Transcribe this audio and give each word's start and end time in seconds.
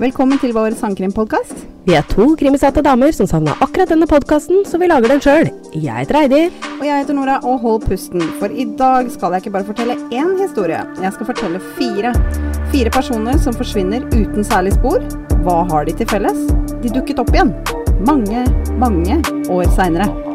Velkommen 0.00 0.38
til 0.40 0.54
vår 0.56 0.72
sangkrimpodkast. 0.80 1.58
Vi 1.84 1.92
er 1.92 2.06
to 2.08 2.30
krimisatte 2.40 2.80
damer 2.80 3.12
som 3.12 3.26
savna 3.28 3.52
akkurat 3.60 3.90
denne 3.92 4.06
podkasten, 4.08 4.62
så 4.64 4.78
vi 4.80 4.88
lager 4.88 5.12
den 5.12 5.20
sjøl. 5.20 5.50
Jeg 5.74 5.92
heter 5.92 6.16
Heidi. 6.16 6.38
Og 6.78 6.86
jeg 6.88 7.02
heter 7.02 7.18
Nora, 7.18 7.34
og 7.44 7.58
hold 7.60 7.84
pusten, 7.84 8.24
for 8.40 8.48
i 8.48 8.64
dag 8.80 9.10
skal 9.12 9.36
jeg 9.36 9.44
ikke 9.44 9.52
bare 9.58 9.68
fortelle 9.68 9.98
én 10.08 10.32
historie. 10.40 10.80
Jeg 11.04 11.12
skal 11.18 11.28
fortelle 11.28 11.60
fire. 11.76 12.14
Fire 12.72 12.94
personer 12.96 13.36
som 13.44 13.60
forsvinner 13.60 14.08
uten 14.16 14.40
særlig 14.40 14.72
spor. 14.78 15.04
Hva 15.44 15.60
har 15.68 15.84
de 15.84 15.98
til 16.00 16.08
felles? 16.08 16.48
De 16.80 16.96
dukket 16.96 17.20
opp 17.20 17.36
igjen. 17.36 17.52
Mange, 18.08 18.48
mange 18.80 19.20
år 19.52 19.68
seinere. 19.76 20.29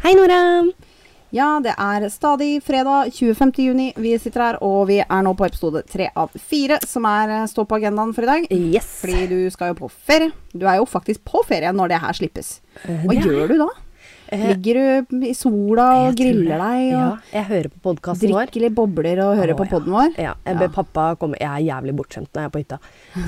Hei, 0.00 0.14
Nora. 0.16 0.64
Ja, 1.30 1.60
det 1.64 1.74
er 1.78 2.08
stadig 2.08 2.62
fredag 2.64 3.12
25. 3.12 3.52
juni. 3.64 3.92
Vi 3.96 4.12
sitter 4.18 4.42
her, 4.44 4.58
og 4.64 4.88
vi 4.88 4.98
er 5.02 5.22
nå 5.24 5.32
på 5.36 5.46
episode 5.46 5.82
tre 5.88 6.08
av 6.16 6.32
fire, 6.36 6.78
som 6.88 7.04
er 7.08 7.32
eh, 7.36 7.44
står 7.48 7.68
på 7.68 7.78
agendaen 7.78 8.12
for 8.16 8.24
i 8.24 8.30
dag. 8.30 8.48
Yes. 8.52 8.88
Fordi 9.02 9.26
du 9.30 9.36
skal 9.52 9.72
jo 9.72 9.78
på 9.84 9.90
ferie. 9.92 10.32
Du 10.52 10.66
er 10.68 10.80
jo 10.80 10.88
faktisk 10.88 11.24
på 11.28 11.44
ferie 11.48 11.72
når 11.76 11.92
det 11.92 12.00
her 12.04 12.18
slippes. 12.18 12.54
Hva 12.84 13.16
det 13.16 13.24
gjør 13.24 13.52
du 13.52 13.56
da? 13.62 13.68
Eh, 14.32 14.42
Ligger 14.48 14.78
du 15.10 15.16
i 15.28 15.34
sola 15.36 15.86
og 16.06 16.14
griller 16.16 16.56
deg 16.56 16.84
og 16.88 16.92
Ja, 16.94 17.08
jeg 17.34 17.44
hører 17.50 17.68
på 17.74 17.80
podkasten 17.84 18.30
vår. 18.32 18.46
drikker 18.46 18.62
litt 18.64 18.74
bobler 18.78 19.18
og 19.20 19.34
hører 19.36 19.52
Å, 19.52 19.58
på 19.58 19.66
poden 19.66 19.70
podden 19.74 19.92
vår? 19.92 20.14
Ja, 20.24 20.32
jeg 20.48 20.56
ber 20.62 20.70
pappa 20.72 21.04
komme 21.20 21.36
Jeg 21.36 21.50
er 21.50 21.66
jævlig 21.66 21.94
bortskjemt 21.98 22.30
når 22.32 22.40
jeg 22.40 22.48
er 22.48 22.54
på 22.54 22.62
hytta. 22.62 22.78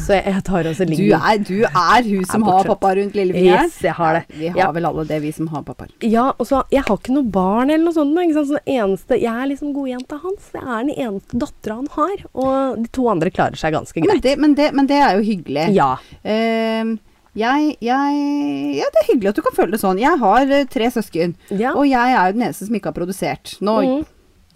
Så 0.01 0.15
jeg, 0.17 0.25
jeg 0.33 0.45
tar 0.49 0.71
også 0.71 0.87
Du 0.89 0.93
ligger 0.95 1.27
er, 1.29 1.39
du 1.45 1.59
er 1.69 2.09
hun 2.09 2.25
som 2.31 2.43
Er 2.47 2.51
har 2.57 2.65
pappa 2.73 2.95
rundt 2.97 3.15
lillefingeren. 3.21 3.69
Yes, 3.69 3.79
jeg 3.85 3.93
har 4.01 4.19
det. 4.21 4.25
Vi 4.39 4.49
har 4.49 4.59
Ja. 4.63 4.71
vel 4.73 4.87
alle 4.87 5.05
det, 5.13 5.21
vi 5.23 5.31
som 5.37 5.47
har 5.53 5.63
pappaer. 5.69 5.93
Ja, 6.01 6.31
og 6.39 6.47
så 6.49 6.63
Jeg 6.73 6.83
har 6.89 6.97
ikke 6.97 7.13
noe 7.19 7.29
barn 7.37 7.71
eller 7.71 7.85
noe 7.85 7.93
sånt. 8.01 8.17
Ikke 8.25 8.35
sant? 8.41 8.49
Så 8.55 8.59
eneste, 8.67 9.21
jeg 9.21 9.29
er 9.35 9.47
liksom 9.53 9.75
godjenta 9.77 10.19
hans. 10.25 10.51
Jeg 10.55 10.63
er 10.65 10.85
den 10.89 10.95
eneste 10.97 11.39
dattera 11.39 11.75
han 11.83 11.89
har. 11.99 12.17
Og 12.35 12.81
de 12.83 12.89
to 12.97 13.09
andre 13.13 13.31
klarer 13.31 13.57
seg 13.61 13.75
ganske 13.77 14.01
Men 14.01 14.09
greit. 14.09 14.23
det, 14.23 14.39
men, 14.39 14.55
det, 14.55 14.73
men 14.73 14.87
det 14.87 14.97
er 15.05 15.19
jo 15.19 15.25
hyggelig. 15.29 15.69
Ja. 15.77 15.97
Ehm, 16.25 16.97
jeg, 17.37 17.77
jeg 17.81 18.79
Ja, 18.79 18.89
det 18.95 19.01
er 19.03 19.09
hyggelig 19.13 19.29
at 19.33 19.37
du 19.39 19.43
kan 19.43 19.57
føle 19.57 19.73
det 19.75 19.81
sånn. 19.83 19.99
Jeg 20.03 20.19
har 20.21 20.51
eh, 20.51 20.65
tre 20.71 20.91
søsken, 20.95 21.35
Ja. 21.51 21.73
og 21.75 21.87
jeg 21.89 22.15
er 22.15 22.27
jo 22.31 22.37
den 22.39 22.47
eneste 22.49 22.67
som 22.69 22.75
ikke 22.79 22.93
har 22.93 22.99
produsert. 23.01 23.57
Nå 23.61 23.75
Mm. 23.85 24.05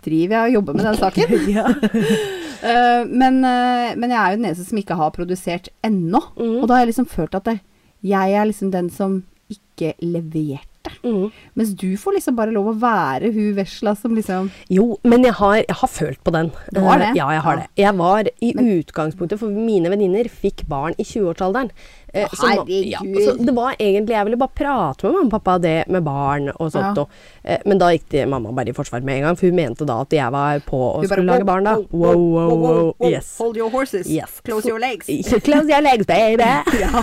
driver 0.03 0.35
jeg 0.37 0.45
og 0.49 0.55
jobber 0.59 0.75
med 0.79 0.85
den 0.85 0.97
saken. 0.97 1.35
ja. 1.59 1.67
uh, 1.67 3.03
men, 3.23 3.41
uh, 3.45 3.95
men 3.99 4.11
jeg 4.15 4.19
er 4.21 4.31
jo 4.31 4.37
den 4.41 4.49
eneste 4.53 4.69
som 4.69 4.79
ikke 4.79 4.97
har 5.01 5.11
produsert 5.17 5.69
ennå. 5.85 6.23
Mm. 6.39 6.61
Og 6.63 6.69
da 6.69 6.75
har 6.79 6.87
jeg 6.87 6.93
liksom 6.95 7.09
følt 7.11 7.35
at 7.35 7.45
det, 7.51 7.59
jeg 8.07 8.33
er 8.39 8.47
liksom 8.47 8.71
den 8.75 8.91
som 8.95 9.23
ikke 9.51 9.95
leverte. 10.05 10.65
Mm. 11.05 11.29
Mens 11.59 11.73
du 11.77 11.97
får 12.01 12.15
liksom 12.17 12.37
bare 12.39 12.53
lov 12.55 12.71
å 12.71 12.77
være 12.81 13.29
hun 13.35 13.51
vesla 13.59 13.93
som 13.99 14.15
liksom 14.17 14.47
Jo, 14.73 14.97
men 15.05 15.25
jeg 15.27 15.35
har, 15.37 15.57
jeg 15.61 15.77
har 15.83 15.91
følt 15.91 16.21
på 16.25 16.33
den. 16.33 16.49
Du 16.73 16.81
har 16.85 16.99
det? 17.03 17.11
Ja, 17.19 17.27
jeg 17.35 17.43
har 17.45 17.57
Ja. 17.59 17.61
det. 17.67 17.83
Jeg 17.83 17.95
var 17.99 18.31
i 18.41 18.53
utgangspunktet, 18.79 19.39
for 19.43 19.49
mine 19.53 19.91
venninner 19.93 20.31
fikk 20.33 20.65
barn 20.71 20.95
i 20.99 21.05
20-årsalderen. 21.05 21.71
Eh, 22.13 22.25
Å, 22.25 22.37
så. 22.37 22.65
Ja, 22.89 23.03
så 23.05 23.35
det 23.37 23.53
var 23.53 23.75
egentlig 23.77 24.15
Jeg 24.15 24.25
ville 24.25 24.39
bare 24.41 24.55
prate 24.57 25.05
med 25.05 25.13
mamma 25.13 25.27
og 25.29 25.33
pappa 25.35 25.57
det 25.61 25.75
med 25.93 26.05
barn 26.07 26.49
og 26.55 26.71
sånt. 26.73 26.97
Ja. 26.97 27.05
Og, 27.05 27.27
eh, 27.45 27.59
men 27.69 27.81
da 27.83 27.91
gikk 27.93 28.07
de, 28.15 28.23
mamma 28.33 28.53
bare 28.57 28.73
i 28.73 28.77
forsvar 28.77 29.05
med 29.05 29.19
en 29.19 29.27
gang, 29.29 29.37
for 29.37 29.51
hun 29.51 29.59
mente 29.59 29.85
da 29.89 29.99
at 30.07 30.17
jeg 30.17 30.33
var 30.33 30.63
på 30.65 30.79
og 30.79 31.03
bare, 31.03 31.11
skulle 31.11 31.29
lage 31.29 31.49
barn 31.49 31.69
da. 31.69 31.75
Wow, 31.93 32.23
wow, 32.37 32.55
wow. 32.63 33.11
Yes. 33.11 33.35
Hold 33.43 33.61
your 33.61 33.69
horses. 33.75 34.09
Yes. 34.09 34.41
Close 34.47 34.69
your 34.69 34.81
legs. 34.81 35.11
Close 35.49 35.69
your 35.69 35.83
legs, 35.85 36.07
baby. 36.09 36.49
Ja. 36.79 37.03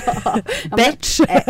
Bitch. 0.77 1.19
Eh, 1.27 1.43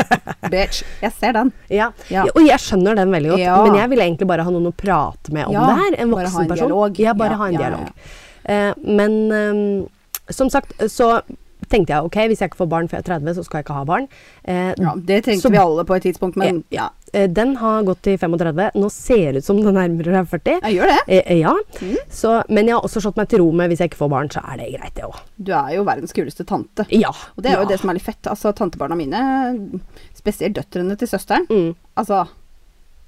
bitch. 0.50 0.82
Jeg 1.02 1.14
ser 1.20 1.36
den. 1.38 1.52
Ja. 1.70 1.92
Ja. 2.10 2.26
Og 2.34 2.42
jeg 2.44 2.60
skjønner 2.60 2.98
den 2.98 3.14
veldig 3.14 3.36
godt, 3.36 3.44
men 3.70 3.80
jeg 3.80 3.92
ville 3.94 4.08
egentlig 4.10 4.28
bare 4.30 4.46
ha 4.48 4.52
noen 4.52 4.70
å 4.72 4.76
prate 4.76 5.34
med 5.36 5.48
om 5.48 5.56
det 5.56 5.80
her. 5.80 5.98
En 6.04 6.12
voksen 6.12 6.42
en 6.44 6.52
person. 6.52 6.68
dialog. 6.68 7.00
Ja, 7.00 7.14
bare 7.18 7.40
ha 7.40 7.50
en 7.52 7.60
dialog. 7.60 8.06
Eh, 8.46 8.72
men 8.84 9.18
um, 9.32 9.88
som 10.30 10.50
sagt, 10.50 10.74
så 10.92 11.22
tenkte 11.70 11.94
jeg 11.94 12.04
ok, 12.06 12.16
hvis 12.30 12.40
jeg 12.42 12.50
ikke 12.52 12.58
får 12.64 12.70
barn 12.70 12.88
før 12.88 12.98
jeg 13.00 13.06
er 13.06 13.20
30, 13.20 13.34
så 13.36 13.44
skal 13.46 13.58
jeg 13.60 13.66
ikke 13.66 13.74
ha 13.80 13.84
barn. 13.86 14.08
Eh, 14.44 14.74
Ja, 14.78 14.94
det 14.96 15.24
tenkte 15.26 15.42
Så- 15.48 15.52
vi 15.52 15.58
alle 15.58 15.86
på 15.86 15.96
et 15.96 16.04
tidspunkt, 16.04 16.36
men 16.38 16.64
ja. 16.72 16.90
eh, 17.14 17.28
den 17.28 17.56
har 17.58 17.84
gått 17.84 18.02
til 18.04 18.18
35. 18.18 18.72
Nå 18.76 18.90
ser 18.92 19.32
det 19.34 19.38
ut 19.38 19.44
som 19.46 19.62
den 19.62 19.74
nærmer 19.74 20.04
seg 20.04 20.28
40. 20.30 20.60
Jeg 20.64 20.76
gjør 20.80 20.88
det. 20.94 21.00
Eh, 21.08 21.24
eh, 21.26 21.40
ja, 21.40 21.54
Mm. 21.82 21.98
så, 22.10 22.44
men 22.50 22.66
jeg 22.68 22.76
har 22.76 22.82
også 22.82 23.02
slått 23.02 23.18
meg 23.18 23.28
til 23.30 23.40
ro 23.40 23.52
med 23.52 23.70
hvis 23.70 23.80
jeg 23.80 23.90
ikke 23.92 23.98
får 24.04 24.10
barn, 24.10 24.30
så 24.30 24.42
er 24.52 24.58
det 24.58 24.72
greit, 24.80 24.94
det 24.96 25.04
òg. 25.04 25.16
Du 25.42 25.52
er 25.54 25.76
jo 25.76 25.84
verdens 25.84 26.14
kuleste 26.14 26.46
tante. 26.46 26.86
Ja. 26.90 27.10
Og 27.10 27.44
det 27.44 27.52
er 27.52 27.56
ja. 27.58 27.62
jo 27.64 27.68
det 27.70 27.80
som 27.80 27.90
er 27.90 27.94
litt 27.94 28.04
fett. 28.04 28.22
Altså, 28.28 28.54
tantebarna 28.56 28.96
mine, 28.96 29.80
spesielt 30.14 30.56
døtrene 30.56 30.98
til 30.98 31.08
søsteren, 31.08 31.46
Mm, 31.50 31.76
altså 31.98 32.28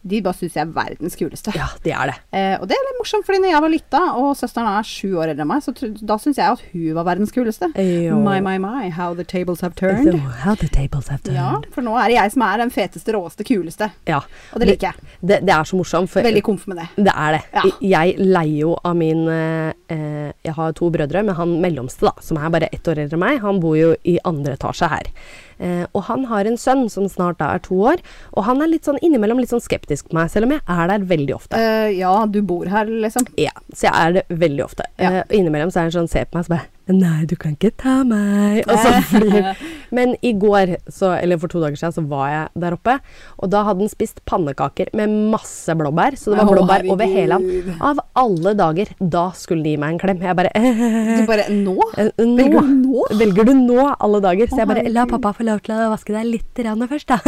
De 0.08 0.22
bare 0.26 0.38
syns 0.40 0.56
jeg 0.58 0.64
er 0.64 0.74
verdens 0.76 1.18
kuleste. 1.20 1.54
ja, 1.56 1.68
det 1.84 1.94
er 1.94 2.12
det. 2.12 2.18
Eh, 2.32 2.56
og 2.60 2.68
det 2.70 2.78
er 2.78 2.86
litt 2.88 3.00
morsomt, 3.02 3.26
fordi 3.28 3.42
når 3.44 3.54
jeg 3.54 3.64
var 3.66 3.74
lita, 3.74 4.02
og 4.22 4.30
søsteren 4.40 4.70
er 4.72 4.88
sju 4.88 5.10
år 5.18 5.34
eldre 5.34 5.46
enn 5.46 5.52
meg, 5.52 5.64
så 5.66 5.74
da 6.00 6.18
syns 6.22 6.40
jeg 6.40 6.58
at 6.58 6.64
hun 6.74 6.98
var 6.98 7.08
verdens 7.10 7.34
kuleste. 7.36 7.70
Jo. 7.78 8.20
My, 8.24 8.40
my, 8.44 8.58
my, 8.62 8.90
how 8.94 9.14
the 9.18 9.26
tables 9.28 9.64
have 9.66 9.76
turned. 9.80 10.08
So 10.08 10.18
how 10.44 10.56
the 10.56 10.70
tables 10.72 11.12
have 11.14 11.24
turned. 11.26 11.40
Ja, 11.40 11.74
for 11.76 11.86
nå 11.86 11.96
er 12.00 12.12
det 12.12 12.20
jeg 12.20 12.36
som 12.38 12.46
er 12.48 12.64
den 12.64 12.74
feteste, 12.74 13.16
råeste, 13.16 13.48
kuleste. 13.48 13.92
Ja. 14.10 14.22
Og 14.54 14.64
det 14.64 14.72
liker 14.74 14.92
jeg. 14.92 15.10
Det, 15.22 15.42
det 15.48 15.56
er 15.56 15.68
så 15.68 15.80
morsomt. 15.80 16.16
Veldig 16.16 16.46
komf 16.46 16.68
med 16.72 16.82
det. 16.82 16.88
Det 17.10 17.14
er 17.14 17.38
det. 17.38 17.44
Ja. 17.58 17.66
Jeg 17.98 18.16
leier 18.22 18.62
jo 18.64 18.78
av 18.82 18.98
min 18.98 19.28
eh, 19.32 19.77
eh, 19.94 20.32
Jeg 20.46 20.56
har 20.58 20.76
to 20.78 20.90
brødre, 20.94 21.24
men 21.24 21.38
han 21.38 21.58
mellomste, 21.64 22.08
da, 22.08 22.14
som 22.24 22.40
er 22.40 22.54
bare 22.54 22.70
ett 22.72 22.88
år 22.88 23.04
eldre 23.04 23.18
enn 23.18 23.24
meg, 23.24 23.42
han 23.44 23.62
bor 23.64 23.78
jo 23.80 23.94
i 24.08 24.18
andre 24.28 24.56
etasje 24.58 24.90
her. 24.92 25.12
Eh, 25.58 25.84
og 25.92 26.06
han 26.10 26.28
har 26.30 26.46
en 26.46 26.60
sønn 26.60 26.86
som 26.94 27.08
snart 27.10 27.40
da 27.42 27.54
er 27.56 27.64
to 27.66 27.80
år, 27.94 28.04
og 28.34 28.48
han 28.50 28.62
er 28.62 28.72
litt 28.72 28.88
sånn 28.88 29.02
innimellom 29.02 29.42
litt 29.42 29.54
sånn 29.54 29.64
skeptisk 29.64 30.12
på 30.12 30.20
meg, 30.20 30.32
selv 30.34 30.50
om 30.50 30.56
jeg 30.58 30.64
er 30.78 30.94
der 30.94 31.08
veldig 31.10 31.38
ofte. 31.38 31.58
Uh, 31.58 31.90
ja, 31.96 32.14
du 32.30 32.42
bor 32.46 32.70
her, 32.70 32.90
liksom. 33.08 33.28
Ja, 33.42 33.54
så 33.74 33.90
jeg 33.90 33.94
er 33.98 34.18
det 34.20 34.42
veldig 34.46 34.66
ofte. 34.66 34.90
Ja. 34.98 35.12
Eh, 35.12 35.22
og 35.26 35.38
innimellom 35.40 35.74
så 35.74 35.82
er 35.82 35.90
han 35.90 35.98
sånn, 36.02 36.12
ser 36.12 36.30
på 36.30 36.40
meg 36.40 36.48
så 36.48 36.58
bare 36.58 36.77
Nei, 36.88 37.26
du 37.28 37.36
kan 37.40 37.56
ikke 37.58 37.74
ta 37.76 38.00
meg. 38.08 38.64
Flyr 39.10 39.50
Men 39.98 40.14
i 40.24 40.32
går, 40.40 40.78
så, 40.92 41.14
eller 41.18 41.40
for 41.42 41.52
to 41.52 41.60
dager 41.60 41.80
siden, 41.80 41.96
så 41.96 42.04
var 42.08 42.30
jeg 42.32 42.64
der 42.64 42.76
oppe. 42.78 42.98
Og 43.42 43.52
da 43.52 43.64
hadde 43.68 43.84
han 43.84 43.92
spist 43.92 44.22
pannekaker 44.28 44.92
med 44.96 45.12
masse 45.34 45.76
blåbær. 45.80 46.16
Så 46.20 46.32
det 46.32 46.40
var 46.40 46.52
blåbær 46.52 46.86
blåbær 46.86 46.94
over 46.96 47.12
hele 47.12 47.40
han. 47.40 47.76
Av 47.92 48.02
alle 48.24 48.56
dager, 48.60 48.94
da 49.00 49.28
skulle 49.36 49.66
de 49.66 49.76
gi 49.76 49.82
meg 49.84 49.96
en 49.96 50.02
klem. 50.04 50.24
Jeg 50.24 50.40
bare 50.40 50.54
Du 50.56 51.26
bare 51.32 51.48
Nå? 51.52 51.76
eh, 52.00 52.12
nå, 52.24 52.38
Velger 52.40 52.68
du 52.68 52.74
nå? 52.86 53.06
Velger 53.20 53.50
du 53.52 53.54
nå, 53.60 53.80
alle 53.94 54.24
dager? 54.24 54.52
Så 54.52 54.62
jeg 54.64 54.72
bare 54.72 54.88
La 54.92 55.08
pappa 55.10 55.34
få 55.36 55.48
lov 55.48 55.64
til 55.66 55.76
å 55.76 55.92
vaske 55.92 56.16
deg 56.16 56.32
litt 56.32 56.64
først, 56.88 57.12
da. 57.12 57.20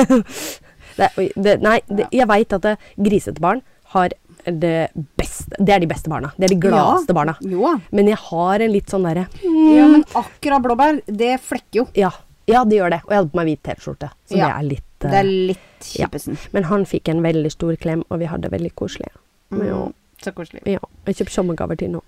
det, 1.00 1.10
det, 1.36 1.60
nei, 1.64 1.80
det, 1.88 2.08
jeg 2.16 2.28
veit 2.30 2.56
at 2.56 2.66
det, 2.66 2.76
grisete 3.00 3.44
barn 3.44 3.62
har 3.94 4.14
det 4.52 4.90
beste 5.20 5.56
Det 5.60 5.74
er 5.76 5.80
de 5.84 5.88
beste 5.90 6.10
barna. 6.12 6.32
Det 6.38 6.50
er 6.50 6.54
de 6.56 6.60
gladeste 6.68 7.14
barna. 7.16 7.36
Jo. 7.42 7.74
Men 7.92 8.08
jeg 8.12 8.18
har 8.30 8.60
en 8.66 8.72
litt 8.74 8.90
sånn 8.90 9.06
derre 9.08 9.28
Ja, 9.44 9.86
men 9.92 10.04
akkurat 10.18 10.62
blåbær, 10.66 11.02
det 11.06 11.40
flekker 11.46 11.84
jo. 11.84 11.88
ja, 11.96 12.12
ja, 12.50 12.64
det 12.66 12.80
gjør 12.80 12.90
det. 12.96 13.02
Og 13.06 13.12
jeg 13.14 13.20
hadde 13.22 13.30
på 13.34 13.38
meg 13.38 13.50
hvit 13.52 13.64
T-skjorte, 13.64 14.08
så 14.30 14.38
Ja, 14.40 14.48
det 14.48 14.54
er 14.58 14.70
litt 14.70 14.86
Det 15.00 15.14
er 15.20 15.28
litt 15.30 15.90
ja. 15.96 16.08
kjippesen. 16.08 16.38
Men 16.52 16.64
han 16.72 16.86
fikk 16.90 17.08
en 17.14 17.22
veldig 17.24 17.52
stor 17.54 17.76
klem, 17.80 18.02
og 18.10 18.20
vi 18.20 18.26
hadde 18.32 18.48
det 18.50 18.52
veldig 18.58 18.72
koselig. 18.76 19.12
Mm. 19.54 19.66
Ja. 19.68 19.82
Så 20.24 20.34
koselig. 20.36 20.62
ja. 20.68 20.80
Jeg 21.08 21.16
kjøpte 21.22 21.32
sommergaver 21.38 21.78
til 21.80 21.94
nå. 21.94 22.02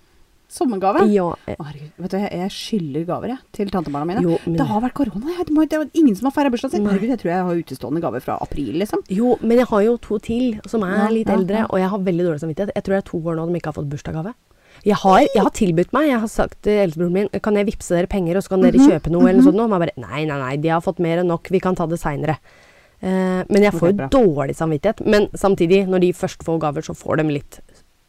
Sommergave? 0.52 1.06
Ja. 1.08 1.30
eh, 1.48 1.56
Å, 1.56 1.64
herregud. 1.64 1.92
Vet 2.04 2.12
du, 2.12 2.16
jeg, 2.20 2.50
skylder 2.52 3.04
gaver 3.08 3.28
jeg, 3.32 3.38
til 3.56 3.70
tantebarna 3.72 4.04
mine. 4.10 4.22
Jo, 4.26 4.38
men- 4.44 4.58
Det 4.60 4.66
har 4.68 4.80
vært 4.84 4.92
korona. 4.98 5.32
Jeg, 5.38 5.46
det, 5.48 5.78
er 5.78 5.86
ingen 5.94 6.14
som 6.18 6.28
har 6.28 6.34
feira 6.36 6.50
bursdagen 6.52 6.70
sin. 6.76 6.84
Herregud, 6.86 7.08
jeg 7.08 7.18
tror 7.22 7.30
jeg 7.32 7.46
har 7.48 7.62
utestående 7.62 8.02
gaver 8.04 8.20
fra 8.20 8.36
april, 8.44 8.74
liksom. 8.82 9.00
Jo, 9.08 9.38
men 9.40 9.56
jeg 9.62 9.66
har 9.72 9.82
jo 9.86 9.96
to 9.96 10.18
til 10.18 10.60
som 10.68 10.82
er 10.84 10.96
Ja, 10.96 11.08
litt 11.08 11.28
ja, 11.32 11.36
eldre, 11.38 11.64
og 11.70 11.78
jeg 11.80 11.88
har 11.88 11.98
veldig 11.98 12.24
dårlig 12.28 12.40
samvittighet. 12.44 12.72
Jeg 12.76 12.84
tror 12.84 12.92
det 12.94 13.00
er 13.04 13.08
to 13.10 13.18
år 13.22 13.36
nå 13.40 13.46
de 13.48 13.54
ikke 13.62 13.72
har 13.72 13.78
fått 13.80 13.88
bursdagsgave. 13.88 14.34
Jeg 14.84 14.96
har, 14.96 15.18
jeg 15.20 15.42
har 15.42 15.50
tilbudt 15.52 15.92
meg, 15.92 16.08
jeg 16.08 16.18
har 16.20 16.28
sagt 16.28 16.62
til 16.62 16.78
eldstebroren 16.80 17.12
min 17.12 17.28
Kan 17.44 17.54
jeg 17.54 17.66
vippse 17.68 17.92
dere 17.94 18.08
penger, 18.08 18.36
og 18.36 18.42
så 18.42 18.48
kan 18.54 18.60
dere 18.62 18.72
Mhm, 18.80 18.88
kjøpe 18.90 19.10
noe, 19.12 19.28
eller 19.28 19.40
noe 19.42 19.46
sånt. 19.52 19.60
Og 19.60 19.70
han 19.70 19.80
bare 19.80 19.96
Nei, 19.96 20.24
nei, 20.24 20.38
nei, 20.40 20.56
de 20.56 20.68
har 20.68 20.80
fått 20.80 20.98
mer 20.98 21.18
enn 21.20 21.28
nok, 21.28 21.48
vi 21.50 21.60
kan 21.60 21.74
ta 21.74 21.86
det 21.86 21.98
seinere. 22.00 22.36
men 23.02 23.62
jeg 23.62 23.72
får 23.72 23.92
jo 23.92 24.08
dårlig 24.08 24.54
samvittighet. 24.56 25.04
Men 25.06 25.28
samtidig, 25.34 25.86
når 25.88 26.00
de 26.00 26.12
først 26.12 26.44
får 26.44 26.58
gaver, 26.60 26.82
så 26.82 26.94
får 26.94 27.16
de 27.18 27.24
litt 27.34 27.60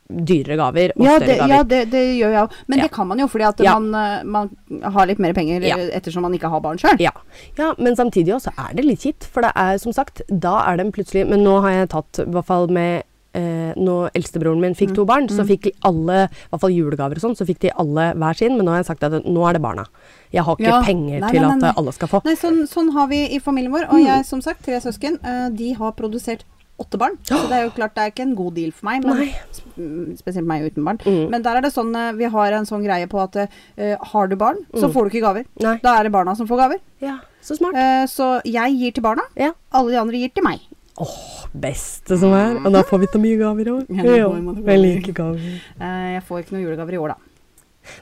dyrere 0.10 0.58
gaver 0.60 0.92
og 0.98 1.06
Ja, 1.06 1.16
større 1.18 1.38
gaver. 1.38 1.50
ja 1.54 1.64
det, 1.64 1.82
det 1.92 2.04
gjør 2.20 2.32
jeg 2.34 2.44
òg. 2.44 2.52
Men 2.68 2.78
Ja. 2.80 2.84
det 2.84 2.92
kan 2.92 3.08
man 3.08 3.20
jo 3.20 3.28
fordi 3.28 3.48
at 3.48 3.60
Ja. 3.64 3.80
man, 3.80 3.96
eh, 3.96 4.24
man 4.24 4.50
har 4.84 5.06
litt 5.08 5.20
mer 5.20 5.34
penger 5.34 5.62
ettersom 5.94 6.22
man 6.22 6.34
ikke 6.34 6.50
har 6.50 6.60
barn 6.62 6.78
sjøl. 6.78 7.00
Ja. 7.00 7.12
ja, 7.58 7.74
men 7.78 7.96
samtidig 7.96 8.34
også 8.36 8.52
er 8.58 8.74
det 8.76 8.86
litt 8.86 9.00
kjipt. 9.02 9.24
For 9.24 9.42
det 9.42 9.52
er 9.56 9.78
som 9.78 9.92
sagt, 9.94 10.22
da 10.30 10.60
er 10.72 10.78
den 10.78 10.92
plutselig 10.92 11.28
Men 11.28 11.44
nå 11.44 11.62
har 11.62 11.72
jeg 11.72 11.90
tatt, 11.90 12.20
i 12.20 12.30
hvert 12.30 12.46
fall 12.46 12.68
med 12.68 13.04
eh, 13.36 13.74
Når 13.76 14.12
eldstebroren 14.14 14.60
min 14.62 14.76
fikk 14.76 14.94
to 14.94 15.06
barn, 15.06 15.26
så 15.28 15.42
mm. 15.42 15.48
fikk 15.48 15.72
alle, 15.84 16.30
i 16.30 16.50
hvert 16.52 16.62
fall 16.62 16.70
julegaver 16.70 17.16
og 17.18 17.24
sånn, 17.24 17.36
så 17.36 17.48
fikk 17.48 17.60
de 17.62 17.72
alle 17.82 18.14
hver 18.14 18.36
sin. 18.38 18.56
Men 18.58 18.68
nå 18.68 18.70
har 18.76 18.84
jeg 18.84 18.86
sagt 18.92 19.04
at 19.04 19.26
nå 19.26 19.50
er 19.50 19.54
det 19.54 19.62
barna. 19.64 19.86
Jeg 20.32 20.44
har 20.44 20.56
ikke 20.56 20.68
Ja. 20.70 20.82
penger 20.84 21.20
Nei, 21.20 21.32
til 21.32 21.42
nei, 21.42 21.50
at 21.50 21.60
nei, 21.62 21.70
eh, 21.70 21.74
alle 21.78 21.92
skal 21.94 22.08
få. 22.10 22.22
Nei, 22.26 22.36
sånn, 22.36 22.68
sånn 22.70 22.92
har 22.94 23.08
vi 23.08 23.26
i 23.34 23.40
familien 23.40 23.72
vår. 23.74 23.90
Og 23.90 23.98
Mm. 23.98 24.06
jeg, 24.06 24.26
som 24.26 24.40
sagt, 24.42 24.62
tre 24.64 24.76
søsken. 24.80 25.18
eh, 25.24 25.50
de 25.50 25.74
har 25.74 25.92
produsert 25.94 26.44
åtte 26.82 26.98
barn. 26.98 27.18
Så 27.28 27.38
det 27.50 27.58
er 27.58 27.64
jo 27.68 27.74
klart 27.76 27.94
det 27.96 28.02
er 28.04 28.12
ikke 28.12 28.24
en 28.26 28.36
god 28.36 28.56
deal 28.58 28.72
for 28.76 28.88
meg. 28.90 29.04
Men, 29.06 30.16
spesielt 30.20 30.48
meg 30.50 30.66
uten 30.72 30.84
barn. 30.88 31.00
Mm. 31.06 31.30
Men 31.32 31.44
der 31.46 31.60
er 31.60 31.62
det 31.66 31.74
sånn 31.74 31.94
eh, 31.96 32.12
Vi 32.18 32.30
har 32.34 32.52
en 32.58 32.66
sånn 32.70 32.84
greie 32.86 33.08
på 33.10 33.22
at 33.22 33.38
uh, 33.44 33.96
har 34.14 34.28
du 34.28 34.36
barn, 34.36 34.58
så 34.74 34.88
Mm. 34.90 34.94
får 34.94 35.04
du 35.04 35.10
ikke 35.14 35.26
gaver. 35.28 35.46
Nei. 35.62 35.76
Da 35.84 35.98
er 36.00 36.04
det 36.10 36.12
barna 36.12 36.36
som 36.36 36.48
får 36.50 36.58
gaver. 36.64 36.80
Ja, 37.02 37.18
så 37.42 37.58
smart. 37.58 37.76
Uh, 37.78 38.06
så 38.10 38.42
jeg 38.46 38.78
gir 38.80 38.92
til 38.98 39.04
barna. 39.06 39.24
Ja. 39.40 39.52
Alle 39.72 39.92
de 39.92 40.00
andre 40.02 40.18
gir 40.24 40.34
til 40.34 40.44
meg. 40.44 40.60
Åh, 41.02 41.46
beste 41.58 42.18
som 42.22 42.34
er. 42.38 42.58
Og 42.62 42.72
da 42.74 42.84
får 42.86 43.00
vi 43.02 43.08
så 43.14 43.20
mye 43.22 43.38
gaver 43.40 43.70
òg. 43.72 43.86
Ja, 43.90 44.28
jeg 44.74 44.80
liker 44.84 45.14
gaver. 45.14 45.62
Uh, 45.80 46.10
jeg 46.18 46.24
får 46.28 46.44
ikke 46.44 46.54
noen 46.58 46.66
julegaver 46.68 46.94
i 46.94 47.02
år, 47.02 47.16
da. 47.16 47.33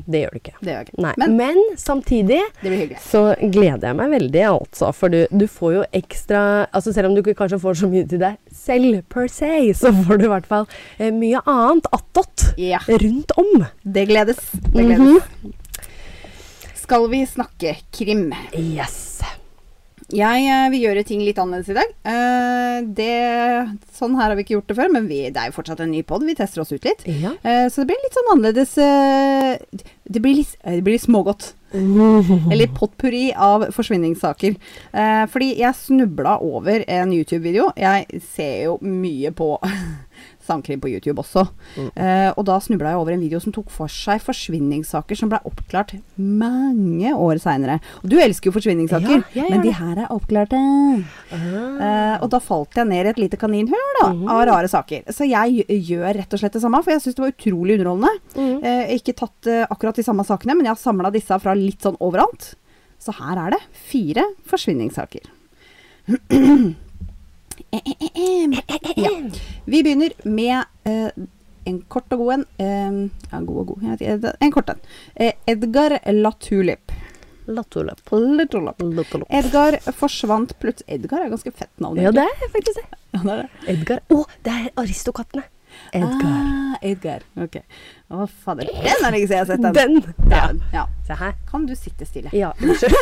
Det 0.06 0.22
gjør 0.24 0.32
du 0.36 0.40
ikke. 0.42 0.54
Det 0.62 0.70
gjør 0.72 0.80
jeg 0.80 0.88
ikke. 0.90 1.02
Nei. 1.06 1.14
Men 1.18 1.36
Men, 1.42 1.60
samtidig 1.78 2.40
så 3.02 3.22
gleder 3.42 3.88
jeg 3.92 3.98
meg 4.02 4.12
veldig, 4.16 4.44
altså. 4.52 4.92
For 4.96 5.10
du, 5.14 5.20
du 5.32 5.48
får 5.48 5.74
jo 5.80 5.84
ekstra 6.02 6.42
altså 6.72 6.94
Selv 6.94 7.10
om 7.10 7.16
du 7.16 7.22
ikke 7.24 7.36
kanskje 7.42 7.60
får 7.64 7.80
så 7.82 7.90
mye 7.92 8.08
til 8.08 8.20
deg 8.22 8.38
selv 8.54 9.02
per 9.10 9.28
se, 9.32 9.52
så 9.78 9.92
får 10.04 10.20
du 10.22 10.26
i 10.28 10.32
hvert 10.32 10.46
fall 10.50 10.68
eh, 11.00 11.12
mye 11.16 11.42
annet 11.46 11.88
attåt 11.92 12.48
Ja. 12.62 12.80
rundt 12.88 13.32
om. 13.38 13.66
Det 13.84 14.08
gledes. 14.10 14.40
Det 14.54 14.86
gledes. 14.86 15.00
Mhm. 15.00 15.54
Skal 16.82 17.08
vi 17.10 17.22
snakke 17.26 17.76
krim? 17.96 18.34
Yes. 18.58 19.22
Jeg 20.16 20.48
eh, 20.48 20.68
vil 20.74 20.86
gjøre 20.86 21.04
ting 21.08 21.22
litt 21.24 21.40
annerledes 21.40 21.72
i 21.72 21.78
dag. 21.78 21.94
Eh, 22.12 22.78
det, 22.98 23.14
sånn 23.96 24.18
her 24.20 24.30
har 24.30 24.38
vi 24.38 24.46
ikke 24.46 24.58
gjort 24.58 24.72
det 24.72 24.78
før, 24.80 24.92
men 24.94 25.08
vi, 25.10 25.22
det 25.32 25.40
er 25.40 25.52
jo 25.52 25.56
fortsatt 25.56 25.84
en 25.84 25.92
ny 25.94 26.04
pod. 26.08 26.26
Vi 26.28 26.36
tester 26.38 26.64
oss 26.64 26.74
ut 26.74 26.88
litt. 26.88 27.06
Ja. 27.08 27.34
Eh, 27.48 27.66
så 27.72 27.82
det 27.82 27.92
blir 27.92 28.04
litt 28.04 28.18
sånn 28.18 28.32
annerledes 28.36 28.76
Det 30.12 30.22
blir 30.24 30.42
litt, 30.42 30.54
det 30.66 30.84
blir 30.84 30.98
litt 30.98 31.08
smågodt. 31.08 31.54
Eller 32.52 32.72
potpurri 32.76 33.30
av 33.32 33.70
forsvinningssaker. 33.72 34.58
Fordi 35.32 35.54
jeg 35.62 35.80
snubla 35.80 36.36
over 36.44 36.84
en 36.84 37.14
YouTube-video. 37.16 37.70
Jeg 37.80 38.22
ser 38.34 38.66
jo 38.66 38.74
mye 38.84 39.32
på 39.32 39.54
sangkrim 40.46 40.82
på 40.82 40.90
YouTube 40.92 41.22
også. 41.22 41.44
Mm. 41.78 41.90
Eh, 41.96 42.30
og 42.38 42.46
da 42.46 42.58
snubla 42.60 42.92
jeg 42.94 43.00
over 43.02 43.14
en 43.14 43.22
video 43.24 43.40
som 43.40 43.52
tok 43.56 43.70
for 43.70 43.88
seg 43.88 44.22
forsvinningssaker 44.26 45.18
som 45.18 45.30
ble 45.32 45.40
oppklart 45.46 45.94
mange 46.18 47.14
år 47.16 47.40
seinere. 47.44 47.80
Og 48.04 48.10
du 48.10 48.18
elsker 48.20 48.50
jo 48.52 48.56
forsvinningssaker, 48.58 49.24
Ja, 49.38 49.46
men 49.50 49.62
de 49.66 49.72
her 49.72 49.98
er 50.06 50.08
oppklarte. 50.14 50.60
Eh, 51.32 52.16
og 52.22 52.30
da 52.34 52.40
falt 52.44 52.76
jeg 52.78 52.88
ned 52.90 53.06
i 53.06 53.10
et 53.14 53.20
lite 53.22 53.38
kaninhull 53.38 53.96
da, 54.02 54.10
Mhm. 54.14 54.28
av 54.30 54.46
rare 54.48 54.68
saker. 54.68 55.04
Så 55.14 55.28
jeg 55.30 55.66
gjør 55.68 56.14
rett 56.16 56.34
og 56.34 56.40
slett 56.40 56.54
det 56.54 56.62
samme, 56.62 56.84
for 56.84 56.92
jeg 56.92 57.02
syns 57.02 57.16
det 57.16 57.24
var 57.26 57.32
utrolig 57.32 57.78
underholdende. 57.80 58.20
Mm. 58.36 58.64
Eh, 58.64 58.96
ikke 58.98 59.16
tatt 59.16 59.48
eh, 59.48 59.66
akkurat 59.70 59.96
de 59.96 60.04
samme 60.04 60.26
sakene, 60.26 60.56
men 60.56 60.66
jeg 60.66 60.76
har 60.76 60.82
samla 60.94 61.12
disse 61.12 61.40
fra 61.42 61.54
litt 61.54 61.80
sånn 61.82 61.98
overalt. 62.00 62.56
Så 63.00 63.14
her 63.18 63.38
er 63.48 63.52
det 63.52 63.62
fire 63.74 64.24
forsvinningssaker. 64.46 65.26
ja. 68.96 69.12
Vi 69.66 69.84
begynner 69.84 70.12
med 70.24 70.64
eh, 70.84 71.08
en 71.64 71.82
kort 71.82 72.12
og 72.14 72.24
god 72.24 72.34
en. 72.34 72.46
Eh, 72.58 72.98
ja, 73.32 73.40
god 73.40 73.62
og 73.62 73.68
god 73.76 74.36
En 74.40 74.52
kort 74.52 74.70
en. 74.74 74.82
Eh, 75.16 75.34
Edgar 75.48 76.00
Latulip. 76.12 76.92
Latulip. 77.46 78.12
Latulip. 78.12 79.28
Edgar 79.30 79.80
forsvant 79.98 80.54
plutselig 80.60 81.00
Edgar 81.00 81.26
er 81.26 81.32
ganske 81.34 81.52
fett 81.52 81.74
navn. 81.80 81.98
Ja, 82.02 82.12
det 82.12 82.28
er 82.28 82.52
faktisk 82.52 82.82
det. 82.82 83.00
Ja, 83.12 83.24
det 83.24 83.32
er 83.32 83.42
det. 83.42 83.50
Edgar. 83.76 84.04
Å, 84.10 84.22
det 84.46 84.54
er 84.58 84.70
Aristokattene. 84.84 85.44
Edgar. 85.96 86.28
Ah, 86.28 86.76
Edgar. 86.84 87.24
Ok. 87.40 87.62
Å, 88.12 88.28
fader. 88.44 88.68
Den 88.72 89.08
er 89.08 89.16
jeg 89.16 89.26
ikke 89.26 89.38
jeg 89.38 89.46
har 89.46 89.50
sett 89.52 89.64
den. 89.64 90.02
Den. 90.30 90.64
Ja. 90.76 90.86
Ja. 91.08 91.32
Kan 91.50 91.66
du 91.68 91.76
sitte 91.76 92.08
stille? 92.08 92.32
Ja, 92.36 92.52
unnskyld. 92.60 92.96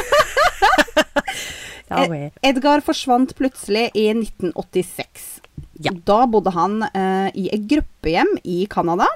Ed- 1.90 2.32
Edgar 2.46 2.82
forsvant 2.86 3.36
plutselig 3.38 3.90
i 3.98 4.08
1986. 4.14 5.42
Ja. 5.80 5.94
Da 6.06 6.26
bodde 6.28 6.52
han 6.56 6.82
eh, 6.90 7.30
i 7.40 7.48
et 7.56 7.66
gruppehjem 7.72 8.34
i 8.44 8.66
Canada, 8.70 9.08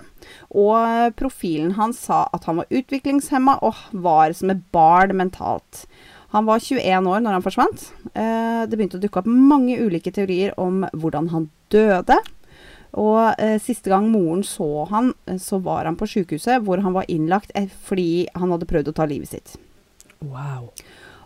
og 0.55 1.13
profilen 1.19 1.73
hans 1.77 1.99
sa 2.07 2.23
at 2.33 2.45
han 2.47 2.61
var 2.61 2.71
utviklingshemma 2.71 3.57
og 3.67 3.75
var 3.91 4.31
som 4.37 4.53
et 4.53 4.61
barn 4.71 5.11
mentalt. 5.19 5.83
Han 6.33 6.47
var 6.47 6.63
21 6.63 7.09
år 7.11 7.19
når 7.21 7.35
han 7.37 7.43
forsvant. 7.45 7.83
Eh, 8.15 8.63
det 8.65 8.77
begynte 8.79 8.97
å 8.97 9.03
dukke 9.03 9.21
opp 9.21 9.27
mange 9.29 9.75
ulike 9.77 10.13
teorier 10.15 10.55
om 10.57 10.85
hvordan 10.93 11.27
han 11.35 11.49
døde. 11.73 12.17
Og 12.93 13.35
eh, 13.41 13.59
siste 13.61 13.89
gang 13.89 14.07
moren 14.13 14.41
så 14.45 14.85
han, 14.89 15.11
eh, 15.27 15.37
så 15.41 15.59
var 15.65 15.85
han 15.89 15.97
på 15.99 16.07
sykehuset 16.09 16.63
hvor 16.65 16.81
han 16.85 16.93
var 16.95 17.05
innlagt 17.11 17.51
eh, 17.57 17.67
fordi 17.85 18.27
han 18.37 18.53
hadde 18.53 18.69
prøvd 18.69 18.91
å 18.93 18.95
ta 18.97 19.07
livet 19.09 19.33
sitt. 19.33 19.55
Wow. 20.23 20.71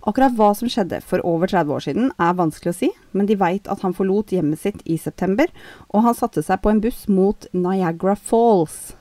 Akkurat 0.08 0.36
hva 0.38 0.54
som 0.56 0.70
skjedde 0.72 1.02
for 1.04 1.24
over 1.28 1.52
30 1.52 1.74
år 1.76 1.84
siden 1.84 2.12
er 2.16 2.38
vanskelig 2.38 2.72
å 2.72 2.78
si, 2.78 2.92
men 3.12 3.28
de 3.28 3.36
veit 3.40 3.68
at 3.68 3.82
han 3.84 3.96
forlot 3.96 4.32
hjemmet 4.32 4.62
sitt 4.62 4.80
i 4.88 4.96
september, 5.02 5.52
og 5.92 6.06
han 6.06 6.16
satte 6.16 6.44
seg 6.46 6.62
på 6.64 6.72
en 6.72 6.80
buss 6.84 7.06
mot 7.12 7.50
Niagara 7.52 8.16
Falls. 8.16 8.96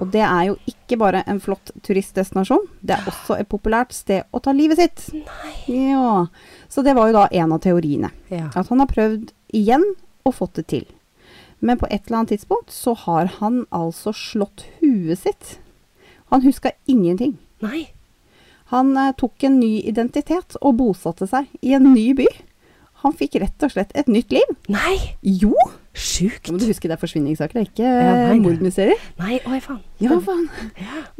Og 0.00 0.08
det 0.14 0.22
er 0.24 0.46
jo 0.48 0.54
ikke 0.70 0.96
bare 1.00 1.20
en 1.28 1.40
flott 1.44 1.74
turistdestinasjon, 1.84 2.64
det 2.80 2.96
er 2.96 3.08
også 3.10 3.36
et 3.36 3.50
populært 3.50 3.92
sted 3.92 4.24
å 4.32 4.40
ta 4.40 4.54
livet 4.56 4.80
sitt. 4.80 5.04
Nei. 5.12 5.54
Ja. 5.92 6.26
Så 6.72 6.84
det 6.86 6.96
var 6.96 7.10
jo 7.10 7.18
da 7.18 7.26
en 7.28 7.52
av 7.52 7.60
teoriene. 7.64 8.10
Ja. 8.32 8.48
At 8.56 8.72
han 8.72 8.80
har 8.80 8.88
prøvd 8.90 9.34
igjen 9.54 9.84
og 10.24 10.38
fått 10.40 10.56
det 10.60 10.66
til. 10.72 10.86
Men 11.64 11.78
på 11.80 11.88
et 11.90 12.06
eller 12.06 12.22
annet 12.22 12.34
tidspunkt 12.34 12.72
så 12.72 12.96
har 13.04 13.28
han 13.40 13.64
altså 13.72 14.12
slått 14.16 14.66
huet 14.80 15.20
sitt. 15.20 15.58
Han 16.32 16.44
huska 16.44 16.72
ingenting. 16.88 17.36
Nei. 17.64 17.93
Han 18.74 18.96
eh, 18.98 19.14
tok 19.18 19.46
en 19.46 19.60
ny 19.60 19.78
identitet 19.86 20.58
og 20.60 20.80
bosatte 20.80 21.28
seg 21.30 21.48
i 21.62 21.76
en 21.76 21.92
ny 21.94 22.10
by. 22.18 22.26
Han 23.04 23.14
fikk 23.14 23.36
rett 23.42 23.66
og 23.66 23.74
slett 23.74 23.92
et 23.94 24.08
nytt 24.10 24.32
liv. 24.34 24.52
Nei. 24.72 24.96
Jo! 25.22 25.52
Sjukt. 25.94 26.48
Nå 26.48 26.56
må 26.56 26.62
du 26.62 26.66
huske 26.66 26.88
det 26.90 26.96
er 26.96 27.02
forsvinningssaker, 27.02 27.54
det 27.54 27.62
er 27.62 27.68
ikke 27.68 27.90
Ja, 27.92 28.36
mordmysterier. 28.40 29.02
Nei, 29.20 29.36
oi 29.46 29.60
faen. 29.62 29.82
Ja, 30.02 30.16
faen. 30.24 30.48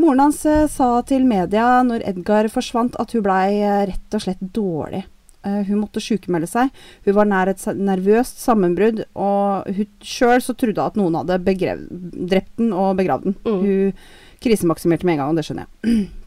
Moren 0.03 0.25
hans 0.25 0.41
eh, 0.51 0.65
sa 0.73 0.97
til 1.07 1.29
media 1.29 1.69
når 1.87 2.07
Edgar 2.11 2.49
forsvant 2.51 2.99
at 2.99 3.15
hun 3.15 3.23
blei 3.27 3.61
eh, 3.61 3.85
rett 3.93 4.19
og 4.19 4.25
slett 4.27 4.43
dårlig. 4.57 5.05
Hun 5.45 5.83
måtte 5.83 6.01
sjukmelde 6.01 6.49
seg. 6.49 6.71
Hun 7.05 7.17
var 7.19 7.27
nær 7.29 7.51
et 7.53 7.61
nervøst 7.77 8.39
sammenbrudd, 8.41 9.03
og 9.13 9.69
hun 9.77 9.91
sjøl 10.01 10.41
så 10.41 10.55
trodde 10.57 10.81
at 10.81 10.97
noen 10.97 11.19
hadde 11.21 11.37
drept 11.45 12.55
den 12.57 12.73
og 12.73 12.97
begravd 12.97 13.29
den. 13.29 13.37
Mm. 13.45 13.59
Hun 13.61 14.41
krisemaksimerte 14.41 15.05
med 15.05 15.19
en 15.19 15.21
gang, 15.21 15.35
og 15.35 15.37
det 15.37 15.45
skjønner 15.45 15.69
jeg. 15.69 16.09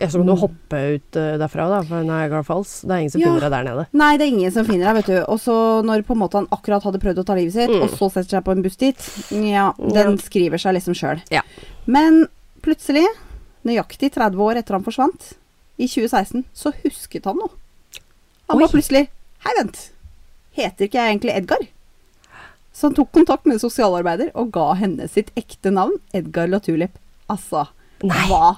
Ja, 0.00 0.06
så 0.08 0.18
må 0.18 0.24
du 0.24 0.32
hoppe 0.40 0.78
ut 0.96 1.16
eh, 1.20 1.34
derfra, 1.38 1.66
da, 1.68 1.82
for 1.84 2.02
Niagara 2.02 2.40
Falls. 2.46 2.80
Det 2.80 2.90
er 2.94 3.02
ingen 3.02 3.10
som 3.12 3.20
Ja. 3.20 3.26
finner 3.28 3.44
deg 3.44 3.50
der 3.52 3.64
nede. 3.68 3.86
Nei, 3.92 4.16
det 4.16 4.24
er 4.24 4.30
ingen 4.32 4.52
som 4.54 4.64
finner 4.64 4.88
deg, 4.88 4.96
vet 5.02 5.10
du. 5.12 5.18
Og 5.28 5.38
så 5.42 5.56
når 5.84 6.02
på 6.08 6.14
en 6.16 6.22
måte 6.22 6.38
han 6.40 6.48
akkurat 6.50 6.82
hadde 6.86 6.98
prøvd 7.02 7.20
å 7.20 7.24
ta 7.28 7.34
livet 7.36 7.52
sitt, 7.52 7.68
Mm. 7.70 7.82
og 7.82 7.90
så 7.90 8.08
setter 8.10 8.38
seg 8.38 8.44
på 8.44 8.52
en 8.56 8.62
buss 8.64 8.76
dit, 8.80 8.96
ja, 9.52 9.72
den 9.78 10.16
skriver 10.18 10.56
seg 10.58 10.74
liksom 10.78 10.94
sjøl. 10.96 11.20
Ja. 11.30 11.42
Men 11.86 12.26
plutselig, 12.62 13.04
nøyaktig 13.66 14.12
30 14.16 14.40
år 14.40 14.56
etter 14.62 14.72
han 14.78 14.82
forsvant, 14.84 15.34
i 15.78 15.86
2016, 15.86 16.44
så 16.54 16.72
husket 16.82 17.24
han 17.24 17.36
noe. 17.36 17.50
Han 18.48 18.56
Oi. 18.56 18.62
var 18.64 18.68
plutselig 18.72 19.08
Hei, 19.44 19.52
vent. 19.58 19.90
Heter 20.56 20.84
ikke 20.86 20.98
jeg 21.00 21.18
egentlig 21.18 21.36
Edgar? 21.36 21.58
Så 22.72 22.82
han 22.88 22.94
tok 22.94 23.10
kontakt 23.12 23.44
med 23.44 23.54
en 23.54 23.60
sosialarbeider 23.68 24.30
og 24.34 24.50
ga 24.52 24.72
henne 24.74 25.08
sitt 25.10 25.30
ekte 25.36 25.70
navn, 25.72 25.98
Edgar 26.14 26.46
Latulip. 26.48 26.92
Altså, 27.28 27.66
Nei. 28.02 28.16
hva 28.28 28.56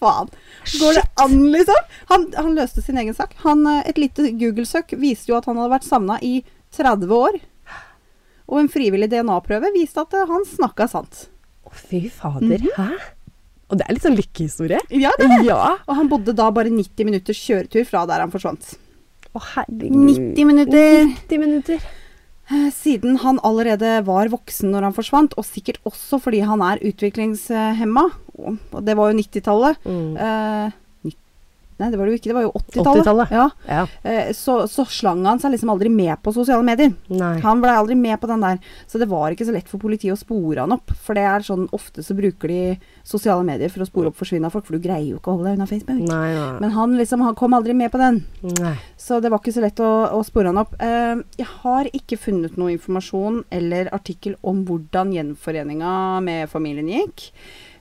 faen? 0.00 0.32
Går 0.80 0.98
det 0.98 1.04
an, 1.22 1.36
liksom? 1.52 1.86
Han, 2.10 2.26
han 2.36 2.56
løste 2.58 2.84
sin 2.84 2.98
egen 3.00 3.16
sak. 3.16 3.36
Han, 3.44 3.62
eh, 3.68 3.84
et 3.90 4.00
lite 4.00 4.32
Google-søk 4.40 4.96
viste 5.00 5.32
jo 5.32 5.38
at 5.38 5.48
han 5.50 5.60
hadde 5.60 5.74
vært 5.76 5.88
savna 5.88 6.18
i 6.24 6.40
30 6.76 7.14
år. 7.16 7.40
Og 8.50 8.58
en 8.58 8.70
frivillig 8.72 9.10
DNA-prøve 9.12 9.72
viste 9.76 10.02
at 10.02 10.16
eh, 10.16 10.26
han 10.30 10.46
snakka 10.48 10.88
sant. 10.90 11.26
Å, 11.66 11.72
fy 11.76 12.06
fader. 12.12 12.64
Hæ? 12.76 12.90
Og 13.70 13.78
det 13.78 13.86
er 13.86 13.94
litt 13.94 14.02
sånn 14.02 14.18
lykkehistorie. 14.18 14.80
Ja, 14.90 15.12
det 15.18 15.28
er 15.28 15.36
det. 15.36 15.42
Ja. 15.46 15.76
Og 15.86 15.94
han 15.94 16.08
bodde 16.10 16.34
da 16.34 16.48
bare 16.54 16.72
90 16.74 17.06
minutters 17.06 17.38
kjøretur 17.38 17.86
fra 17.86 18.02
der 18.10 18.24
han 18.24 18.32
forsvant. 18.32 18.72
Å, 19.30 19.42
herregud. 19.52 19.94
90 19.94 20.48
minutter! 20.48 21.04
90 21.06 21.42
minutter. 21.44 21.84
Eh, 22.50 22.68
Siden 22.74 23.16
han 23.22 23.38
allerede 23.46 24.00
var 24.06 24.28
voksen 24.32 24.72
når 24.72 24.88
han 24.88 24.96
forsvant, 24.96 25.34
og 25.38 25.44
sikkert 25.46 25.78
også 25.86 26.18
fordi 26.22 26.40
han 26.42 26.60
er 26.66 26.82
utviklingshemma, 26.82 28.08
og 28.40 28.56
og 28.72 28.84
det 28.86 28.96
var 28.96 29.10
jo 29.12 29.18
90-tallet 29.22 29.76
Mm. 29.84 30.16
Nei, 31.80 31.88
det 31.90 31.98
var 31.98 32.06
det 32.06 32.12
jo 32.14 32.18
ikke, 32.20 32.30
det 32.30 32.36
var 32.36 32.44
jo 32.44 32.52
80-tallet. 32.60 33.00
80-tallet. 33.00 33.30
ja, 33.32 33.46
Ja. 33.70 33.82
eh, 34.04 34.30
så, 34.36 34.56
så 34.68 34.84
slang 34.86 35.24
han 35.26 35.40
seg 35.40 35.54
liksom 35.54 35.72
aldri 35.72 35.88
med 35.92 36.20
på 36.22 36.32
sosiale 36.36 36.62
medier. 36.66 36.92
Nei. 37.08 37.32
Han 37.44 37.62
blei 37.64 37.74
aldri 37.80 37.96
med 37.96 38.20
på 38.20 38.28
den 38.30 38.44
der, 38.44 38.58
så 38.86 39.00
det 39.00 39.08
var 39.10 39.32
ikke 39.32 39.46
så 39.48 39.54
lett 39.56 39.68
for 39.70 39.80
politiet 39.82 40.12
å 40.14 40.18
spore 40.20 40.60
han 40.64 40.74
opp. 40.76 40.92
For 41.00 41.16
det 41.16 41.24
er 41.26 41.46
sånn, 41.46 41.66
ofte 41.76 42.04
så 42.04 42.14
bruker 42.18 42.52
de 42.52 42.60
sosiale 43.08 43.42
medier 43.48 43.72
for 43.72 43.82
å 43.84 43.88
spore 43.88 44.12
opp 44.12 44.18
forsvinna 44.20 44.50
folk, 44.52 44.66
for 44.68 44.76
du 44.76 44.84
greier 44.84 45.08
jo 45.14 45.18
ikke 45.22 45.32
å 45.32 45.38
holde 45.38 45.48
deg 45.50 45.58
unna 45.58 45.70
Facebook. 45.70 46.02
Nei. 46.10 46.58
Men 46.60 46.74
han 46.76 46.96
liksom, 47.00 47.24
han 47.24 47.34
kom 47.40 47.56
aldri 47.56 47.74
med 47.74 47.90
på 47.94 47.98
den. 48.02 48.20
Så 49.00 49.20
det 49.24 49.30
var 49.32 49.40
ikke 49.40 49.56
så 49.56 49.64
lett 49.64 49.80
å, 49.80 49.90
å 50.18 50.20
spore 50.26 50.52
han 50.52 50.60
opp. 50.60 50.76
Eh, 50.82 51.24
jeg 51.40 51.48
har 51.62 51.88
ikke 51.96 52.20
funnet 52.20 52.60
noe 52.60 52.74
informasjon 52.76 53.42
eller 53.50 53.88
artikkel 53.96 54.36
om 54.46 54.64
hvordan 54.68 55.14
gjenforeninga 55.16 55.94
med 56.24 56.50
familien 56.52 56.88
gikk. 56.92 57.30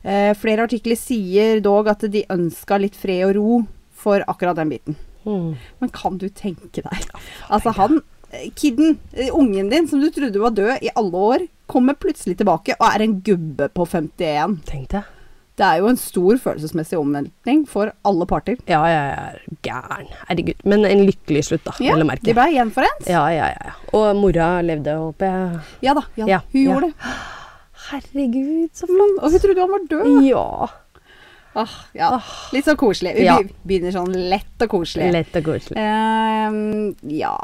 Eh, 0.02 0.32
flere 0.40 0.64
artikler 0.64 0.96
sier 0.96 1.60
dog 1.60 1.90
at 1.92 2.06
de 2.08 2.22
ønska 2.32 2.78
litt 2.80 2.96
fred 2.96 3.26
og 3.28 3.36
ro 3.36 3.58
for 4.00 4.24
akkurat 4.28 4.58
den 4.60 4.72
biten. 4.74 4.98
Mm. 5.26 5.52
Men 5.84 5.92
kan 5.92 6.16
du 6.18 6.30
tenke 6.32 6.80
deg 6.86 7.10
Altså, 7.52 7.74
han 7.76 8.00
kiden, 8.30 8.54
kidden, 8.56 9.00
eh, 9.14 9.36
ungen 9.36 9.70
din, 9.70 9.88
som 9.88 10.00
du 10.00 10.10
trodde 10.14 10.40
var 10.40 10.52
død 10.56 10.84
i 10.86 10.90
alle 10.96 11.18
år, 11.18 11.48
kommer 11.68 11.94
plutselig 11.94 12.38
tilbake 12.38 12.76
og 12.80 12.86
er 12.88 13.02
en 13.02 13.22
gubbe 13.22 13.70
på 13.74 13.86
51. 13.86 14.60
Tenk 14.66 14.90
det. 14.90 15.04
Det 15.60 15.68
er 15.68 15.82
jo 15.82 15.90
en 15.92 15.98
stor 16.00 16.38
følelsesmessig 16.40 16.96
omveltning 16.96 17.66
for 17.68 17.92
alle 18.08 18.26
parter. 18.30 18.56
Ja, 18.70 18.80
jeg 18.88 19.10
er 19.18 19.40
gæren. 19.66 20.08
Herregud. 20.30 20.62
Men 20.64 20.86
en 20.88 21.04
lykkelig 21.10 21.44
slutt, 21.50 21.66
da. 21.66 21.74
Ja, 21.84 21.98
de 22.00 22.36
ble 22.38 22.46
gjenforent. 22.54 23.10
Ja, 23.10 23.26
ja, 23.34 23.50
ja. 23.52 23.74
Og 23.92 24.14
mora 24.16 24.62
levde, 24.64 24.96
håper 24.96 25.28
jeg. 25.28 25.60
Ja 25.90 25.98
da, 25.98 26.06
ja. 26.16 26.30
Ja, 26.32 26.40
hun 26.54 26.62
ja. 26.62 26.70
gjorde 26.70 26.92
det. 26.94 27.12
Herregud, 27.90 28.70
så 28.72 28.88
flott. 28.88 29.18
Og 29.20 29.36
hun 29.36 29.44
trodde 29.44 29.66
han 29.66 29.74
var 29.76 29.86
død. 29.92 30.10
Ja. 30.30 30.46
Ah, 31.58 31.70
ja. 31.98 32.22
Litt 32.54 32.66
sånn 32.66 32.78
koselig. 32.78 33.16
Vi 33.18 33.26
Ja. 33.26 33.40
begynner 33.66 33.92
sånn 33.92 34.14
lett 34.30 34.62
og 34.62 34.70
koselig. 34.70 35.12
Lett 35.12 35.36
og 35.36 35.44
koselig. 35.44 35.78
Ehm, 35.78 36.96
ja, 37.10 37.36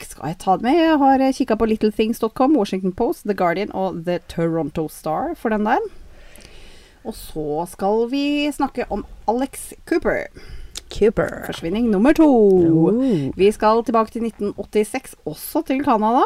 skal 0.00 0.28
jeg 0.28 0.38
ta 0.38 0.56
det 0.56 0.62
med? 0.62 0.74
Jeg 0.76 0.98
har 0.98 1.18
kikka 1.32 1.56
på 1.56 1.66
littlethings.com, 1.68 2.54
Washington 2.54 2.92
Post, 2.92 3.24
The 3.26 3.34
Guardian 3.34 3.70
og 3.72 4.04
The 4.04 4.18
Toronto 4.28 4.86
Star 4.88 5.34
for 5.34 5.48
den 5.50 5.64
der. 5.64 5.78
Og 7.04 7.14
så 7.14 7.66
skal 7.68 8.08
vi 8.10 8.50
snakke 8.52 8.84
om 8.90 9.04
Alex 9.26 9.72
Cooper. 9.86 10.26
Cooper. 10.90 11.44
Forsvinning 11.46 11.90
nummer 11.90 12.12
to. 12.12 12.26
Oh. 12.26 13.32
Vi 13.34 13.50
skal 13.50 13.82
tilbake 13.82 14.12
til 14.12 14.22
1986, 14.28 15.16
også 15.26 15.64
til 15.66 15.82
Canada. 15.82 16.22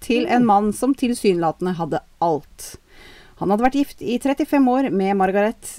Til 0.00 0.26
en 0.26 0.46
mann 0.46 0.72
som 0.72 0.94
tilsynelatende 0.94 1.74
hadde 1.76 2.00
alt. 2.22 2.76
Han 3.40 3.50
hadde 3.50 3.64
vært 3.64 3.78
gift 3.80 4.02
i 4.04 4.18
35 4.20 4.68
år 4.68 4.90
med 4.92 5.16
Margaret 5.16 5.78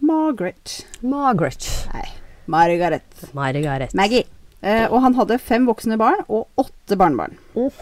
Margaret. 0.00 0.86
Margaret. 1.00 1.66
Nei, 1.92 2.06
Margaret. 2.50 3.24
Margaret. 3.36 3.94
Maggie. 3.94 4.24
Eh, 4.60 4.86
og 4.90 5.00
han 5.04 5.16
hadde 5.16 5.38
fem 5.40 5.64
voksne 5.68 5.96
barn 6.00 6.22
og 6.28 6.48
åtte 6.60 6.96
barnebarn. 7.00 7.36
Oh. 7.54 7.72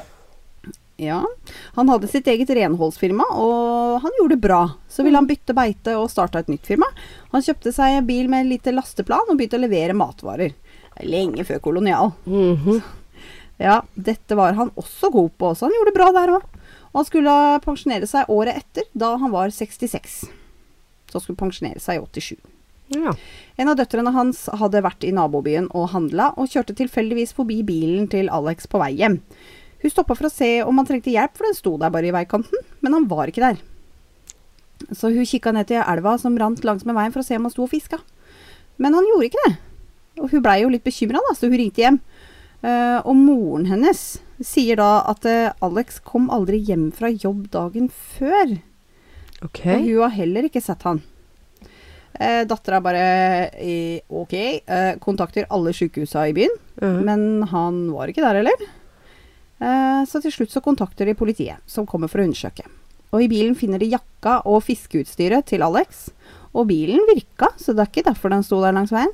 Ja. 0.98 1.20
Han 1.78 1.88
hadde 1.90 2.10
sitt 2.10 2.26
eget 2.30 2.50
renholdsfirma, 2.50 3.26
og 3.38 4.00
han 4.02 4.14
gjorde 4.18 4.34
det 4.34 4.42
bra. 4.42 4.60
Så 4.90 5.06
ville 5.06 5.18
han 5.18 5.28
bytte 5.30 5.54
beite 5.54 5.94
og 5.98 6.10
starta 6.10 6.42
et 6.42 6.50
nytt 6.50 6.66
firma. 6.66 6.88
Han 7.32 7.44
kjøpte 7.44 7.72
seg 7.74 8.00
en 8.00 8.08
bil 8.08 8.30
med 8.30 8.44
en 8.44 8.50
lite 8.52 8.74
lasteplan 8.74 9.30
og 9.30 9.38
begynte 9.38 9.58
å 9.60 9.62
levere 9.62 9.94
matvarer. 9.98 10.54
Lenge 11.06 11.46
før 11.46 11.62
kolonial. 11.62 12.12
Mhm. 12.26 12.82
Ja, 13.58 13.80
dette 13.94 14.36
var 14.38 14.52
han 14.54 14.70
også 14.78 15.10
god 15.10 15.32
på, 15.38 15.48
så 15.54 15.66
han 15.66 15.74
gjorde 15.74 15.90
det 15.90 15.98
bra 15.98 16.10
der 16.14 16.34
òg. 16.36 16.44
Og 16.88 17.00
han 17.00 17.06
skulle 17.08 17.32
pensjonere 17.64 18.06
seg 18.06 18.30
året 18.30 18.60
etter, 18.60 18.86
da 18.94 19.16
han 19.18 19.32
var 19.34 19.50
66. 19.54 20.20
Så 21.08 21.22
skulle 21.22 21.40
pensjonere 21.40 21.80
seg 21.82 21.98
i 21.98 22.04
87. 22.04 22.38
Ja. 22.96 23.12
En 23.60 23.68
av 23.68 23.76
døtrene 23.76 24.12
hans 24.14 24.46
hadde 24.60 24.82
vært 24.84 25.04
i 25.04 25.12
nabobyen 25.12 25.68
og 25.76 25.90
handla, 25.92 26.30
og 26.40 26.48
kjørte 26.52 26.76
tilfeldigvis 26.78 27.34
forbi 27.36 27.60
bilen 27.66 28.08
til 28.12 28.30
Alex 28.32 28.68
på 28.70 28.80
vei 28.80 28.94
hjem. 28.96 29.20
Hun 29.82 29.92
stoppa 29.92 30.16
for 30.18 30.28
å 30.28 30.32
se 30.32 30.50
om 30.64 30.80
han 30.80 30.88
trengte 30.88 31.12
hjelp, 31.12 31.36
for 31.36 31.48
den 31.48 31.56
sto 31.56 31.76
der 31.80 31.92
bare 31.94 32.08
i 32.08 32.14
veikanten, 32.14 32.64
men 32.80 32.96
han 32.96 33.08
var 33.10 33.30
ikke 33.30 33.44
der. 33.44 33.60
Så 34.94 35.10
hun 35.12 35.26
kikka 35.28 35.52
ned 35.52 35.68
til 35.68 35.82
elva 35.82 36.16
som 36.20 36.36
rant 36.38 36.64
langsmed 36.64 36.96
veien 36.96 37.14
for 37.14 37.22
å 37.22 37.26
se 37.26 37.36
om 37.36 37.46
han 37.46 37.54
sto 37.54 37.66
og 37.66 37.72
fiska. 37.72 38.00
Men 38.78 38.96
han 38.96 39.06
gjorde 39.10 39.28
ikke 39.28 39.44
det. 39.46 39.54
Og 40.22 40.32
hun 40.32 40.42
blei 40.42 40.60
jo 40.62 40.72
litt 40.72 40.86
bekymra, 40.86 41.20
da, 41.28 41.34
så 41.36 41.50
hun 41.50 41.58
ringte 41.58 41.84
hjem. 41.84 42.00
Eh, 42.66 42.98
og 43.04 43.14
moren 43.14 43.68
hennes 43.70 44.00
sier 44.42 44.78
da 44.80 45.04
at 45.06 45.26
eh, 45.28 45.52
Alex 45.62 46.00
kom 46.06 46.26
aldri 46.34 46.58
hjem 46.62 46.88
fra 46.94 47.10
jobb 47.10 47.46
dagen 47.54 47.90
før. 47.90 48.56
Ok. 49.44 49.60
Og 49.66 49.84
hun 49.84 50.02
har 50.02 50.14
heller 50.16 50.48
ikke 50.48 50.62
sett 50.64 50.82
han. 50.82 51.02
Eh, 52.18 52.42
Dattera 52.50 52.80
bare 52.82 53.02
eh, 53.54 54.00
ok, 54.10 54.32
eh, 54.66 54.96
kontakter 54.98 55.46
alle 55.54 55.70
sykehusa 55.76 56.24
i 56.28 56.32
byen, 56.34 56.56
Mhm. 56.80 57.04
men 57.04 57.42
han 57.52 57.90
var 57.92 58.08
ikke 58.10 58.22
der 58.24 58.34
heller. 58.40 58.66
Eh, 59.60 60.04
så 60.06 60.20
til 60.22 60.30
slutt 60.32 60.50
så 60.50 60.62
kontakter 60.62 61.06
de 61.06 61.14
politiet, 61.14 61.58
som 61.66 61.86
kommer 61.86 62.08
for 62.08 62.18
å 62.18 62.24
undersøke. 62.26 62.66
Og 63.12 63.22
i 63.22 63.28
bilen 63.28 63.54
finner 63.56 63.78
de 63.78 63.90
jakka 63.90 64.42
og 64.46 64.62
fiskeutstyret 64.66 65.46
til 65.46 65.62
Alex. 65.62 66.10
Og 66.54 66.66
bilen 66.68 67.00
virka, 67.08 67.48
så 67.56 67.74
det 67.74 67.84
er 67.86 67.90
ikke 67.92 68.04
derfor 68.10 68.30
den 68.30 68.42
sto 68.42 68.60
der 68.60 68.72
langs 68.72 68.90
veien. 68.92 69.12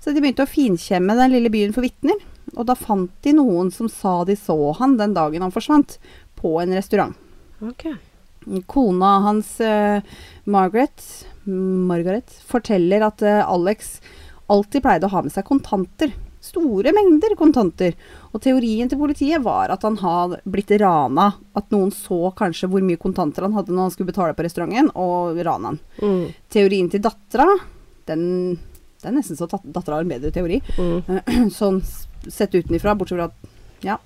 Så 0.00 0.12
de 0.14 0.20
begynte 0.20 0.44
å 0.44 0.48
finkjemme 0.50 1.14
den 1.16 1.32
lille 1.32 1.50
byen 1.50 1.72
for 1.74 1.82
vitner. 1.82 2.16
Og 2.56 2.66
da 2.66 2.74
fant 2.74 3.10
de 3.22 3.32
noen 3.32 3.70
som 3.72 3.88
sa 3.88 4.24
de 4.24 4.34
så 4.38 4.56
han 4.78 4.96
den 4.96 5.14
dagen 5.14 5.42
han 5.42 5.52
forsvant, 5.52 5.98
på 6.36 6.60
en 6.62 6.72
restaurant. 6.76 7.14
Ok. 7.62 7.86
Kona 8.66 9.18
hans, 9.24 9.60
uh, 9.60 10.00
Margaret, 10.44 11.02
Margaret, 11.46 12.30
forteller 12.46 13.02
at 13.06 13.22
uh, 13.26 13.42
Alex 13.50 14.00
alltid 14.50 14.82
pleide 14.84 15.08
å 15.08 15.12
ha 15.16 15.22
med 15.26 15.34
seg 15.34 15.44
kontanter. 15.48 16.12
Store 16.46 16.92
mengder 16.94 17.32
kontanter. 17.38 17.96
Og 18.30 18.38
teorien 18.44 18.86
til 18.90 19.00
politiet 19.00 19.42
var 19.42 19.72
at 19.74 19.82
han 19.82 19.96
hadde 19.98 20.38
blitt 20.46 20.70
rana. 20.78 21.32
At 21.58 21.72
noen 21.74 21.90
så 21.90 22.28
kanskje 22.38 22.68
hvor 22.70 22.84
mye 22.86 23.00
kontanter 23.02 23.42
han 23.48 23.56
hadde 23.56 23.74
når 23.74 23.88
han 23.88 23.94
skulle 23.96 24.12
betale 24.12 24.36
på 24.38 24.46
restauranten, 24.46 24.92
og 24.94 25.40
rana 25.42 25.72
han. 25.72 25.80
Mm. 25.98 26.22
Teorien 26.54 26.90
til 26.92 27.02
dattera, 27.02 27.48
den 28.06 28.22
Det 29.02 29.10
er 29.10 29.16
nesten 29.18 29.36
så 29.36 29.46
dat- 29.50 29.66
dattera 29.74 29.98
har 29.98 30.06
en 30.06 30.08
bedre 30.08 30.30
teori 30.32 30.56
Mm. 30.78 31.50
sånn 31.58 31.82
sett 32.30 32.54
utenifra, 32.54 32.94
bortsett 32.96 33.18
fra 33.18 33.26
at 33.28 33.50
Ja. 33.86 34.00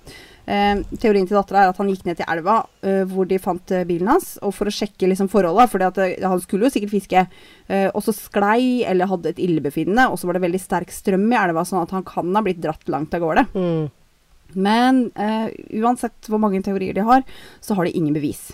Eh, 0.51 0.81
teorien 0.99 1.27
til 1.29 1.37
dattera 1.37 1.63
er 1.63 1.71
at 1.71 1.77
han 1.79 1.89
gikk 1.91 2.01
ned 2.07 2.17
til 2.17 2.27
elva 2.31 2.57
eh, 2.83 3.03
hvor 3.07 3.27
de 3.29 3.37
fant 3.41 3.73
eh, 3.75 3.85
bilen 3.87 4.09
hans, 4.09 4.33
og 4.41 4.55
for 4.57 4.67
å 4.67 4.73
sjekke 4.73 5.09
liksom 5.11 5.29
forholda, 5.31 5.67
for 5.69 5.85
han 5.85 6.41
skulle 6.43 6.67
jo 6.67 6.73
sikkert 6.73 6.93
fiske, 6.95 7.23
eh, 7.69 7.87
og 7.91 8.01
så 8.05 8.15
sklei 8.17 8.81
eller 8.89 9.09
hadde 9.11 9.31
et 9.31 9.41
illebefinnende, 9.43 10.09
og 10.09 10.19
så 10.19 10.27
var 10.27 10.37
det 10.37 10.45
veldig 10.47 10.61
sterk 10.61 10.93
strøm 10.93 11.27
i 11.29 11.39
elva, 11.39 11.65
sånn 11.67 11.83
at 11.83 11.93
han 11.95 12.05
kan 12.07 12.33
ha 12.35 12.45
blitt 12.45 12.61
dratt 12.63 12.89
langt 12.91 13.13
av 13.17 13.23
gårde. 13.23 13.45
Mm. 13.53 13.89
Men 14.67 15.03
eh, 15.15 15.51
uansett 15.79 16.27
hvor 16.27 16.41
mange 16.41 16.59
teorier 16.65 16.97
de 16.97 17.05
har, 17.07 17.23
så 17.63 17.77
har 17.77 17.87
de 17.87 17.95
ingen 17.95 18.17
bevis. 18.17 18.49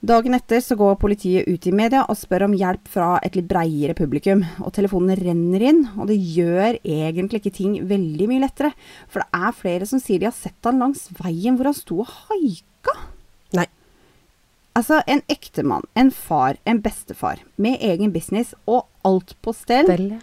Dagen 0.00 0.32
etter 0.32 0.62
så 0.64 0.78
går 0.80 0.94
politiet 0.96 1.44
ut 1.44 1.66
i 1.68 1.72
media 1.76 2.06
og 2.08 2.16
spør 2.16 2.46
om 2.46 2.54
hjelp 2.56 2.86
fra 2.88 3.08
et 3.20 3.34
litt 3.36 3.48
breiere 3.50 3.92
publikum. 3.96 4.46
Og 4.64 4.72
telefonene 4.72 5.18
renner 5.18 5.64
inn, 5.68 5.82
og 6.00 6.08
det 6.08 6.16
gjør 6.16 6.78
egentlig 6.80 7.42
ikke 7.42 7.52
ting 7.58 7.74
veldig 7.90 8.28
mye 8.30 8.42
lettere. 8.46 8.70
For 9.12 9.20
det 9.20 9.42
er 9.44 9.58
flere 9.58 9.88
som 9.90 10.00
sier 10.00 10.22
de 10.22 10.30
har 10.30 10.36
sett 10.36 10.56
han 10.64 10.80
langs 10.80 11.04
veien 11.18 11.58
hvor 11.58 11.68
han 11.68 11.76
sto 11.76 12.00
og 12.00 12.14
haika. 12.30 12.94
Nei. 13.58 13.66
Altså, 14.78 15.02
en 15.04 15.20
ektemann, 15.28 15.84
en 15.92 16.12
far, 16.14 16.56
en 16.64 16.80
bestefar 16.80 17.42
med 17.60 17.82
egen 17.84 18.14
business 18.14 18.54
og 18.64 18.86
alt 19.04 19.34
på 19.44 19.52
stell, 19.52 19.90
Stell. 19.90 20.14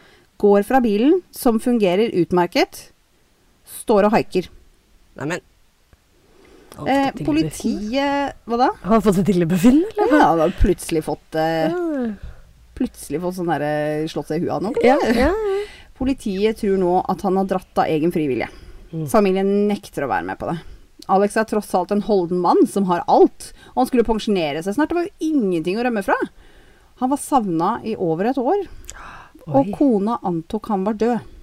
går 0.42 0.66
fra 0.66 0.82
bilen, 0.82 1.20
som 1.30 1.62
fungerer 1.62 2.16
utmerket, 2.18 2.88
står 3.84 4.10
og 4.10 4.18
haiker. 4.18 4.50
Neimen. 5.22 5.46
Eh, 6.86 7.12
politiet 7.26 8.36
Hva 8.46 8.58
da? 8.60 8.70
Har 8.84 8.94
han 8.98 9.02
fått 9.02 9.18
et 9.24 9.30
illebefinnende, 9.34 9.96
Ja, 9.98 10.06
eller? 10.08 10.26
han 10.28 10.40
har 10.44 10.56
plutselig 10.62 11.04
fått 11.08 11.36
eh, 11.36 11.72
Ja. 11.72 12.12
Plutselig 12.78 13.22
fått 13.24 13.34
sånn 13.40 13.50
derre 13.50 14.06
slått 14.12 14.28
seg 14.30 14.38
i 14.44 14.46
huet 14.46 14.54
av 14.54 14.62
noe. 14.68 14.82
Ja, 14.86 14.98
ja. 15.18 15.32
Politiet 15.98 16.60
tror 16.62 16.78
nå 16.78 17.00
at 17.10 17.24
han 17.26 17.40
har 17.40 17.48
dratt 17.50 17.80
av 17.82 17.90
egen 17.90 18.12
frivillige. 18.14 18.52
Mm. 18.94 19.08
Familien 19.10 19.50
nekter 19.68 20.06
å 20.06 20.12
være 20.12 20.28
med 20.28 20.38
på 20.38 20.46
det. 20.52 20.60
Alex 21.10 21.38
er 21.40 21.48
tross 21.50 21.74
alt 21.74 21.92
en 21.96 22.04
holden 22.06 22.38
mann 22.44 22.68
som 22.70 22.86
har 22.86 23.02
alt, 23.10 23.52
og 23.74 23.82
han 23.82 23.90
skulle 23.90 24.06
pensjonere 24.06 24.62
seg 24.62 24.76
snart. 24.78 24.92
Det 24.94 24.98
var 25.00 25.08
jo 25.08 25.32
ingenting 25.32 25.80
å 25.80 25.88
rømme 25.88 26.04
fra. 26.06 26.20
Han 27.02 27.10
var 27.10 27.18
savna 27.18 27.72
i 27.82 27.96
over 27.98 28.30
et 28.30 28.38
år, 28.38 28.68
og 29.48 29.74
kona 29.74 30.20
antok 30.28 30.70
han 30.70 30.86
var 30.86 30.98
død. 31.02 31.34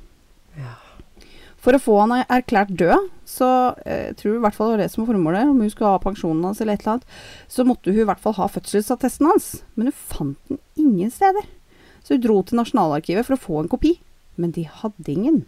For 1.65 1.73
å 1.73 1.81
få 1.81 1.97
han 2.03 2.13
erklært 2.29 2.75
død, 2.77 3.09
så 3.25 3.49
jeg 3.89 4.19
tror 4.21 4.37
i 4.37 4.43
hvert 4.45 4.57
fall 4.57 4.69
det 4.69 4.75
var 4.75 4.83
det 4.83 4.89
som 4.93 5.03
var 5.03 5.15
formålet, 5.15 5.49
om 5.49 5.63
hun 5.65 5.71
skulle 5.73 5.95
ha 5.95 6.03
pensjonen 6.03 6.45
hans 6.45 6.61
eller 6.61 6.77
et 6.77 6.85
eller 6.85 6.99
annet, 6.99 7.15
så 7.49 7.65
måtte 7.65 7.95
hun 7.95 8.03
i 8.03 8.09
hvert 8.11 8.21
fall 8.21 8.37
ha 8.37 8.51
fødselsattesten 8.53 9.31
hans. 9.31 9.47
Men 9.75 9.89
hun 9.89 9.97
fant 9.97 10.51
den 10.51 10.61
ingen 10.77 11.13
steder. 11.15 11.49
Så 12.05 12.19
hun 12.19 12.25
dro 12.27 12.37
til 12.45 12.61
Nasjonalarkivet 12.61 13.25
for 13.25 13.39
å 13.39 13.41
få 13.41 13.63
en 13.63 13.73
kopi, 13.73 13.97
men 14.37 14.53
de 14.53 14.67
hadde 14.69 15.09
ingen. 15.09 15.41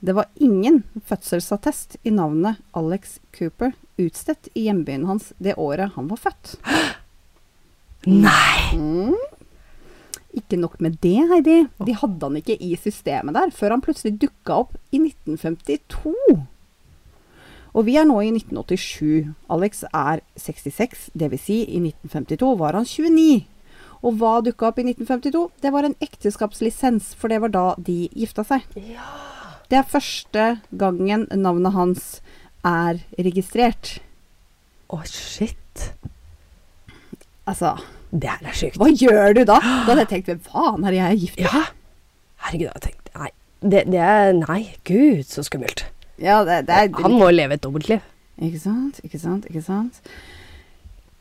Det 0.00 0.16
var 0.16 0.32
ingen 0.40 0.82
fødselsattest 1.04 1.98
i 2.04 2.12
navnet 2.14 2.60
Alex 2.76 3.18
Cooper 3.36 3.74
utstedt 4.00 4.48
i 4.54 4.66
hjembyen 4.70 5.06
hans 5.08 5.32
det 5.36 5.56
året 5.60 5.92
han 5.96 6.08
var 6.08 6.20
født. 6.20 6.56
Nei! 8.08 8.76
Mm. 8.76 9.35
Ikke 10.36 10.58
nok 10.60 10.76
med 10.84 10.98
det, 11.00 11.16
Heidi. 11.30 11.62
De 11.86 11.96
hadde 11.96 12.28
han 12.28 12.36
ikke 12.38 12.58
i 12.60 12.74
systemet 12.76 13.36
der 13.36 13.54
før 13.54 13.76
han 13.76 13.84
plutselig 13.84 14.18
dukka 14.20 14.60
opp 14.64 14.76
i 14.92 15.00
1952. 15.00 16.14
Og 17.76 17.84
vi 17.84 17.96
er 18.00 18.06
nå 18.08 18.16
i 18.24 18.30
1987. 18.32 19.32
Alex 19.52 19.82
er 19.90 20.22
66, 20.40 21.10
dvs. 21.12 21.44
Si, 21.44 21.58
i 21.64 21.80
1952 21.82 22.54
var 22.60 22.78
han 22.78 22.88
29. 22.88 23.44
Og 24.06 24.16
hva 24.20 24.38
dukka 24.44 24.70
opp 24.70 24.80
i 24.80 24.86
1952? 24.86 25.42
Det 25.64 25.72
var 25.74 25.88
en 25.88 25.96
ekteskapslisens, 26.04 27.12
for 27.16 27.32
det 27.32 27.40
var 27.44 27.52
da 27.52 27.66
de 27.80 28.06
gifta 28.12 28.44
seg. 28.46 28.64
Ja. 28.76 29.08
Det 29.66 29.80
er 29.80 29.88
første 29.90 30.44
gangen 30.70 31.26
navnet 31.34 31.74
hans 31.74 32.04
er 32.66 33.00
registrert. 33.18 33.96
Å, 34.92 35.00
shit. 35.10 35.90
Altså, 37.46 37.74
Det 38.10 38.28
her 38.30 38.38
er 38.46 38.54
sjukt. 38.56 38.78
hva 38.78 38.88
gjør 38.92 39.34
du 39.34 39.42
da? 39.44 39.58
Da 39.58 39.90
hadde 39.90 40.02
jeg 40.04 40.10
tenkt, 40.12 40.28
hvem 40.30 40.42
faen 40.46 40.86
er 40.86 40.94
jeg 40.96 41.20
gift 41.24 41.40
med? 41.40 41.50
Ja. 41.50 41.62
Herregud, 42.46 42.70
jeg 42.70 42.82
tenkte, 42.84 42.86
tenkt 42.86 43.04
Nei. 43.16 43.30
Det, 43.66 43.80
det 43.90 44.00
er 44.04 44.32
Nei, 44.36 44.62
gud, 44.86 45.24
så 45.26 45.42
skummelt. 45.46 45.86
Ja, 46.22 46.42
det, 46.46 46.66
det 46.68 46.74
er 46.76 46.90
Han 47.02 47.16
må 47.18 47.30
leve 47.32 47.54
et 47.56 47.64
dobbeltliv. 47.64 48.00
Ikke 48.36 48.60
sant, 48.60 49.00
ikke 49.04 49.18
sant, 49.20 49.46
ikke 49.48 49.62
sant. 49.64 50.00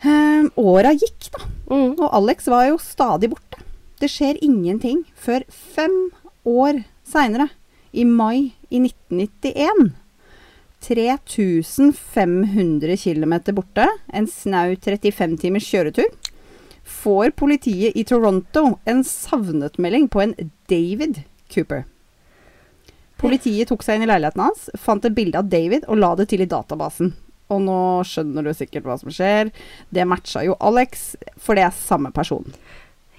Um, 0.04 0.51
åra 0.60 0.92
gikk, 0.94 1.30
da. 1.34 1.39
Mm. 1.72 1.96
Og 1.96 2.10
Alex 2.20 2.48
var 2.51 2.68
jo 2.70 2.77
stadig 2.82 3.30
borte. 3.32 3.58
Det 4.01 4.10
skjer 4.12 4.36
ingenting 4.44 5.06
før 5.15 5.42
fem 5.50 6.12
år 6.46 6.84
seinere, 7.08 7.48
i 7.96 8.04
mai 8.04 8.51
i 8.70 8.80
1991. 8.84 9.94
3500 10.86 12.98
km 13.01 13.34
borte, 13.58 13.88
en 14.13 14.27
snau 14.30 14.75
35 14.75 15.39
timers 15.42 15.65
kjøretur, 15.72 16.06
får 16.86 17.34
politiet 17.39 17.98
i 17.98 18.04
Toronto 18.04 18.77
en 18.86 19.04
savnetmelding 19.04 20.08
på 20.13 20.22
en 20.22 20.36
David 20.70 21.24
Cooper. 21.54 21.84
Politiet 23.18 23.72
tok 23.72 23.84
seg 23.84 23.98
inn 23.98 24.06
i 24.06 24.10
leiligheten 24.10 24.44
hans, 24.44 24.68
fant 24.77 25.06
et 25.06 25.15
bilde 25.15 25.39
av 25.39 25.50
David 25.50 25.88
og 25.89 26.00
la 26.01 26.13
det 26.20 26.27
til 26.32 26.44
i 26.46 26.50
databasen. 26.50 27.13
Og 27.54 27.62
nå 27.62 27.80
skjønner 28.08 28.46
du 28.46 28.54
sikkert 28.58 28.88
hva 28.88 28.98
som 29.01 29.13
skjer. 29.13 29.51
Det 29.94 30.08
matcha 30.10 30.44
jo 30.46 30.58
Alex, 30.60 31.13
for 31.38 31.58
det 31.58 31.68
er 31.68 31.77
samme 31.77 32.12
person. 32.13 32.48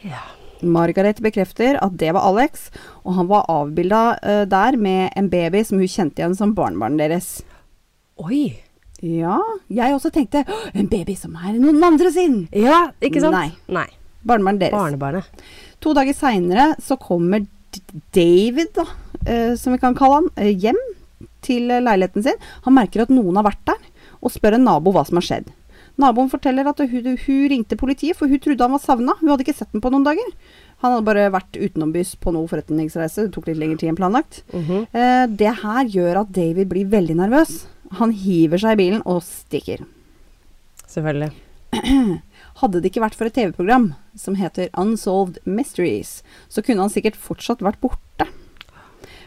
Ja. 0.03 0.25
Margaret 0.65 1.21
bekrefter 1.21 1.77
at 1.85 1.99
det 2.01 2.15
var 2.17 2.27
Alex, 2.31 2.71
og 3.05 3.19
han 3.19 3.29
var 3.31 3.49
avbilda 3.53 4.05
uh, 4.23 4.45
der 4.49 4.79
med 4.81 5.11
en 5.17 5.29
baby 5.33 5.63
som 5.67 5.81
hun 5.83 5.91
kjente 5.91 6.23
igjen 6.23 6.37
som 6.39 6.55
barnebarnet 6.57 7.05
deres. 7.05 7.31
Oi. 8.17 8.66
Ja, 9.05 9.39
jeg 9.69 9.95
også 9.97 10.11
tenkte 10.15 10.45
en 10.73 10.89
baby 10.89 11.17
som 11.19 11.35
er 11.37 11.59
noen 11.59 11.83
andre 11.85 12.11
sin! 12.15 12.47
Ja, 12.57 12.87
ikke 13.05 13.21
sant? 13.21 13.37
Nei. 13.37 13.51
Nei. 13.69 13.89
Barnebarnet 14.27 14.65
deres. 14.65 14.75
Barnebarnet. 14.75 15.45
To 15.85 15.93
dager 15.95 16.17
seinere 16.17 16.71
så 16.83 16.97
kommer 16.99 17.45
David, 18.17 18.73
da, 18.75 18.87
eh, 19.27 19.53
som 19.61 19.75
vi 19.75 19.79
kan 19.83 19.95
kalle 19.95 20.23
han, 20.23 20.31
eh, 20.41 20.55
hjem 20.57 20.79
til 21.45 21.71
eh, 21.71 21.83
leiligheten 21.85 22.25
sin. 22.25 22.41
Han 22.65 22.75
merker 22.79 23.05
at 23.05 23.13
noen 23.13 23.37
har 23.37 23.45
vært 23.45 23.63
der, 23.69 23.83
og 24.23 24.33
spør 24.33 24.57
en 24.57 24.65
nabo 24.65 24.95
hva 24.97 25.05
som 25.07 25.21
har 25.21 25.27
skjedd. 25.29 25.53
Naboen 26.01 26.29
forteller 26.29 26.69
at 26.69 26.81
hun, 26.81 27.17
hun 27.17 27.45
ringte 27.53 27.77
politiet, 27.81 28.17
for 28.19 28.29
hun 28.29 28.41
trodde 28.43 28.65
han 28.65 28.75
var 28.75 28.83
savna. 28.85 29.15
Hun 29.21 29.31
hadde 29.33 29.47
ikke 29.47 29.57
sett 29.57 29.73
ham 29.73 29.81
på 29.85 29.93
noen 29.93 30.05
dager. 30.05 30.27
Han 30.85 30.93
hadde 30.93 31.07
bare 31.09 31.31
vært 31.33 31.57
utenombys 31.57 32.15
på 32.21 32.35
noe 32.37 32.49
forretningsreise. 32.51 33.25
Det 33.27 33.33
tok 33.33 33.49
litt 33.49 33.61
lengre 33.61 33.81
tid 33.81 33.93
enn 33.93 33.97
planlagt. 34.01 34.43
Mhm. 34.53 34.83
Eh, 34.93 35.25
det 35.41 35.55
her 35.63 35.85
gjør 35.89 36.21
at 36.25 36.33
David 36.37 36.69
blir 36.69 36.91
veldig 36.93 37.17
nervøs. 37.17 37.65
Han 37.99 38.15
hiver 38.17 38.61
seg 38.61 38.77
i 38.77 38.81
bilen 38.83 39.03
og 39.07 39.23
stikker. 39.27 39.85
Selvfølgelig. 40.87 41.33
Hadde 42.61 42.81
det 42.81 42.91
ikke 42.91 43.05
vært 43.05 43.17
for 43.19 43.29
et 43.29 43.37
TV-program 43.37 43.91
som 44.17 44.39
heter 44.39 44.71
Unsolved 44.81 45.39
Mysteries, 45.45 46.23
så 46.49 46.65
kunne 46.65 46.87
han 46.87 46.93
sikkert 46.93 47.19
fortsatt 47.21 47.65
vært 47.65 47.83
borte. 47.83 48.29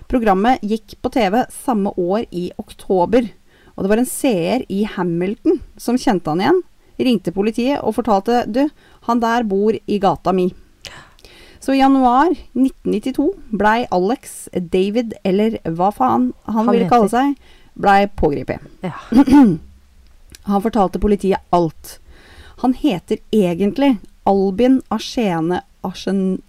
Programmet 0.10 0.64
gikk 0.66 0.96
på 1.04 1.12
TV 1.14 1.44
samme 1.54 1.94
år 1.94 2.26
i 2.34 2.50
oktober, 2.58 3.28
og 3.76 3.86
det 3.86 3.92
var 3.92 4.02
en 4.02 4.10
seer 4.10 4.66
i 4.68 4.82
Hamilton 4.90 5.60
som 5.78 6.00
kjente 6.02 6.32
han 6.34 6.42
igjen, 6.42 6.64
ringte 7.00 7.36
politiet 7.36 7.84
og 7.84 7.96
fortalte 8.00 8.42
du, 8.50 8.66
han 9.06 9.22
der 9.22 9.46
bor 9.48 9.78
i 9.78 10.00
gata 10.02 10.34
mi. 10.36 10.50
Så 11.60 11.76
i 11.76 11.82
januar 11.82 12.32
1992 12.56 13.30
blei 13.60 13.84
Alex, 13.94 14.48
David 14.56 15.14
eller 15.28 15.60
hva 15.68 15.92
faen 15.94 16.32
han, 16.48 16.66
Han 16.66 16.72
ville 16.72 16.90
kalle 16.90 17.12
seg, 17.12 17.36
blei 17.74 18.08
pågrepet. 18.08 18.60
Ja. 18.82 18.94
Han 20.50 20.62
fortalte 20.62 21.00
politiet 21.00 21.40
alt. 21.50 22.00
Han 22.62 22.74
heter 22.74 23.18
egentlig 23.32 23.98
Albin 24.24 24.82
Askjene 24.90 25.62
Asjen... 25.82 26.42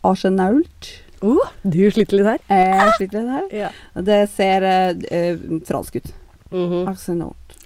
Asjenault. 0.00 0.90
Uh, 1.22 1.40
du 1.62 1.88
sliter 1.90 2.20
litt 2.20 2.28
her. 2.28 2.42
Jeg 2.52 2.92
sliter 2.98 3.22
litt 3.22 3.32
her. 3.32 3.48
Ja. 3.64 3.70
Det 3.94 4.20
ser 4.30 4.66
eh, 4.68 4.90
eh, 5.10 5.40
fransk 5.66 5.96
ut. 5.96 6.12
Mm 6.50 6.70
-hmm. 6.70 6.88
Arsenault. 6.88 7.56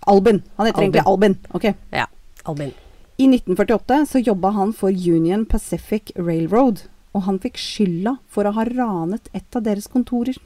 Albin. 0.00 0.42
Han 0.56 0.66
heter 0.66 0.82
egentlig 0.82 1.02
Albin. 1.06 1.36
Ok. 1.50 1.64
Ja. 1.90 2.06
Albin. 2.42 2.72
I 3.16 3.24
1948 3.24 4.06
så 4.06 4.18
jobba 4.18 4.50
han 4.50 4.72
for 4.72 4.90
Union 4.90 5.46
Pacific 5.46 6.02
Railroad, 6.16 6.80
og 7.12 7.22
han 7.22 7.38
fikk 7.38 7.56
skylda 7.56 8.16
for 8.28 8.44
å 8.44 8.50
ha 8.50 8.64
ranet 8.64 9.28
et 9.32 9.56
av 9.56 9.62
deres 9.62 9.86
kontorer. 9.86 10.36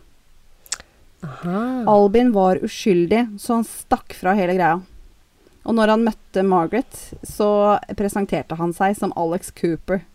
Aha. 1.27 1.85
Albin 1.91 2.33
var 2.33 2.63
uskyldig, 2.65 3.27
så 3.41 3.59
han 3.61 3.67
stakk 3.69 4.15
fra 4.17 4.35
hele 4.39 4.57
greia. 4.57 4.81
Og 5.69 5.77
når 5.77 5.93
han 5.93 6.07
møtte 6.07 6.45
Margaret, 6.47 6.97
så 7.27 7.79
presenterte 7.99 8.57
han 8.57 8.73
seg 8.77 8.97
som 8.97 9.13
Alex 9.21 9.53
Cooper. 9.57 10.07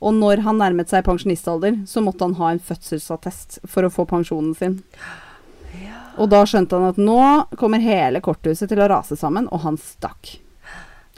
Og 0.00 0.16
når 0.16 0.42
han 0.46 0.58
nærmet 0.58 0.90
seg 0.90 1.04
pensjonistalder, 1.06 1.82
så 1.86 2.02
måtte 2.02 2.26
han 2.26 2.38
ha 2.40 2.52
en 2.52 2.62
fødselsattest 2.64 3.60
for 3.68 3.86
å 3.86 3.92
få 3.92 4.06
pensjonen 4.10 4.54
sin. 4.56 4.80
Og 6.20 6.30
da 6.32 6.42
skjønte 6.48 6.76
han 6.76 6.90
at 6.90 6.98
nå 7.00 7.20
kommer 7.60 7.82
hele 7.84 8.22
korthuset 8.24 8.68
til 8.70 8.82
å 8.82 8.88
rase 8.90 9.16
sammen, 9.16 9.46
og 9.52 9.62
han 9.64 9.78
stakk. 9.80 10.38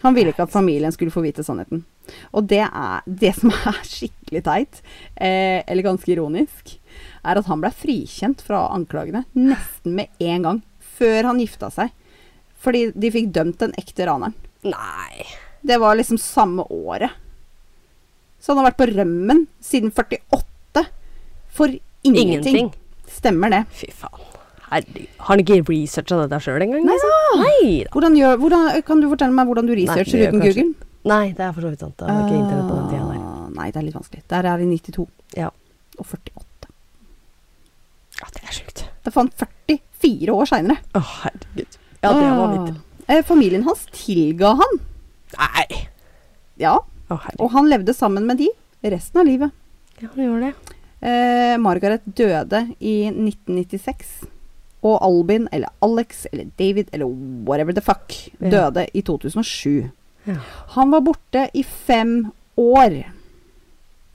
Han 0.03 0.17
ville 0.17 0.33
ikke 0.35 0.45
at 0.49 0.53
familien 0.53 0.93
skulle 0.93 1.15
få 1.15 1.23
vite 1.25 1.45
sannheten. 1.47 1.85
Og 2.35 2.49
det 2.51 2.65
er 2.67 3.07
det 3.07 3.33
som 3.39 3.55
er 3.55 3.81
skikkelig 3.87 4.43
teit, 4.47 4.83
eh, 5.15 5.63
eller 5.63 5.87
ganske 5.87 6.11
ironisk, 6.11 6.77
er 7.23 7.39
at 7.39 7.49
han 7.49 7.63
ble 7.63 7.71
frikjent 7.75 8.43
fra 8.43 8.65
anklagene 8.75 9.25
nesten 9.39 9.95
med 9.99 10.11
en 10.23 10.47
gang, 10.49 10.61
før 10.99 11.31
han 11.31 11.41
gifta 11.43 11.71
seg. 11.73 11.93
Fordi 12.63 12.89
de 12.95 13.11
fikk 13.15 13.31
dømt 13.35 13.59
den 13.63 13.75
ekte 13.79 14.07
raneren. 14.07 14.35
Nei. 14.67 15.25
Det 15.63 15.79
var 15.83 15.97
liksom 15.99 16.19
samme 16.19 16.67
året. 16.71 17.11
Så 18.43 18.53
han 18.53 18.63
har 18.63 18.71
vært 18.73 18.81
på 18.81 18.91
rømmen 18.91 19.45
siden 19.63 19.93
48 19.95 20.87
for 21.55 21.71
ingenting. 21.71 22.33
Ingenting. 22.33 22.71
Stemmer 23.13 23.53
det. 23.55 23.65
Fy 23.79 23.91
faen. 23.95 24.29
Herregud. 24.73 25.11
Har 25.21 25.35
han 25.35 25.43
ikke 25.43 25.59
researcha 25.69 26.19
dette 26.23 26.39
sjøl 26.43 26.65
engang? 26.65 26.87
Nei 26.87 26.95
liksom? 26.97 27.43
Nei 27.43 27.73
da. 27.85 27.91
Hvordan 27.93 28.15
gjør, 28.17 28.39
hvordan, 28.41 28.69
kan 28.89 29.03
du 29.03 29.09
fortelle 29.11 29.37
meg 29.37 29.51
hvordan 29.51 29.69
du 29.69 29.75
researcher 29.77 30.23
Nei, 30.23 30.31
uten 30.31 30.43
Google? 30.43 30.89
Nei, 31.13 31.25
det 31.37 31.45
er 31.45 31.53
for 31.53 31.67
så 31.67 31.73
vidt 31.75 31.83
sant. 31.85 31.99
Det 31.99 32.09
var 32.09 32.25
ikke 32.25 32.39
internett 32.41 32.71
på 32.71 32.79
den 32.79 32.89
tida 32.89 33.05
der. 33.11 33.21
Ah, 33.27 33.45
Nei, 33.59 33.69
det 33.75 33.81
er 33.83 33.87
litt 33.89 33.99
vanskelig. 33.99 34.23
Der 34.33 34.49
er 34.49 34.63
vi 34.63 34.71
92 34.71 35.07
Ja. 35.37 35.51
og 35.99 36.07
48. 36.07 36.47
ja, 38.23 38.29
det 38.37 38.43
er 38.47 38.55
sjukt. 38.57 38.85
Det 39.05 39.13
fant 39.15 39.35
44 39.69 40.35
år 40.35 40.47
seinere. 40.49 40.79
Å, 40.95 41.03
herregud. 41.23 41.79
Ja, 42.03 42.13
det 42.17 42.29
var 42.39 42.53
vidt. 42.57 42.81
Eh, 43.11 43.23
familien 43.27 43.65
hans 43.67 43.85
tilga 43.95 44.55
han. 44.63 44.79
Nei. 45.39 45.67
Ja, 46.63 46.79
Oh, 47.13 47.21
og 47.45 47.51
han 47.53 47.67
levde 47.69 47.93
sammen 47.93 48.25
med 48.25 48.39
de 48.41 48.47
resten 48.89 49.19
av 49.21 49.27
livet. 49.29 49.51
Ja, 50.01 50.09
han 50.15 50.23
gjorde 50.25 50.47
det. 50.49 50.77
Eh, 51.05 51.57
Margaret 51.61 52.07
døde 52.17 52.63
i 52.81 53.11
1996. 53.11 54.23
Og 54.83 54.97
Albin, 55.05 55.45
eller 55.53 55.69
Alex, 55.85 56.23
eller 56.33 56.47
David, 56.57 56.89
eller 56.95 57.11
whatever 57.45 57.75
the 57.77 57.83
fuck, 57.85 58.15
Ja. 58.41 58.49
døde 58.49 58.87
i 58.97 59.03
2007. 59.03 59.91
Ja. 60.27 60.39
Han 60.79 60.91
var 60.91 61.01
borte 61.05 61.51
i 61.53 61.63
fem 61.63 62.33
år. 62.57 63.03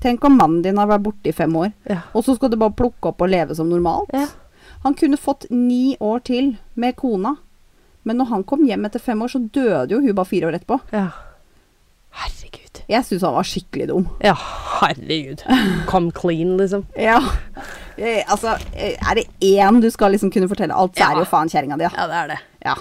Tenk 0.01 0.23
om 0.27 0.35
mannen 0.37 0.61
din 0.61 0.77
har 0.77 0.87
vært 0.87 1.03
borte 1.07 1.29
i 1.29 1.33
fem 1.33 1.55
år, 1.57 1.71
Ja. 1.89 2.01
og 2.13 2.23
så 2.23 2.35
skal 2.35 2.49
du 2.49 2.57
bare 2.57 2.75
plukke 2.77 3.09
opp 3.09 3.21
og 3.21 3.29
leve 3.29 3.55
som 3.55 3.69
normalt. 3.69 4.09
Ja. 4.13 4.27
Han 4.83 4.93
kunne 4.93 5.17
fått 5.17 5.47
ni 5.49 5.97
år 5.99 6.19
til 6.23 6.57
med 6.75 6.95
kona, 6.95 7.35
men 8.03 8.17
når 8.17 8.25
han 8.29 8.43
kom 8.43 8.65
hjem 8.67 8.85
etter 8.85 8.99
fem 9.01 9.19
år, 9.21 9.27
så 9.33 9.39
døde 9.51 9.89
jo 9.91 9.99
hun 9.99 10.13
bare 10.15 10.25
fire 10.29 10.47
år 10.51 10.59
etterpå. 10.59 10.79
ja. 10.93 11.07
Herregud. 12.17 12.79
Jeg 12.89 13.03
syns 13.05 13.21
han 13.21 13.33
var 13.35 13.43
skikkelig 13.45 13.87
dum. 13.91 14.05
Ja, 14.23 14.33
herregud. 14.79 15.43
Come 15.89 16.11
clean, 16.11 16.55
liksom. 16.57 16.85
Ja. 16.97 17.19
Eh, 17.97 18.23
altså, 18.31 18.55
eh, 18.73 18.95
er 18.97 19.15
det 19.19 19.25
én 19.41 19.81
du 19.81 19.89
skal 19.91 20.11
liksom 20.15 20.31
kunne 20.33 20.47
fortelle 20.49 20.73
alt, 20.73 20.95
så 20.97 21.03
er 21.11 21.15
det 21.17 21.25
jo 21.25 21.29
faen 21.29 21.49
kjerringa 21.51 21.77
di, 21.77 21.83
ja. 21.83 21.91
Ja, 21.93 22.07
det 22.07 22.15
er 22.23 22.27
det. 22.27 22.39
ja. 22.65 22.75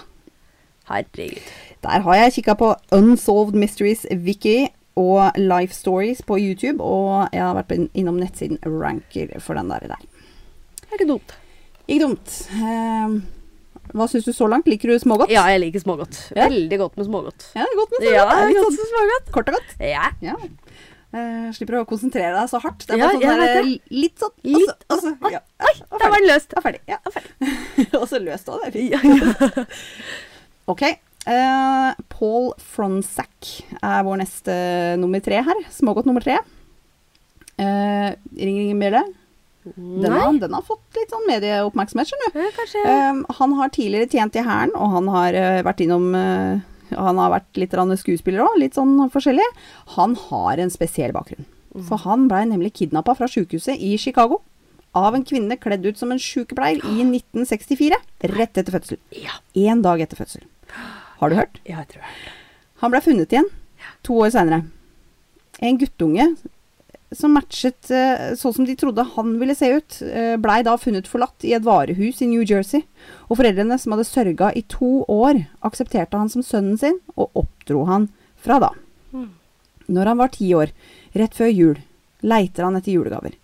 Herregud. 0.89 1.43
Der 1.83 2.01
har 2.07 2.15
jeg 2.15 2.33
kikka 2.39 2.55
på 2.55 2.75
Unsolved 2.93 3.55
Mysteries 3.59 4.07
Wiki 4.11 4.69
og 4.97 5.37
Life 5.37 5.75
Stories 5.77 6.23
på 6.25 6.39
YouTube, 6.41 6.81
og 6.81 7.29
jeg 7.33 7.43
har 7.43 7.55
vært 7.59 7.75
inn- 7.77 7.91
innom 7.95 8.17
nettsiden 8.21 8.59
Ranker 8.65 9.35
for 9.45 9.55
den 9.59 9.69
der. 9.69 9.81
Det 9.91 10.89
er 10.91 10.97
ikke 10.99 11.09
dumt. 11.11 11.35
Ikke 11.87 12.01
dumt. 12.07 12.37
Eh, 12.57 13.17
hva 13.97 14.07
syns 14.11 14.25
du 14.27 14.33
så 14.33 14.49
langt? 14.51 14.67
Liker 14.67 14.89
du 14.91 14.99
smågodt? 14.99 15.31
Ja, 15.31 15.45
jeg 15.53 15.61
liker 15.63 15.85
smågodt. 15.85 16.17
Ja. 16.35 16.49
Veldig 16.49 16.79
godt 16.81 16.97
med 16.97 17.07
smågodt. 17.07 17.45
Ja, 17.55 17.63
det 17.69 17.77
godt 17.79 17.93
med 17.95 18.01
smågodt. 18.03 18.17
Ja, 18.17 18.25
godt 18.57 18.79
med 18.81 18.91
smågodt. 18.91 19.33
kort 19.37 19.49
og 19.53 19.59
godt. 19.61 19.77
Ja. 19.81 20.09
Ja. 20.25 20.35
Uh, 21.17 21.53
slipper 21.55 21.79
å 21.79 21.87
konsentrere 21.89 22.33
deg 22.35 22.49
så 22.51 22.59
hardt. 22.61 22.83
Det 22.85 22.97
er 22.97 22.99
Ja, 22.99 23.11
sånn 23.15 23.23
der, 23.23 23.63
vet 23.63 23.93
litt 23.95 24.19
sånn 24.21 24.33
Litt, 24.43 24.83
altså, 24.91 25.13
altså, 25.15 25.31
ja, 25.33 25.39
Oi, 25.65 25.75
der 26.01 26.11
var 26.11 26.19
den 26.19 26.27
løst. 26.29 26.57
Og 26.59 26.65
ferdig. 26.67 26.81
Ja, 26.91 26.99
ferdig. 27.15 27.31
og 28.01 28.09
så 28.11 28.19
løst 28.21 28.51
òg, 28.51 28.65
det 28.67 28.91
er 28.91 28.99
fint. 28.99 29.77
Ok. 30.75 30.83
Eh, 31.27 31.95
Paul 32.13 32.53
Fronsack 32.63 33.51
er 33.83 34.03
vår 34.07 34.21
neste 34.23 34.55
nummer 35.01 35.21
tre 35.25 35.43
her. 35.47 35.63
Smågodt 35.75 36.07
nummer 36.09 36.25
tre. 36.25 36.39
Uh, 37.57 38.13
ring, 38.37 38.59
ring, 38.61 38.79
bjelle. 38.81 39.03
Den, 39.75 40.13
har- 40.13 40.39
den 40.39 40.53
har 40.55 40.63
fått 40.63 40.95
litt 40.95 41.11
sånn 41.11 41.25
medieoppmerksomhet, 41.27 42.07
skjønner 42.07 42.35
du. 42.37 42.79
Eh, 42.87 43.23
han 43.41 43.55
har 43.59 43.73
tidligere 43.75 44.09
tjent 44.13 44.37
i 44.39 44.45
Hæren, 44.47 44.75
og 44.79 44.93
han 44.93 45.09
har 45.11 45.35
eh, 45.35 45.63
vært 45.67 45.81
innom 45.83 46.13
eh, 46.15 46.61
Han 46.95 47.19
har 47.19 47.33
vært 47.33 47.59
litt 47.59 47.75
skuespiller 47.99 48.45
òg, 48.45 48.61
litt 48.63 48.75
sånn 48.79 48.95
forskjellig. 49.11 49.47
Han 49.97 50.15
har 50.29 50.59
en 50.63 50.71
spesiell 50.71 51.11
bakgrunn. 51.17 51.49
For 51.89 51.99
han 52.07 52.29
blei 52.31 52.45
nemlig 52.47 52.73
kidnappa 52.79 53.17
fra 53.19 53.27
sjukehuset 53.29 53.77
i 53.83 53.97
Chicago 53.99 54.39
av 54.97 55.15
en 55.15 55.25
kvinne 55.27 55.59
kledd 55.61 55.85
ut 55.85 55.99
som 55.99 56.13
en 56.15 56.19
sykepleier 56.23 56.79
i 56.87 57.03
1964. 57.05 57.99
Rett 58.33 58.57
etter 58.63 58.73
fødsel. 58.73 59.01
Ja. 59.13 59.35
Én 59.59 59.83
dag 59.85 60.01
etter 60.01 60.17
fødsel. 60.17 60.47
Har 61.21 61.31
du 61.31 61.39
hørt? 61.39 61.61
Ja, 61.65 61.81
jeg 61.83 61.95
tror 61.95 62.05
jeg. 62.05 62.35
Han 62.83 62.93
ble 62.93 63.01
funnet 63.05 63.33
igjen 63.33 63.49
to 64.07 64.19
år 64.23 64.33
seinere. 64.35 64.67
En 65.65 65.79
guttunge 65.81 66.29
som 67.15 67.33
matchet 67.37 67.91
eh, 67.95 68.35
sånn 68.37 68.55
som 68.57 68.67
de 68.67 68.75
trodde 68.79 69.05
han 69.15 69.37
ville 69.41 69.55
se 69.57 69.69
ut, 69.79 69.99
uh, 70.03 70.35
blei 70.43 70.59
da 70.67 70.75
funnet 70.81 71.07
forlatt 71.09 71.45
i 71.47 71.55
et 71.55 71.65
varehus 71.65 72.19
i 72.21 72.29
New 72.29 72.43
Jersey. 72.43 72.83
Og 73.31 73.39
foreldrene, 73.39 73.79
som 73.79 73.95
hadde 73.95 74.09
sørga 74.09 74.51
i 74.59 74.65
to 74.69 75.05
år, 75.13 75.45
aksepterte 75.65 76.19
han 76.19 76.33
som 76.33 76.45
sønnen 76.45 76.77
sin, 76.81 76.99
og 77.15 77.31
oppdro 77.39 77.85
han 77.89 78.09
fra 78.43 78.59
da. 78.63 78.73
Mm. 79.15 79.31
Når 79.87 80.11
han 80.11 80.21
var 80.21 80.35
ti 80.35 80.51
år, 80.59 80.75
rett 81.17 81.39
før 81.39 81.53
jul, 81.53 81.81
leiter 82.27 82.67
han 82.67 82.77
etter 82.79 82.97
julegaver. 82.97 83.39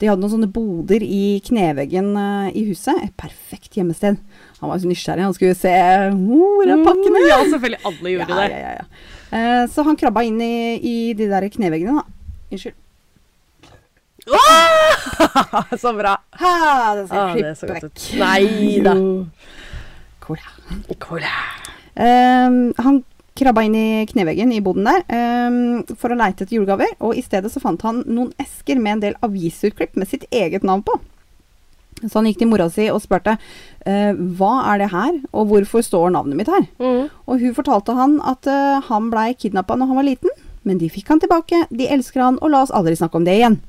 De 0.00 0.08
hadde 0.08 0.24
noen 0.24 0.32
sånne 0.32 0.50
boder 0.52 1.04
i 1.06 1.38
kneveggen 1.44 2.10
eh, 2.18 2.48
i 2.56 2.64
huset. 2.70 2.98
Et 3.04 3.14
perfekt 3.20 3.76
gjemmested. 3.78 4.18
Han 4.64 4.72
var 4.72 4.80
så 4.80 4.88
nysgjerrig. 4.88 5.26
Han 5.28 5.34
skulle 5.36 5.56
se 5.58 5.74
hvor 6.14 6.70
er 6.72 6.84
pakkene 6.86 7.26
Ja, 7.28 7.42
selvfølgelig. 7.52 7.82
Alle 7.90 8.14
gjorde 8.14 8.32
ja, 8.32 8.40
det. 8.40 8.46
ja, 8.54 8.58
ja, 8.64 8.72
ja. 8.80 9.12
Eh, 9.34 9.62
så 9.68 9.84
han 9.84 9.98
krabba 10.00 10.22
inn 10.24 10.40
i, 10.40 10.54
i 10.80 10.96
de 11.18 11.28
der 11.28 11.46
kneveggene, 11.52 12.00
da. 12.00 12.04
Unnskyld. 12.54 12.80
så 15.84 15.92
bra. 15.92 16.14
Ha, 16.40 16.52
det 16.96 17.08
ser 17.08 17.18
Ah, 17.18 17.34
det 17.36 17.48
er 17.50 17.58
så 17.58 17.68
godt 17.68 17.84
ut. 17.90 18.04
Nei 18.16 18.80
da. 18.84 18.94
Cola. 20.24 20.54
Cola. 21.02 21.34
Ehm, 22.00 22.72
han 22.80 23.02
krabba 23.36 23.64
inn 23.66 23.76
i 23.76 24.06
kneveggen 24.08 24.52
i 24.54 24.62
boden 24.64 24.86
der 24.88 25.02
ehm, 25.12 25.82
for 25.98 26.14
å 26.14 26.18
leite 26.18 26.46
etter 26.46 26.56
julegaver, 26.56 26.94
og 27.04 27.18
i 27.18 27.24
stedet 27.26 27.52
så 27.52 27.60
fant 27.62 27.82
han 27.84 28.00
noen 28.06 28.32
esker 28.40 28.80
med 28.80 28.96
en 28.96 29.04
del 29.08 29.18
avisutklipp 29.26 29.98
med 29.98 30.08
sitt 30.08 30.24
eget 30.32 30.64
navn 30.64 30.86
på. 30.86 30.96
Så 32.08 32.18
han 32.18 32.28
gikk 32.28 32.42
til 32.42 32.50
mora 32.50 32.68
si 32.72 32.88
og 32.92 33.02
spurte 33.04 33.36
eh, 33.86 34.12
hva 34.38 34.54
er 34.72 34.82
det 34.84 34.90
her, 34.92 35.20
og 35.32 35.50
hvorfor 35.50 35.84
står 35.84 36.14
navnet 36.14 36.38
mitt 36.38 36.50
her? 36.52 36.66
Mm. 36.78 37.10
Og 37.26 37.44
hun 37.44 37.56
fortalte 37.56 37.96
han 37.96 38.18
at 38.24 38.48
eh, 38.50 38.80
han 38.88 39.10
blei 39.12 39.32
kidnappa 39.38 39.78
når 39.78 39.92
han 39.92 40.00
var 40.00 40.08
liten, 40.08 40.34
men 40.64 40.80
de 40.80 40.88
fikk 40.92 41.12
han 41.12 41.20
tilbake, 41.22 41.66
de 41.70 41.88
elsker 41.92 42.24
han, 42.24 42.40
og 42.40 42.52
la 42.52 42.64
oss 42.64 42.74
aldri 42.74 42.96
snakke 42.98 43.20
om 43.20 43.28
det 43.28 43.36
igjen. 43.40 43.60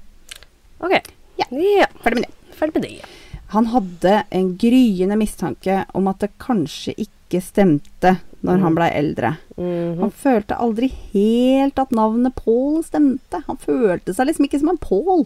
Ok. 0.83 0.97
Ja. 1.41 1.47
ja. 1.51 1.89
Ferdig 2.03 2.21
med 2.21 2.27
det. 2.27 2.55
Ferdig 2.55 2.79
med 2.79 2.87
det. 2.87 3.13
Han 3.53 3.67
hadde 3.71 4.23
en 4.35 4.55
gryende 4.59 5.17
mistanke 5.19 5.83
om 5.95 6.07
at 6.11 6.23
det 6.23 6.33
kanskje 6.41 6.95
ikke 7.05 7.41
stemte 7.43 8.17
når 8.45 8.61
han 8.61 8.75
blei 8.77 8.89
eldre. 8.93 9.35
Mhm. 9.57 9.99
Han 10.01 10.11
følte 10.13 10.57
aldri 10.61 10.91
helt 11.13 11.79
at 11.81 11.93
navnet 11.95 12.35
Paul 12.37 12.81
stemte. 12.85 13.41
Han 13.47 13.59
følte 13.61 14.13
seg 14.13 14.29
liksom 14.29 14.47
ikke 14.47 14.61
som 14.61 14.73
en 14.73 14.81
Paul. 14.81 15.25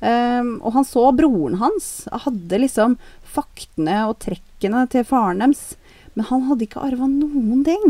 Ehm, 0.00 0.60
og 0.62 0.72
han 0.76 0.86
så 0.86 1.08
broren 1.16 1.56
hans 1.58 2.06
hadde 2.24 2.60
liksom 2.62 2.96
faktene 3.26 4.04
og 4.08 4.18
trekkene 4.22 4.84
til 4.92 5.06
faren 5.08 5.42
deres, 5.42 5.76
men 6.14 6.28
han 6.30 6.44
hadde 6.48 6.66
ikke 6.68 6.84
arva 6.86 7.08
noen 7.10 7.64
ting. 7.66 7.88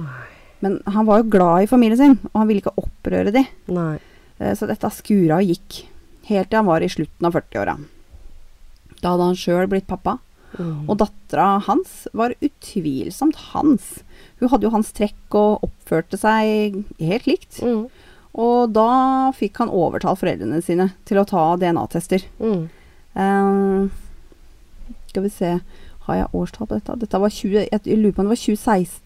Nei. 0.00 0.24
Men 0.64 0.78
han 0.88 1.04
var 1.08 1.20
jo 1.20 1.30
glad 1.34 1.64
i 1.66 1.68
familien 1.70 1.98
sin, 2.00 2.18
og 2.32 2.40
han 2.40 2.48
ville 2.48 2.62
ikke 2.64 2.76
opprøre 2.80 3.32
de. 3.34 3.44
Nei. 3.68 3.98
Uh, 4.40 4.52
Så 4.56 4.66
dette 4.68 4.88
skura 4.92 5.38
og 5.42 5.48
gikk, 5.52 5.82
helt 6.30 6.50
til 6.50 6.56
han 6.62 6.68
var 6.68 6.80
i 6.84 6.88
slutten 6.92 7.28
av 7.28 7.36
40-åra. 7.36 7.76
Da 9.02 9.12
hadde 9.12 9.28
han 9.30 9.36
sjøl 9.38 9.68
blitt 9.68 9.86
pappa, 9.90 10.18
Mm. 10.56 10.88
og 10.88 10.96
dattera 11.02 11.58
hans 11.66 12.06
var 12.16 12.32
utvilsomt 12.40 13.36
hans. 13.52 13.98
Hun 14.40 14.48
hadde 14.48 14.64
jo 14.64 14.70
hans 14.72 14.92
trekk 14.94 15.34
og 15.36 15.66
oppførte 15.66 16.16
seg 16.16 16.78
helt 17.02 17.26
likt. 17.28 17.58
Mm. 17.60 17.90
Og 18.36 18.72
da 18.76 19.32
fikk 19.32 19.56
han 19.62 19.70
overtalt 19.72 20.20
foreldrene 20.20 20.60
sine 20.64 20.90
til 21.08 21.18
å 21.22 21.24
ta 21.28 21.44
DNA-tester. 21.56 22.26
Mm. 22.38 22.66
Um, 23.16 23.90
skal 25.08 25.22
vi 25.24 25.30
se 25.32 25.54
Har 26.06 26.18
jeg 26.18 26.28
årstall 26.36 26.68
på 26.68 26.76
dette? 26.76 26.98
Dette 27.00 27.18
var 27.18 27.32
20, 27.32 27.64
jeg 27.72 27.96
lurer 27.96 28.12
på 28.12 28.20
om 28.22 28.28
det 28.28 28.34
var 28.36 28.42
2016 28.44 29.02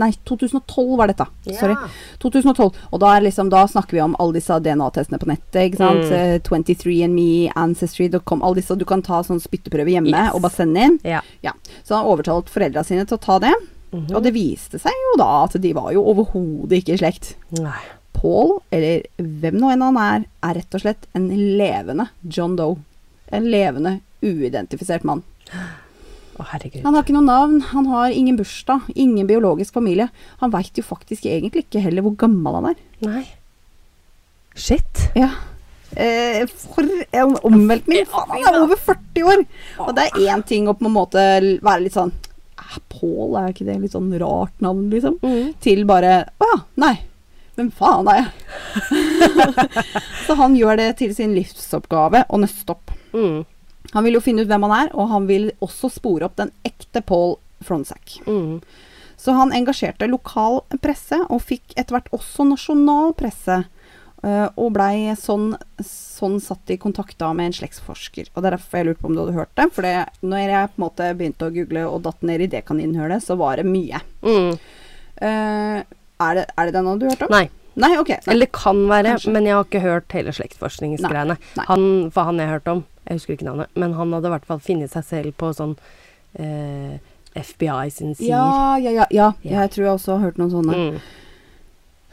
Nei, 0.00 0.08
2012 0.24 0.94
var 0.96 1.10
dette. 1.10 1.26
Sorry. 1.58 1.74
2012. 2.22 2.78
Og 2.96 3.00
da, 3.02 3.10
liksom, 3.20 3.50
da 3.52 3.66
snakker 3.68 3.98
vi 3.98 4.00
om 4.00 4.14
alle 4.22 4.38
disse 4.38 4.56
DNA-testene 4.64 5.18
på 5.20 5.28
nettet. 5.28 5.58
ikke 5.66 5.80
sant? 5.82 6.06
Mm. 6.08 6.14
Eh, 6.16 6.38
23andMe, 6.46 7.52
Ancestry.com, 7.60 8.40
alle 8.40 8.62
disse. 8.62 8.72
Du 8.80 8.86
kan 8.88 9.04
ta 9.04 9.20
sånn 9.26 9.42
spytteprøve 9.44 9.92
hjemme 9.92 10.08
Yes. 10.14 10.32
og 10.32 10.40
bare 10.46 10.56
sende 10.56 10.80
inn. 10.88 10.96
Ja. 11.04 11.20
Så 11.84 11.98
han 11.98 12.08
overtalte 12.08 12.48
foreldra 12.48 12.86
sine 12.88 13.04
til 13.04 13.18
å 13.18 13.20
ta 13.20 13.36
det. 13.44 13.52
Mhm. 13.92 14.14
Og 14.16 14.22
det 14.24 14.32
viste 14.32 14.80
seg 14.80 14.96
jo 14.96 15.18
da 15.20 15.44
at 15.44 15.60
de 15.60 15.72
var 15.76 15.92
jo 15.92 16.06
overhodet 16.08 16.80
ikke 16.80 16.94
i 16.96 17.02
slekt. 17.04 17.34
Nei. 17.60 17.82
Paul, 18.22 18.56
eller 18.70 19.02
hvem 19.18 19.58
nå 19.58 19.72
enn 19.74 19.82
han 19.82 19.98
er, 19.98 20.26
er 20.46 20.58
rett 20.60 20.76
og 20.78 20.84
slett 20.84 21.08
en 21.18 21.26
levende 21.58 22.06
John 22.22 22.54
Doe. 22.58 22.78
En 23.34 23.48
levende, 23.50 23.96
uidentifisert 24.22 25.02
mann. 25.08 25.24
Å, 25.52 26.46
herregud. 26.52 26.84
Han 26.86 26.94
har 26.94 27.04
ikke 27.04 27.16
noe 27.16 27.26
navn, 27.26 27.60
han 27.72 27.88
har 27.90 28.14
ingen 28.14 28.38
bursdag, 28.38 28.86
ingen 28.94 29.26
biologisk 29.28 29.74
familie. 29.74 30.08
Han 30.40 30.52
veit 30.54 30.78
jo 30.78 30.86
faktisk 30.86 31.26
egentlig 31.26 31.66
ikke 31.66 31.82
heller 31.82 32.06
hvor 32.06 32.14
gammel 32.22 32.60
han 32.60 32.70
er. 32.72 32.82
Nei. 33.04 33.24
Shit. 34.54 35.08
Ja. 35.18 35.32
Eh, 35.92 36.46
for 36.46 36.88
en 36.88 37.34
omveltning! 37.44 38.06
Faen, 38.08 38.30
han 38.38 38.54
er 38.54 38.62
over 38.62 38.78
40 38.80 39.26
år! 39.28 39.42
Og 39.84 39.94
det 39.96 40.06
er 40.08 40.30
én 40.32 40.44
ting 40.48 40.70
å 40.70 40.76
på 40.78 40.88
en 40.88 40.94
måte 40.94 41.24
være 41.60 41.82
litt 41.84 41.96
sånn 41.98 42.14
Pål, 42.62 42.86
Paul, 42.88 43.34
er 43.36 43.50
ikke 43.50 43.66
det 43.66 43.74
litt 43.82 43.92
sånn 43.92 44.08
rart 44.20 44.62
navn, 44.64 44.86
liksom? 44.92 45.18
Mm. 45.20 45.50
Til 45.60 45.82
bare 45.88 46.12
Å 46.40 46.46
ja, 46.48 46.58
nei. 46.80 46.94
Hvem 47.58 47.68
faen 47.76 48.08
er 48.08 48.22
jeg? 48.22 48.28
Så 50.26 50.36
han 50.38 50.54
gjør 50.56 50.78
det 50.80 50.88
til 51.02 51.12
sin 51.16 51.34
livsoppgave 51.36 52.24
å 52.32 52.40
nøste 52.40 52.72
opp. 52.72 52.94
Mm. 53.12 53.42
Han 53.92 54.06
vil 54.06 54.16
jo 54.16 54.22
finne 54.24 54.44
ut 54.44 54.48
hvem 54.48 54.64
han 54.68 54.76
er, 54.86 54.92
og 54.96 55.10
han 55.10 55.26
vil 55.28 55.50
også 55.64 55.90
spore 55.92 56.28
opp 56.28 56.38
den 56.40 56.52
ekte 56.64 57.02
Paul 57.04 57.36
Fronsack. 57.66 58.16
Mm. 58.24 58.62
Så 59.20 59.34
han 59.36 59.52
engasjerte 59.54 60.08
lokal 60.08 60.62
presse, 60.82 61.18
og 61.28 61.44
fikk 61.44 61.76
etter 61.76 61.98
hvert 61.98 62.10
også 62.16 62.48
nasjonal 62.48 63.12
presse. 63.18 63.62
eh, 64.22 64.48
og 64.54 64.68
blei 64.76 65.12
sånn, 65.18 65.56
sånn 65.82 66.36
satt 66.40 66.70
i 66.70 66.76
kontakt 66.78 67.16
da 67.18 67.32
med 67.34 67.48
en 67.50 67.56
slektsforsker. 67.56 68.28
Og 68.32 68.42
det 68.42 68.48
er 68.48 68.54
derfor 68.56 68.78
jeg 68.78 68.86
lurte 68.86 69.02
på 69.02 69.08
om 69.10 69.16
du 69.16 69.20
hadde 69.24 69.34
hørt 69.34 69.54
det. 69.58 69.66
For 69.74 69.82
det, 69.82 69.96
når 70.22 70.44
jeg 70.46 70.70
på 70.70 70.78
en 70.78 70.84
måte 70.84 71.08
begynte 71.18 71.48
å 71.48 71.54
google 71.54 71.82
og 71.90 72.04
datt 72.06 72.22
ned 72.22 72.44
i 72.44 72.50
det 72.52 72.62
kaninhølet, 72.68 73.24
så 73.24 73.34
var 73.40 73.58
det 73.58 73.66
mye. 73.66 73.98
Mm. 74.22 74.52
Eh, 75.26 75.82
er, 76.28 76.40
det, 76.40 76.46
er 76.56 76.68
det 76.68 76.74
den 76.76 77.00
du 77.00 77.08
hørte 77.10 77.28
om? 77.28 77.34
Nei. 77.34 77.46
Nei, 77.82 77.94
ok. 77.96 78.10
Nei. 78.12 78.34
Eller 78.34 78.50
kan 78.52 78.82
være, 78.90 79.14
Kanskje. 79.16 79.32
men 79.32 79.48
jeg 79.48 79.56
har 79.56 79.64
ikke 79.64 79.80
hørt 79.80 80.12
hele 80.16 80.34
slektsforskningsgreiene. 80.36 81.38
Han, 81.70 81.86
for 82.12 82.28
han 82.28 82.42
jeg 82.42 82.50
hørte 82.50 82.74
om, 82.76 82.84
jeg 83.06 83.18
husker 83.18 83.36
ikke 83.36 83.48
navnet, 83.48 83.72
men 83.74 83.96
han 83.96 84.12
hadde 84.12 84.28
i 84.28 84.34
hvert 84.34 84.46
fall 84.50 84.60
funnet 84.62 84.92
seg 84.92 85.06
selv 85.08 85.34
på 85.40 85.54
sånn 85.56 85.72
eh, 86.36 87.00
FBI 87.32 87.88
sin 87.94 88.12
sider. 88.14 88.34
Ja, 88.34 88.76
ja, 88.76 88.92
ja, 88.92 89.08
ja. 89.08 89.32
Ja. 89.40 89.62
Jeg 89.62 89.74
tror 89.74 89.86
jeg 89.86 89.96
også 89.96 90.16
har 90.18 90.26
hørt 90.28 90.40
noen 90.40 90.52
sånne. 90.52 90.78
Mm. 90.78 91.18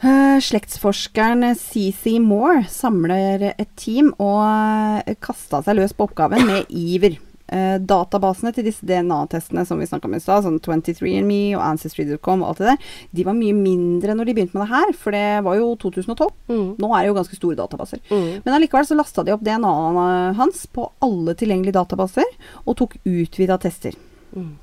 Uh, 0.00 0.38
slektsforskeren 0.40 1.44
CC 1.60 2.14
Moore 2.24 2.62
samler 2.72 3.50
et 3.50 3.68
team 3.76 4.14
og 4.16 4.38
uh, 4.40 5.10
kasta 5.20 5.60
seg 5.66 5.76
løs 5.76 5.92
på 5.92 6.06
oppgaven 6.08 6.46
med 6.48 6.72
iver. 6.72 7.18
Eh, 7.50 7.76
databasene 7.82 8.52
til 8.54 8.68
disse 8.68 8.86
DNA-testene 8.86 9.64
som 9.66 9.80
vi 9.82 9.88
snakka 9.88 10.06
om 10.06 10.14
i 10.14 10.20
stad, 10.22 10.44
sånn 10.44 10.60
23andMe 10.62 11.56
og 11.58 11.64
Ancestry.com 11.66 12.44
og 12.44 12.52
alt 12.52 12.62
det 12.62 12.68
der, 12.68 12.92
de 13.18 13.26
var 13.26 13.34
mye 13.34 13.56
mindre 13.56 14.14
når 14.14 14.28
de 14.28 14.34
begynte 14.36 14.54
med 14.54 14.68
det 14.68 14.74
her, 14.76 14.92
for 14.94 15.16
det 15.16 15.42
var 15.46 15.58
jo 15.58 15.72
2012. 15.82 16.30
Mm. 16.52 16.68
Nå 16.78 16.92
er 16.94 17.02
det 17.02 17.10
jo 17.10 17.18
ganske 17.18 17.38
store 17.40 17.58
databaser. 17.58 18.04
Mm. 18.06 18.30
Men 18.44 18.54
allikevel 18.54 18.86
så 18.86 18.98
lasta 18.98 19.26
de 19.26 19.34
opp 19.34 19.42
DNA-et 19.42 20.38
hans 20.38 20.62
på 20.70 20.86
alle 21.02 21.34
tilgjengelige 21.42 21.74
databaser, 21.80 22.30
og 22.62 22.78
tok 22.78 22.96
utvida 23.02 23.58
tester. 23.58 23.98
Mm. 24.36 24.54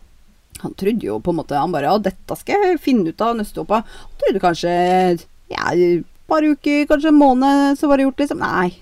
Han 0.63 0.79
trodde 0.79 1.05
jo 1.05 1.19
på 1.21 1.29
en 1.33 1.37
måte 1.37 1.59
Han 1.59 1.73
bare 1.75 1.91
'Å, 1.91 2.01
dette 2.01 2.35
skal 2.39 2.63
jeg 2.63 2.79
finne 2.81 3.11
ut 3.11 3.21
av 3.21 3.35
nøste 3.37 3.61
opp 3.61 3.71
av. 3.77 3.83
Han 3.83 4.21
trodde 4.23 4.41
kanskje 4.41 4.71
Ja, 5.51 5.71
et 5.71 6.05
par 6.27 6.41
uker, 6.41 6.87
kanskje 6.87 7.11
en 7.11 7.19
måned, 7.19 7.77
så 7.77 7.87
var 7.87 7.97
det 7.97 8.07
gjort, 8.07 8.19
liksom. 8.19 8.39
Nei. 8.39 8.73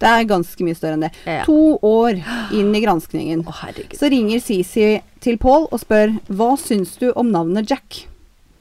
Det 0.00 0.08
er 0.08 0.28
ganske 0.28 0.64
mye 0.64 0.76
større 0.78 0.96
enn 0.96 1.04
det. 1.04 1.10
Ja. 1.28 1.42
To 1.44 1.76
år 1.84 2.22
inn 2.56 2.72
i 2.72 2.80
granskningen. 2.80 3.44
Oh. 3.44 3.62
Så 3.92 4.08
ringer 4.08 4.40
Sisi 4.40 4.94
til 5.20 5.36
Paul 5.40 5.66
og 5.68 5.82
spør 5.82 6.14
hva 6.32 6.54
syns 6.60 6.94
du 7.00 7.10
om 7.12 7.28
navnet 7.34 7.68
Jack. 7.68 8.06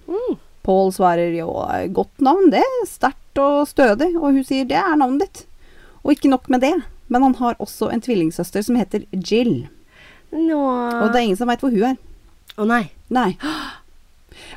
Mm. 0.10 0.36
Paul 0.68 0.92
svarer 0.94 1.32
jo 1.38 1.48
godt 1.96 2.20
navn, 2.26 2.52
det. 2.52 2.66
Sterkt 2.92 3.40
og 3.40 3.64
stødig. 3.72 4.12
Og 4.20 4.36
hun 4.36 4.44
sier 4.44 4.68
det 4.68 4.78
er 4.82 5.00
navnet 5.00 5.24
ditt. 5.24 5.46
Og 6.04 6.14
ikke 6.16 6.32
nok 6.32 6.52
med 6.52 6.64
det, 6.66 6.76
men 7.08 7.24
han 7.24 7.36
har 7.40 7.58
også 7.64 7.90
en 7.94 8.04
tvillingsøster 8.04 8.64
som 8.66 8.78
heter 8.80 9.08
Jill. 9.16 9.70
No. 10.36 10.60
Og 10.60 11.10
det 11.10 11.22
er 11.22 11.26
ingen 11.26 11.40
som 11.40 11.50
veit 11.50 11.64
hvor 11.64 11.74
hun 11.74 11.94
er. 11.94 12.00
Å 12.60 12.68
nei. 12.68 12.84
Nei. 13.16 13.32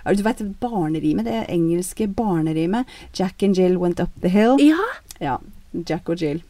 Du 0.02 0.22
veit 0.26 0.42
barnerimet, 0.60 1.26
det 1.30 1.46
engelske 1.46 2.10
barnerimet. 2.10 2.90
Jack 3.14 3.42
and 3.46 3.58
Jill 3.58 3.78
went 3.78 4.02
up 4.02 4.10
the 4.22 4.30
hill. 4.32 4.58
Ja. 4.62 4.82
Ja. 5.22 5.38
Jack 5.72 6.10
og 6.10 6.18
Jill. 6.18 6.42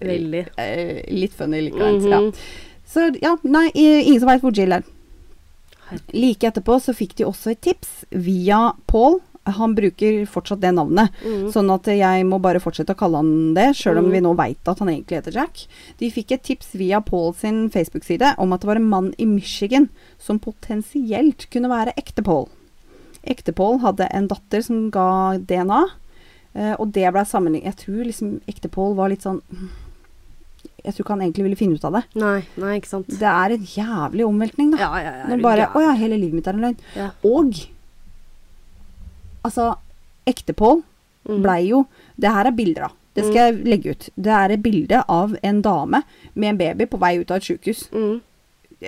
Veldig. 0.00 0.46
Eh, 0.56 1.02
litt 1.14 1.32
funny 1.34 1.60
likevel. 1.70 2.00
Mhm. 2.00 2.10
ja. 2.10 2.20
Så 2.88 3.08
ja, 3.20 3.36
nei, 3.44 3.70
ingen 3.74 4.20
som 4.20 4.28
veit 4.30 4.40
hvor 4.42 4.54
Jill 4.56 4.72
er. 4.72 4.82
Like 6.12 6.44
etterpå 6.48 6.76
så 6.80 6.92
fikk 6.96 7.14
de 7.16 7.24
også 7.24 7.50
et 7.54 7.60
tips 7.64 8.04
via 8.12 8.72
Paul 8.86 9.20
Han 9.56 9.72
bruker 9.74 10.26
fortsatt 10.28 10.60
det 10.60 10.74
navnet. 10.76 11.08
Mm. 11.24 11.46
Sånn 11.52 11.70
at 11.72 11.86
jeg 11.88 12.24
må 12.28 12.36
bare 12.44 12.60
fortsette 12.60 12.92
å 12.92 12.98
kalle 13.00 13.16
han 13.22 13.54
det, 13.56 13.70
sjøl 13.78 13.96
om 14.02 14.04
Mm. 14.04 14.12
vi 14.12 14.20
nå 14.20 14.32
veit 14.36 14.68
at 14.68 14.78
han 14.78 14.88
egentlig 14.88 15.16
heter 15.22 15.32
Jack. 15.32 15.62
De 15.96 16.10
fikk 16.10 16.32
et 16.32 16.42
tips 16.42 16.74
via 16.76 17.00
Paul 17.00 17.32
sin 17.32 17.70
Facebook-side 17.70 18.34
om 18.36 18.52
at 18.52 18.60
det 18.60 18.66
var 18.68 18.76
en 18.76 18.90
mann 18.90 19.14
i 19.18 19.24
Michigan 19.24 19.88
som 20.18 20.38
potensielt 20.38 21.48
kunne 21.50 21.70
være 21.70 21.94
ekte 21.96 22.22
Paul. 22.22 22.50
Ekte 23.24 23.54
Paul 23.54 23.78
hadde 23.78 24.10
en 24.12 24.28
datter 24.28 24.60
som 24.60 24.90
ga 24.90 25.38
DNA, 25.38 25.80
eh, 26.54 26.74
og 26.78 26.92
det 26.92 27.10
ble 27.10 27.24
sammenlignet 27.24 27.64
Jeg 27.64 27.76
tror 27.86 28.04
liksom 28.04 28.40
ekte 28.46 28.68
Paul 28.70 28.94
var 28.94 29.08
litt 29.08 29.22
sånn 29.22 29.40
Jeg 30.84 30.94
tror 30.94 31.04
ikke 31.04 31.14
han 31.16 31.22
egentlig 31.26 31.44
ville 31.44 31.56
finne 31.58 31.74
ut 31.74 31.84
av 31.84 31.92
det. 31.98 32.02
Nei, 32.22 32.42
nei, 32.56 32.76
ikke 32.78 32.88
sant. 32.92 33.08
Det 33.08 33.26
er 33.28 33.54
en 33.56 33.64
jævlig 33.66 34.24
omveltning, 34.26 34.70
da. 34.72 34.78
Ja, 34.84 34.90
ja, 35.02 35.12
ja. 35.18 35.24
Når 35.32 35.42
bare 35.42 35.66
Å 35.74 35.82
ja, 35.82 35.92
hele 35.98 36.16
livet 36.20 36.34
mitt 36.38 36.46
er 36.46 36.54
en 36.54 36.62
løgn. 36.68 36.78
Ja. 36.96 37.10
Og 37.26 37.54
altså 39.44 39.74
Ekte-Pål 40.28 40.82
Mm. 41.28 41.42
blei 41.42 41.66
jo 41.68 41.86
Det 42.18 42.30
her 42.32 42.46
er 42.46 42.50
bilder, 42.56 42.80
da. 42.86 42.88
Det 43.14 43.24
skal 43.26 43.34
jeg 43.52 43.64
legge 43.66 43.90
ut. 43.90 44.08
Det 44.16 44.30
er 44.32 44.50
et 44.54 44.62
bilde 44.62 45.02
av 45.08 45.36
en 45.42 45.60
dame 45.62 46.02
med 46.34 46.48
en 46.48 46.56
baby 46.56 46.86
på 46.86 46.98
vei 46.98 47.18
ut 47.20 47.30
av 47.30 47.36
et 47.36 47.42
sjukehus. 47.42 47.88
Mm. 47.92 48.20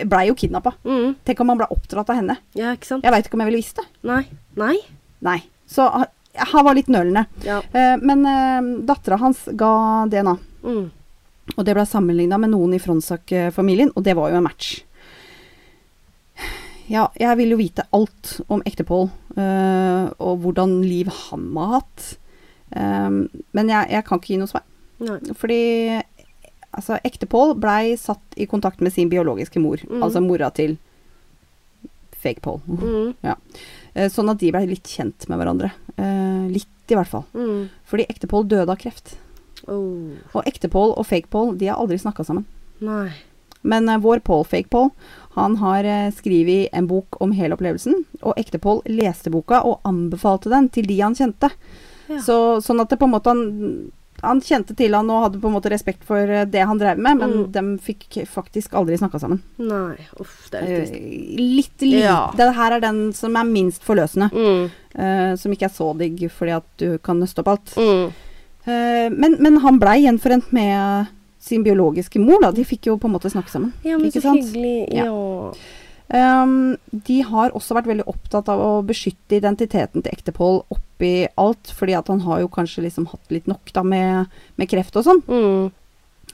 Blei 0.08 0.26
jo 0.28 0.34
kidnappa. 0.34 0.72
Mm. 0.84 1.16
Tenk 1.24 1.40
om 1.40 1.48
han 1.48 1.58
ble 1.58 1.66
oppdratt 1.70 2.08
av 2.10 2.16
henne. 2.16 2.36
Ja, 2.54 2.72
ikke 2.74 2.86
sant. 2.86 3.04
Jeg 3.04 3.12
veit 3.12 3.26
ikke 3.26 3.34
om 3.34 3.40
jeg 3.40 3.50
ville 3.50 3.60
visst 3.62 3.76
det. 3.76 3.84
Nei. 4.06 4.24
Nei. 4.56 4.76
Nei. 5.20 5.42
Så 5.68 5.88
ha- 5.90 6.06
han 6.34 6.64
var 6.64 6.74
litt 6.74 6.86
nølende. 6.88 7.26
Ja. 7.44 7.60
Eh, 7.74 7.96
men 8.00 8.24
eh, 8.26 8.84
dattera 8.86 9.18
hans 9.18 9.44
ga 9.52 10.06
DNA. 10.06 10.38
Mm. 10.64 10.90
Og 11.56 11.64
det 11.66 11.74
ble 11.76 11.84
sammenligna 11.88 12.38
med 12.40 12.52
noen 12.52 12.74
i 12.76 12.80
Fronsak-familien, 12.82 13.90
og 13.96 14.04
det 14.06 14.14
var 14.18 14.30
jo 14.30 14.38
en 14.40 14.46
match. 14.46 14.80
Ja, 16.90 17.04
jeg 17.18 17.36
vil 17.38 17.52
jo 17.54 17.58
vite 17.60 17.84
alt 17.94 18.40
om 18.50 18.62
Ektepål, 18.66 19.08
øh, 19.38 20.06
og 20.18 20.40
hvordan 20.42 20.80
liv 20.82 21.10
han 21.28 21.44
har 21.56 21.76
hatt. 21.76 22.06
Um, 22.70 23.24
men 23.54 23.70
jeg, 23.70 23.90
jeg 23.90 24.06
kan 24.06 24.18
ikke 24.20 24.32
gi 24.32 24.38
noe 24.40 24.50
svar. 24.50 24.64
Nei. 25.02 25.18
Fordi 25.38 25.60
altså, 26.76 26.98
Ektepål 27.06 27.54
blei 27.62 27.94
satt 27.98 28.36
i 28.38 28.46
kontakt 28.50 28.82
med 28.82 28.94
sin 28.94 29.10
biologiske 29.10 29.62
mor, 29.62 29.78
Mm. 29.86 30.02
altså 30.02 30.22
mora 30.22 30.50
til 30.54 30.78
fake-Pål. 32.22 32.60
Mm. 32.66 33.14
Eh, 33.90 34.06
sånn 34.06 34.28
at 34.30 34.38
de 34.38 34.52
blei 34.54 34.68
litt 34.70 34.86
kjent 34.86 35.24
med 35.26 35.40
hverandre. 35.40 35.72
Uh, 35.98 36.46
litt, 36.46 36.68
i 36.86 36.94
hvert 36.94 37.08
fall. 37.10 37.24
Mm. 37.34 37.64
Fordi 37.90 38.04
Ektepål 38.06 38.44
døde 38.46 38.70
av 38.70 38.78
kreft. 38.78 39.16
Oh. 39.68 40.16
Og 40.32 40.46
Ektepål 40.46 40.94
og 40.96 41.06
fake 41.06 41.28
Paul, 41.30 41.56
de 41.60 41.66
har 41.68 41.76
aldri 41.80 41.98
snakka 41.98 42.24
sammen. 42.24 42.46
Nei. 42.80 43.10
Men 43.62 43.88
uh, 43.92 43.98
vår 44.00 44.22
Paul, 44.24 44.44
fake 44.48 44.70
Paul, 44.72 44.90
han 45.36 45.56
har 45.60 45.84
uh, 45.84 46.08
skrevet 46.16 46.68
en 46.72 46.86
bok 46.88 47.18
om 47.20 47.32
hele 47.36 47.54
opplevelsen. 47.58 48.04
Og 48.22 48.38
ekte 48.40 48.58
Paul 48.58 48.80
leste 48.88 49.30
boka 49.30 49.60
og 49.68 49.80
anbefalte 49.84 50.48
den 50.52 50.70
til 50.72 50.86
de 50.88 51.00
han 51.02 51.14
kjente. 51.18 51.50
Ja. 52.08 52.18
Så, 52.24 52.36
sånn 52.64 52.80
at 52.80 52.88
det 52.90 52.96
på 52.98 53.06
en 53.06 53.12
måte 53.12 53.30
han, 53.30 53.44
han 54.24 54.40
kjente 54.44 54.74
til 54.76 54.96
han 54.96 55.08
og 55.12 55.26
hadde 55.26 55.38
på 55.40 55.46
en 55.48 55.54
måte 55.54 55.70
respekt 55.72 56.02
for 56.08 56.18
eh, 56.28 56.42
det 56.50 56.64
han 56.66 56.80
drev 56.80 56.98
med, 56.98 57.20
men 57.20 57.30
Mm. 57.30 57.52
de 57.54 57.62
fikk 57.84 58.18
faktisk 58.28 58.74
aldri 58.76 58.96
snakka 58.98 59.20
sammen. 59.22 59.38
Nei. 59.62 59.94
Uff, 60.20 60.48
det 60.50 60.58
er 60.58 60.66
litt 60.66 60.90
trist. 60.90 61.38
Litt 61.38 61.84
lite. 61.86 62.02
Ja. 62.02 62.16
Det 62.36 62.48
her 62.56 62.72
er 62.76 62.82
den 62.82 63.12
som 63.16 63.36
er 63.38 63.44
minst 63.48 63.84
forløsende. 63.86 64.28
Mm. 64.34 64.66
Uh, 64.96 65.36
som 65.38 65.52
ikke 65.54 65.68
er 65.68 65.76
så 65.76 65.92
digg 65.96 66.24
fordi 66.34 66.56
at 66.56 66.66
du 66.82 66.98
kan 66.98 67.20
nøste 67.22 67.44
opp 67.44 67.52
alt. 67.54 67.76
Mm. 67.78 68.10
Eh, 68.64 69.08
men, 69.12 69.36
men 69.40 69.60
han 69.64 69.80
blei 69.80 70.02
gjenforent 70.04 70.50
med 70.56 71.10
sin 71.40 71.64
biologiske 71.64 72.20
mor, 72.20 72.42
da. 72.44 72.52
De 72.54 72.66
fikk 72.68 72.90
jo 72.90 72.98
på 73.00 73.08
en 73.08 73.14
måte 73.16 73.32
snakke 73.32 73.52
sammen. 73.52 73.72
Ja, 73.86 73.98
men 73.98 74.12
så 74.12 74.22
sant? 74.24 74.42
hyggelig. 74.42 74.90
Ja. 74.94 75.08
Ja. 75.08 75.52
Um, 76.10 76.74
de 77.06 77.20
har 77.22 77.52
også 77.54 77.76
vært 77.76 77.86
veldig 77.86 78.04
opptatt 78.10 78.48
av 78.50 78.58
å 78.58 78.70
beskytte 78.82 79.36
identiteten 79.38 80.02
til 80.02 80.10
Ektepål 80.10 80.64
oppi 80.74 81.28
alt, 81.38 81.70
fordi 81.76 81.94
at 81.94 82.10
han 82.10 82.24
har 82.24 82.42
jo 82.42 82.50
kanskje 82.50 82.82
liksom 82.88 83.06
hatt 83.12 83.30
litt 83.30 83.46
nok 83.50 83.70
da 83.76 83.84
med, 83.86 84.40
med 84.58 84.70
kreft 84.70 84.98
og 84.98 85.06
sånn. 85.06 85.22
Mm. 85.30 85.70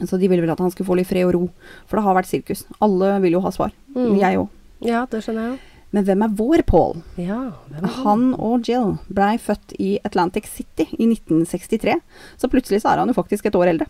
Så 0.08 0.16
de 0.20 0.28
ville 0.32 0.42
vel 0.44 0.52
at 0.52 0.60
han 0.64 0.72
skulle 0.72 0.88
få 0.88 0.96
litt 0.96 1.08
fred 1.08 1.28
og 1.28 1.34
ro, 1.36 1.44
for 1.84 2.00
det 2.00 2.06
har 2.08 2.16
vært 2.16 2.32
sirkus. 2.32 2.64
Alle 2.84 3.18
vil 3.24 3.36
jo 3.36 3.44
ha 3.44 3.52
svar. 3.52 3.76
Mm. 3.92 4.16
Jeg 4.20 4.40
òg. 4.40 4.48
Ja, 4.84 5.04
det 5.12 5.22
skjønner 5.24 5.44
jeg 5.44 5.56
jo. 5.56 5.75
Men 5.94 6.04
hvem 6.06 6.24
er 6.26 6.32
vår 6.38 6.62
Paul? 6.66 6.98
Ja. 7.20 7.52
Er 7.78 7.86
han? 8.02 8.32
Og 8.42 8.66
Jill 8.66 8.96
blei 9.12 9.36
født 9.40 9.76
i 9.78 9.96
Atlantic 10.04 10.48
City 10.50 10.88
i 10.98 11.06
1963, 11.06 11.94
så 12.40 12.50
plutselig 12.52 12.82
så 12.82 12.92
er 12.92 13.02
han 13.04 13.12
jo 13.12 13.16
faktisk 13.16 13.46
et 13.46 13.58
år 13.58 13.70
eldre. 13.74 13.86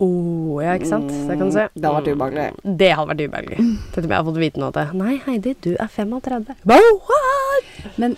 Oh, 0.00 0.56
ja, 0.64 0.78
ikke 0.78 0.88
sant. 0.88 1.10
Det 1.28 1.36
kan 1.36 1.50
du 1.50 1.52
se. 1.52 1.66
Det 1.76 1.84
hadde 1.84 1.98
vært 1.98 2.14
ubehagelig. 2.16 2.44
Mm. 2.56 2.76
Det 2.80 2.90
hadde 2.96 3.10
vært 3.10 3.24
ubehagelig. 3.26 3.64
Tenk 3.92 4.06
om 4.06 4.06
jeg 4.06 4.16
hadde 4.16 4.30
fått 4.30 4.40
vite 4.40 4.62
noe 4.62 4.70
at 4.72 4.78
det 4.78 4.84
Nei, 4.96 5.16
Heidi, 5.26 5.52
du 5.60 5.70
er 5.74 5.90
35. 5.92 6.54
What? 6.70 7.74
Men 8.00 8.16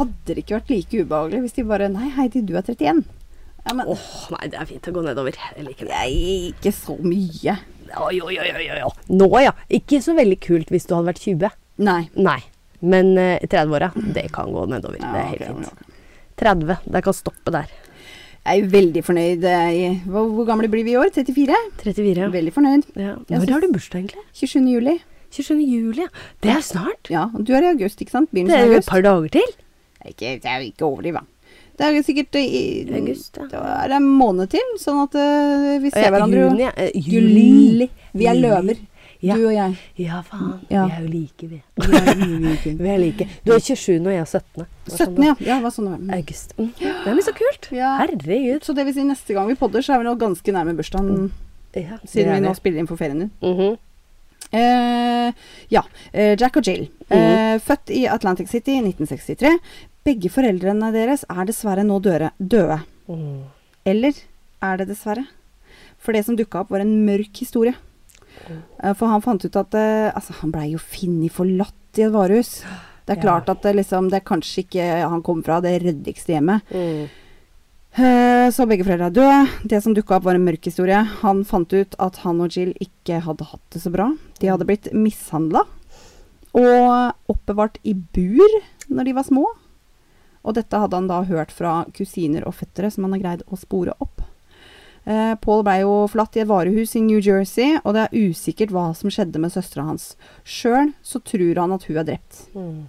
hadde 0.00 0.34
det 0.34 0.42
ikke 0.42 0.58
vært 0.58 0.72
like 0.74 1.04
ubehagelig 1.04 1.44
hvis 1.44 1.56
de 1.60 1.66
bare 1.70 1.90
Nei, 1.94 2.10
Heidi, 2.16 2.42
du 2.42 2.56
er 2.58 2.66
31. 2.66 3.04
Ja, 3.60 3.76
men 3.76 3.86
Åh, 3.92 4.10
nei, 4.34 4.48
det 4.50 4.58
er 4.58 4.66
fint 4.66 4.90
å 4.90 4.96
gå 4.96 5.04
nedover. 5.04 5.38
Jeg 5.54 5.66
liker 5.68 5.86
det. 5.86 5.94
Nei, 5.94 6.50
ikke 6.50 6.74
så 6.74 6.96
mye. 7.04 7.54
Oi, 8.00 8.16
oi, 8.24 8.36
oi, 8.42 8.50
oi, 8.56 8.66
oi. 8.80 8.92
Nå, 9.14 9.30
ja. 9.44 9.54
Ikke 9.70 10.02
så 10.02 10.16
veldig 10.18 10.38
kult 10.42 10.74
hvis 10.74 10.90
du 10.90 10.96
hadde 10.96 11.12
vært 11.12 11.22
20. 11.22 11.59
Nei. 11.80 12.02
Nei. 12.20 12.40
Men 12.80 13.12
eh, 13.20 13.36
i 13.44 13.48
30-åra, 13.50 13.90
det 14.16 14.26
kan 14.32 14.52
gå 14.52 14.66
nedover. 14.70 15.00
Ja, 15.00 15.12
det 15.14 15.20
er 15.20 15.30
helt 15.34 15.46
ok, 15.50 15.70
fint. 15.70 15.96
30. 16.40 16.76
Det 16.96 17.02
kan 17.04 17.16
stoppe 17.16 17.52
der. 17.54 17.72
Jeg 18.40 18.62
er 18.62 18.70
veldig 18.72 19.02
fornøyd. 19.04 19.42
eh, 19.44 19.98
Hvor, 20.08 20.30
hvor 20.32 20.46
gamle 20.48 20.70
blir 20.72 20.86
vi 20.86 20.94
i 20.94 21.00
år? 21.00 21.10
34? 21.12 21.56
34. 21.82 22.14
ja. 22.24 22.28
Veldig 22.32 22.54
fornøyd. 22.56 22.86
Ja. 22.96 23.16
Når 23.28 23.52
har 23.52 23.64
du 23.64 23.72
bursdag, 23.74 24.04
egentlig? 24.06 24.24
27. 24.32 24.70
juli. 24.72 24.96
27. 25.30 25.58
juli, 25.62 26.06
ja. 26.06 26.08
Det 26.42 26.54
er 26.54 26.62
snart. 26.64 27.10
Ja, 27.12 27.26
og 27.34 27.44
du 27.46 27.52
er 27.54 27.68
i 27.68 27.74
august, 27.74 28.00
ikke 28.02 28.16
sant? 28.16 28.32
Det 28.32 28.48
er 28.48 28.66
jo 28.66 28.80
et 28.80 28.88
par 28.88 29.04
dager 29.04 29.28
til. 29.36 29.52
Ikke, 30.08 30.38
det 30.40 30.48
er 30.48 30.62
jo 30.64 30.72
ikke 30.72 30.88
overdriv, 30.88 31.20
da. 31.20 31.26
Det 31.80 31.86
er 31.88 32.02
sikkert 32.04 32.36
eh, 32.36 32.44
i 32.44 32.62
August, 32.98 33.38
ja. 33.40 33.46
Da 33.52 33.60
er 33.84 33.92
det 33.92 34.00
en 34.00 34.08
måned 34.18 34.50
til, 34.52 34.72
sånn 34.80 34.98
at 35.06 35.14
uh, 35.16 35.76
vi 35.80 35.92
ser 35.92 36.08
Ja, 36.08 36.10
hverandre 36.12 36.42
Juni. 36.48 36.66
Eh, 36.74 36.90
Juli. 37.08 37.86
Vi 38.12 38.26
er 38.28 38.36
løver. 38.36 38.82
Ja. 39.20 39.36
Du 39.36 39.46
og 39.46 39.52
jeg. 39.52 39.76
Ja, 40.00 40.22
faen. 40.24 40.60
Ja. 40.72 40.86
Vi 40.88 40.94
er 40.96 41.02
jo 41.04 41.10
like, 41.12 41.48
vi. 41.50 41.58
Vi 42.80 42.88
er 42.88 43.00
like. 43.02 43.26
Du 43.44 43.52
er 43.52 43.60
27 43.60 43.98
og 43.98 44.08
jeg 44.14 44.22
er 44.22 44.30
17. 44.30 44.64
Det 44.64 44.64
var 44.64 44.96
sånn 44.96 45.12
17, 45.12 45.26
ja. 45.26 45.34
ja 45.44 45.58
var 45.60 45.74
sånn 45.74 45.90
det 45.90 45.92
var. 45.92 46.16
August. 46.16 46.54
Mm. 46.56 46.70
Det 46.80 47.12
blir 47.12 47.26
så 47.26 47.34
kult. 47.36 47.68
Ja. 47.76 47.92
Herregud. 48.00 48.64
Så 48.64 48.74
det 48.78 48.86
vil 48.88 48.96
si 48.96 49.04
neste 49.04 49.36
gang 49.36 49.50
vi 49.50 49.58
podder, 49.60 49.84
så 49.84 49.94
er 49.96 50.02
vi 50.02 50.08
nå 50.08 50.16
ganske 50.20 50.56
nærme 50.56 50.74
bursdagen, 50.78 51.30
Ja, 51.76 52.00
siden 52.08 52.32
vi 52.34 52.40
nå 52.48 52.54
spiller 52.56 52.82
inn 52.82 52.88
for 52.90 53.00
ferien 53.00 53.26
din. 53.26 53.32
Mhm. 53.44 53.76
Eh, 54.50 55.32
ja. 55.70 55.82
eh, 56.12 56.32
Jack 56.40 56.56
og 56.58 56.66
Jill. 56.66 56.88
Eh, 57.12 57.58
født 57.62 57.92
i 57.94 58.06
Atlantic 58.10 58.48
City 58.50 58.78
i 58.78 58.82
1963. 58.82 59.52
Begge 60.06 60.30
foreldrene 60.32 60.88
deres 60.94 61.26
er 61.28 61.44
dessverre 61.46 61.84
nå 61.86 62.00
døde. 62.02 62.32
døde. 62.40 62.80
Mm. 63.06 63.44
Eller 63.86 64.16
er 64.64 64.80
det 64.80 64.88
dessverre? 64.90 65.26
For 66.00 66.16
det 66.16 66.24
som 66.24 66.38
dukka 66.38 66.64
opp, 66.64 66.72
var 66.72 66.80
en 66.82 66.96
mørk 67.06 67.44
historie. 67.44 67.76
Eh, 68.48 68.94
for 68.94 69.06
han 69.12 69.22
fant 69.24 69.44
ut 69.44 69.56
at 69.56 69.74
eh, 69.78 70.10
Altså, 70.14 70.34
han 70.40 70.52
blei 70.54 70.70
jo 70.72 70.78
funnet 70.82 71.32
forlatt 71.34 71.98
i 71.98 72.06
et 72.06 72.12
varehus. 72.14 72.62
Det 73.06 73.16
er 73.16 73.22
klart 73.22 73.48
at 73.50 73.62
det, 73.62 73.72
liksom, 73.80 74.08
det 74.10 74.20
er 74.20 74.28
kanskje 74.28 74.62
ikke 74.64 74.84
han 75.10 75.22
kom 75.26 75.42
fra 75.42 75.58
det 75.64 75.80
ryddigste 75.82 76.36
hjemmet. 76.36 76.62
Mm. 76.70 77.08
Eh, 77.98 78.50
Så 78.54 78.66
begge 78.70 78.84
foreldre 78.86 79.08
er 79.10 79.16
døde. 79.16 79.68
Det 79.68 79.82
som 79.82 79.94
dukka 79.96 80.16
opp, 80.18 80.24
var 80.28 80.38
en 80.38 80.44
mørk 80.46 80.64
historie. 80.70 81.00
Han 81.24 81.42
fant 81.44 81.72
ut 81.74 81.96
at 81.98 82.20
han 82.22 82.40
og 82.40 82.54
Jill 82.54 82.70
ikke 82.78 83.18
hadde 83.24 83.48
hatt 83.50 83.64
det 83.74 83.82
så 83.82 83.90
bra. 83.90 84.12
De 84.38 84.46
hadde 84.52 84.66
blitt 84.68 84.92
mishandla 84.94 85.64
og 86.54 87.30
oppbevart 87.30 87.78
i 87.86 87.92
bur 87.94 88.54
når 88.90 89.04
de 89.06 89.12
var 89.14 89.26
små. 89.26 89.44
Og 90.40 90.54
dette 90.56 90.78
hadde 90.78 90.96
han 90.96 91.10
da 91.10 91.20
hørt 91.28 91.50
fra 91.52 91.84
kusiner 91.94 92.46
og 92.48 92.54
fettere, 92.56 92.90
som 92.90 93.04
han 93.04 93.12
har 93.18 93.22
greid 93.24 93.42
å 93.50 93.58
spore 93.60 93.92
opp. 94.00 94.22
Eh, 95.08 95.34
Paul 95.40 95.62
blei 95.64 95.80
jo 95.82 96.06
forlatt 96.12 96.36
i 96.36 96.42
et 96.44 96.50
varehus 96.50 96.94
i 96.98 97.02
New 97.04 97.20
Jersey, 97.22 97.78
og 97.84 97.96
det 97.96 98.06
er 98.06 98.30
usikkert 98.30 98.72
hva 98.74 98.90
som 98.96 99.12
skjedde 99.12 99.40
med 99.40 99.52
søstera 99.54 99.86
hans. 99.88 100.14
Sjøl 100.44 100.92
så 101.02 101.22
tror 101.24 101.62
han 101.62 101.76
at 101.76 101.86
hun 101.88 102.00
er 102.00 102.08
drept. 102.12 102.42
Mm. 102.54 102.88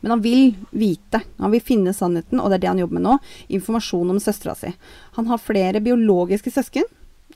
Men 0.00 0.14
han 0.14 0.22
vil 0.24 0.54
vite. 0.72 1.20
Han 1.38 1.52
vil 1.52 1.62
finne 1.64 1.92
sannheten, 1.94 2.40
og 2.40 2.50
det 2.50 2.58
er 2.60 2.64
det 2.64 2.70
han 2.72 2.80
jobber 2.82 2.98
med 2.98 3.06
nå. 3.06 3.18
Informasjon 3.52 4.14
om 4.14 4.20
søstera 4.22 4.56
si. 4.58 4.72
Han 5.18 5.28
har 5.30 5.42
flere 5.42 5.82
biologiske 5.84 6.52
søsken. 6.54 6.88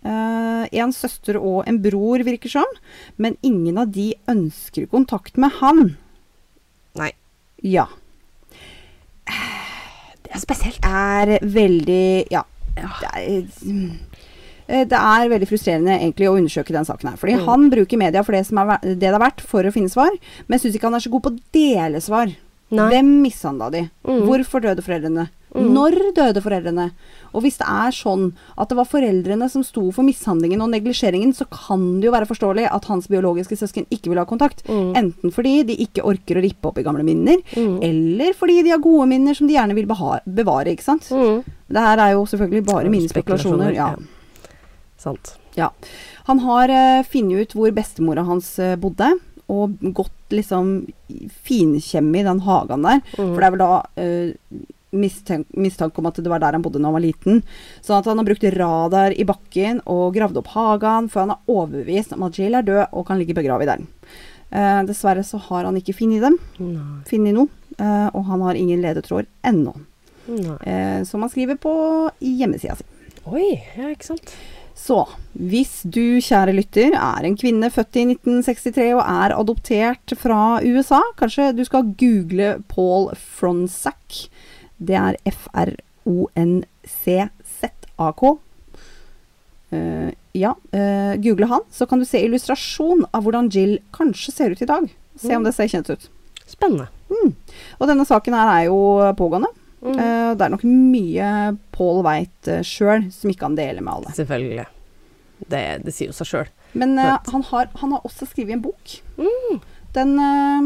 Eh, 0.05 0.65
en 0.81 0.93
søster 0.93 1.39
og 1.41 1.69
en 1.69 1.81
bror, 1.85 2.25
virker 2.25 2.53
som. 2.53 2.81
Men 3.17 3.37
ingen 3.43 3.79
av 3.81 3.93
de 3.93 4.13
ønsker 4.29 4.89
kontakt 4.93 5.39
med 5.41 5.53
han. 5.61 5.95
Nei. 6.99 7.13
Ja. 7.65 7.87
Det 10.25 10.33
er 10.33 10.43
spesielt. 10.43 10.81
Er 10.85 11.39
veldig 11.41 12.33
Ja. 12.33 12.45
Det 12.75 13.11
er, 13.15 13.43
mm, 13.65 13.91
eh, 14.69 14.85
det 14.85 14.99
er 14.99 15.29
veldig 15.31 15.49
frustrerende 15.49 15.95
egentlig 16.01 16.29
å 16.31 16.37
undersøke 16.39 16.73
den 16.75 16.85
saken 16.89 17.11
her. 17.11 17.17
Fordi 17.21 17.37
Mm. 17.39 17.45
han 17.47 17.71
bruker 17.71 17.99
media 17.99 18.23
for 18.23 18.33
det 18.33 18.47
som 18.47 18.59
er 18.59 18.79
det 18.83 18.99
det 19.01 19.09
er 19.13 19.19
verdt, 19.19 19.41
for 19.41 19.63
å 19.63 19.73
finne 19.73 19.91
svar. 19.93 20.11
Men 20.49 20.59
jeg 20.59 20.65
syns 20.73 20.77
ikke 20.79 20.89
han 20.91 20.95
er 20.95 21.05
så 21.07 21.11
god 21.11 21.23
på 21.23 21.31
å 21.33 21.41
dele 21.53 22.01
svar. 22.01 22.35
Nei. 22.71 22.91
Hvem 22.91 23.23
mishandla 23.23 23.71
de? 23.71 23.91
Mm. 24.07 24.23
Hvorfor 24.27 24.61
døde 24.61 24.83
foreldrene? 24.83 25.29
Når 25.55 25.95
døde 26.17 26.43
foreldrene? 26.43 26.89
Og 27.35 27.43
hvis 27.45 27.59
det 27.61 27.67
er 27.67 27.95
sånn 27.95 28.29
at 28.59 28.71
det 28.71 28.79
var 28.79 28.89
foreldrene 28.91 29.47
som 29.51 29.63
sto 29.67 29.85
for 29.95 30.07
mishandlingen 30.07 30.63
og 30.63 30.71
neglisjeringen, 30.73 31.35
så 31.35 31.47
kan 31.51 32.01
det 32.01 32.09
jo 32.09 32.15
være 32.15 32.29
forståelig 32.31 32.67
at 32.71 32.89
hans 32.91 33.07
biologiske 33.11 33.59
søsken 33.59 33.87
ikke 33.95 34.13
vil 34.13 34.21
ha 34.23 34.27
kontakt. 34.29 34.65
Enten 34.71 35.35
fordi 35.35 35.57
de 35.67 35.79
ikke 35.87 36.07
orker 36.07 36.39
å 36.39 36.45
rippe 36.45 36.71
opp 36.71 36.79
i 36.79 36.87
gamle 36.87 37.07
minner, 37.07 37.43
eller 37.55 38.35
fordi 38.39 38.61
de 38.67 38.75
har 38.75 38.83
gode 38.83 39.07
minner 39.11 39.35
som 39.39 39.51
de 39.51 39.57
gjerne 39.57 39.79
vil 39.79 39.87
bevare, 39.91 40.75
ikke 40.75 40.87
sant. 40.87 41.11
Mm. 41.11 41.43
Det 41.75 41.87
her 41.87 42.03
er 42.03 42.15
jo 42.15 42.27
selvfølgelig 42.31 42.67
bare 42.71 42.93
mine 42.93 43.11
spekulasjoner. 43.11 43.75
Ja. 43.75 43.93
ja. 43.95 44.51
Sant. 45.05 45.37
Ja. 45.59 45.71
Han 46.31 46.43
har 46.45 46.71
uh, 46.73 47.05
funnet 47.07 47.45
ut 47.45 47.57
hvor 47.59 47.73
bestemora 47.75 48.25
hans 48.27 48.55
uh, 48.63 48.75
bodde, 48.81 49.11
og 49.53 49.75
gått 49.93 50.33
liksom 50.33 50.87
finkjemme 51.45 52.23
i 52.23 52.25
den 52.25 52.41
hagen 52.47 52.87
der. 52.87 53.03
For 53.13 53.37
det 53.37 53.49
er 53.49 53.53
vel 53.55 53.61
da 53.61 53.75
uh, 53.85 54.63
mistanke 54.95 56.01
om 56.01 56.09
at 56.11 56.21
det 56.23 56.31
var 56.31 56.43
der 56.43 56.57
han 56.57 56.65
bodde 56.65 56.81
da 56.81 56.89
han 56.89 56.97
var 56.97 57.05
liten. 57.05 57.43
Sånn 57.85 57.99
at 57.99 58.11
han 58.11 58.21
har 58.21 58.29
brukt 58.29 58.47
radar 58.57 59.17
i 59.17 59.27
bakken 59.29 59.83
og 59.91 60.15
gravd 60.17 60.41
opp 60.43 60.53
hagen, 60.55 61.11
for 61.13 61.25
han 61.25 61.35
er 61.35 61.51
overbevist 61.57 62.15
om 62.17 62.27
at 62.29 62.39
Jill 62.39 62.59
er 62.59 62.67
død 62.67 62.85
og 62.93 63.07
kan 63.09 63.21
ligge 63.21 63.37
begravet 63.37 63.71
der. 63.73 63.85
Eh, 64.55 64.81
dessverre 64.89 65.25
så 65.27 65.41
har 65.49 65.67
han 65.67 65.77
ikke 65.81 65.97
funnet 65.99 66.23
dem, 66.23 66.39
Nei. 66.63 67.03
funnet 67.09 67.35
noe, 67.35 67.51
eh, 67.79 68.09
og 68.15 68.25
han 68.29 68.45
har 68.47 68.59
ingen 68.59 68.83
ledetråder 68.85 69.27
ennå. 69.43 69.75
Eh, 70.65 71.03
som 71.05 71.21
han 71.21 71.31
skriver 71.31 71.59
på 71.61 71.73
hjemmesida 72.23 72.77
si. 72.79 72.87
Oi, 73.29 73.49
ja, 73.77 73.91
ikke 73.93 74.15
sant. 74.15 74.35
Så 74.75 75.05
hvis 75.39 75.83
du, 75.87 76.19
kjære 76.23 76.55
lytter, 76.57 76.97
er 76.99 77.27
en 77.27 77.37
kvinne 77.39 77.71
født 77.73 78.01
i 78.01 78.07
1963 78.11 78.89
og 78.97 79.03
er 79.05 79.35
adoptert 79.37 80.15
fra 80.19 80.59
USA, 80.67 81.01
kanskje 81.19 81.53
du 81.55 81.63
skal 81.67 81.93
google 82.01 82.57
Paul 82.69 83.13
Fronsack. 83.15 84.25
Det 84.77 84.97
er 84.99 85.17
F-R-O-N-C-Z-A-K. 85.31 85.73
Eh, 89.75 90.11
ja, 90.35 90.55
uh, 90.75 91.15
google 91.23 91.47
han, 91.51 91.61
så 91.71 91.87
kan 91.87 91.99
du 92.03 92.07
se 92.09 92.19
illustrasjon 92.27 93.07
av 93.15 93.23
hvordan 93.23 93.49
Jill 93.55 93.79
kanskje 93.95 94.33
ser 94.35 94.51
ut 94.51 94.63
i 94.63 94.71
dag. 94.71 94.89
Se 95.21 95.37
om 95.37 95.45
det 95.47 95.55
ser 95.55 95.71
kjent 95.71 95.91
ut. 95.93 96.09
Spennende. 96.51 96.87
Og 97.79 97.87
denne 97.89 98.05
saken 98.09 98.35
her 98.35 98.49
er 98.57 98.65
jo 98.67 98.79
pågående. 99.19 99.51
Mm. 99.85 99.95
Uh, 99.99 100.33
det 100.35 100.43
er 100.47 100.53
nok 100.55 100.65
mye 100.65 101.29
Paul 101.75 102.03
veit 102.07 102.49
uh, 102.49 102.63
sjøl 102.65 103.03
som 103.15 103.31
ikke 103.31 103.47
han 103.51 103.59
deler 103.59 103.83
med 103.85 103.93
alle. 103.99 104.11
Selvfølgelig. 104.17 104.67
Det, 105.45 105.65
det 105.85 105.93
sier 105.95 106.09
jo 106.11 106.17
seg 106.17 106.31
sjøl. 106.31 106.49
Men 106.75 106.97
uh, 106.99 107.19
han, 107.31 107.43
har, 107.51 107.71
han 107.79 107.93
har 107.95 108.07
også 108.09 108.27
skrevet 108.31 108.57
en 108.57 108.65
bok. 108.65 108.99
Den, 109.95 110.17
eh, 110.19 110.63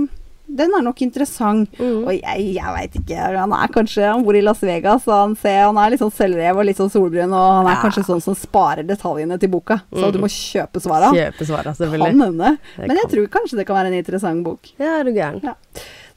den 0.49 0.71
er 0.75 0.83
nok 0.83 1.03
interessant. 1.05 1.71
Mm. 1.79 2.07
Og 2.07 2.13
jeg, 2.17 2.45
jeg 2.57 2.73
veit 2.75 2.95
ikke. 3.03 3.17
Han 3.37 3.53
er 3.53 3.69
kanskje 3.75 4.07
Han 4.09 4.25
bor 4.25 4.35
i 4.35 4.41
Las 4.41 4.61
Vegas, 4.65 5.05
og 5.07 5.13
han, 5.15 5.37
ser, 5.37 5.61
han 5.67 5.77
er 5.79 5.91
litt 5.93 6.01
sånn 6.01 6.15
selvrev 6.15 6.57
og 6.57 6.65
litt 6.65 6.77
sånn 6.81 6.91
solbrun. 6.91 7.33
Og 7.37 7.53
han 7.59 7.67
er 7.69 7.77
Ja. 7.77 7.83
kanskje 7.83 8.05
sånn 8.09 8.23
som 8.25 8.35
sparer 8.35 8.83
detaljene 8.89 9.39
til 9.39 9.49
boka, 9.53 9.83
så 9.93 10.09
Mm. 10.09 10.13
du 10.13 10.19
må 10.19 10.29
kjøpe 10.33 10.81
svara. 10.81 11.13
Kjøpe 11.13 11.45
svaret, 11.47 11.77
Kan 11.79 12.01
hende. 12.01 12.59
Men 12.79 12.97
jeg 12.97 12.99
kan. 13.03 13.11
tror 13.11 13.27
kanskje 13.29 13.57
det 13.59 13.67
kan 13.67 13.77
være 13.77 13.87
en 13.93 13.95
interessant 14.03 14.43
bok. 14.45 14.61
Ja, 14.79 15.01
er 15.01 15.05
du 15.05 15.13
gæren. 15.13 15.43
Ja. 15.45 15.55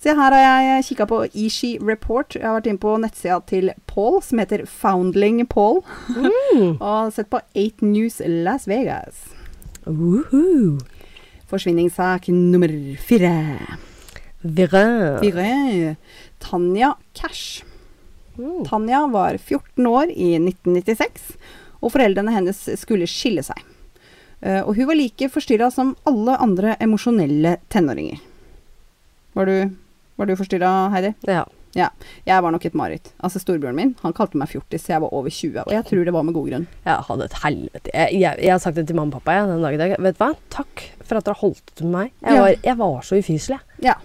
Så 0.02 0.16
her 0.16 0.32
har 0.34 0.62
jeg 0.82 0.84
kikka 0.86 1.06
på 1.06 1.30
Ishi 1.36 1.78
Report. 1.80 2.34
Jeg 2.34 2.42
har 2.44 2.60
vært 2.60 2.68
inne 2.72 2.80
på 2.80 2.98
nettsida 3.00 3.46
til 3.46 3.70
Paul, 3.86 4.20
som 4.22 4.40
heter 4.40 4.66
Foundling 4.66 5.46
Paul. 5.48 5.84
Mm. 6.10 6.78
og 6.82 7.14
sett 7.14 7.30
på 7.30 7.40
8 7.54 7.84
News 7.86 8.20
Las 8.26 8.66
Vegas. 8.66 9.14
Uhu. 9.86 10.80
Forsvinningssak 11.48 12.30
nummer 12.30 12.68
fire. 12.98 13.68
Virø. 14.42 15.20
Virin. 15.22 15.96
Tanja 16.42 16.94
Cash. 17.14 17.64
Mm. 18.38 18.64
Tanja 18.66 19.04
var 19.12 19.38
14 19.38 19.88
år 19.88 20.10
i 20.14 20.32
1996, 20.40 21.36
og 21.82 21.92
foreldrene 21.94 22.34
hennes 22.34 22.64
skulle 22.80 23.08
skille 23.10 23.44
seg. 23.46 23.60
Uh, 24.42 24.64
og 24.66 24.74
hun 24.80 24.88
var 24.90 24.98
like 24.98 25.28
forstyrra 25.30 25.68
som 25.74 25.94
alle 26.10 26.34
andre 26.42 26.74
emosjonelle 26.82 27.58
tenåringer. 27.70 28.22
Var 29.38 29.46
du, 29.46 29.58
var 30.18 30.26
du 30.32 30.36
forstyrra, 30.40 30.72
Heidi? 30.96 31.14
Ja. 31.30 31.44
Ja. 31.78 31.88
Jeg 32.28 32.44
var 32.44 32.52
nok 32.52 32.66
et 32.68 32.74
mareritt. 32.76 33.14
Altså 33.24 33.40
storebjørnen 33.40 33.78
min 33.78 33.92
han 34.02 34.16
kalte 34.18 34.36
meg 34.40 34.50
fjortis, 34.52 34.90
jeg 34.92 35.00
var 35.04 35.14
over 35.16 35.32
20. 35.32 35.62
Og 35.64 35.72
jeg 35.72 35.86
tror 35.88 36.04
det 36.08 36.14
var 36.16 36.26
med 36.28 36.36
god 36.36 36.50
grunn. 36.50 36.66
Jeg 36.84 37.06
hadde 37.08 37.28
et 37.30 37.38
helvete. 37.46 37.94
Jeg, 37.94 38.18
jeg, 38.20 38.42
jeg 38.44 38.52
har 38.52 38.60
sagt 38.64 38.76
det 38.82 38.88
til 38.90 38.98
mamma 39.00 39.14
og 39.14 39.22
pappa 39.22 39.38
jeg, 39.38 39.48
den 39.54 39.64
dag 39.64 39.78
i 39.78 39.80
dag. 39.80 39.94
Vet 40.04 40.18
du 40.18 40.24
hva? 40.26 40.32
Takk 40.52 40.84
for 41.06 41.22
at 41.22 41.30
dere 41.30 41.40
holdt 41.40 41.64
ut 41.72 41.84
med 41.86 41.94
meg. 41.96 42.12
Jeg 42.26 42.36
Ja. 42.36 42.42
var, 42.44 42.58
jeg 42.72 42.78
var 42.82 43.06
så 43.08 43.22
ufyselig. 43.22 43.60
Ja. 43.86 43.96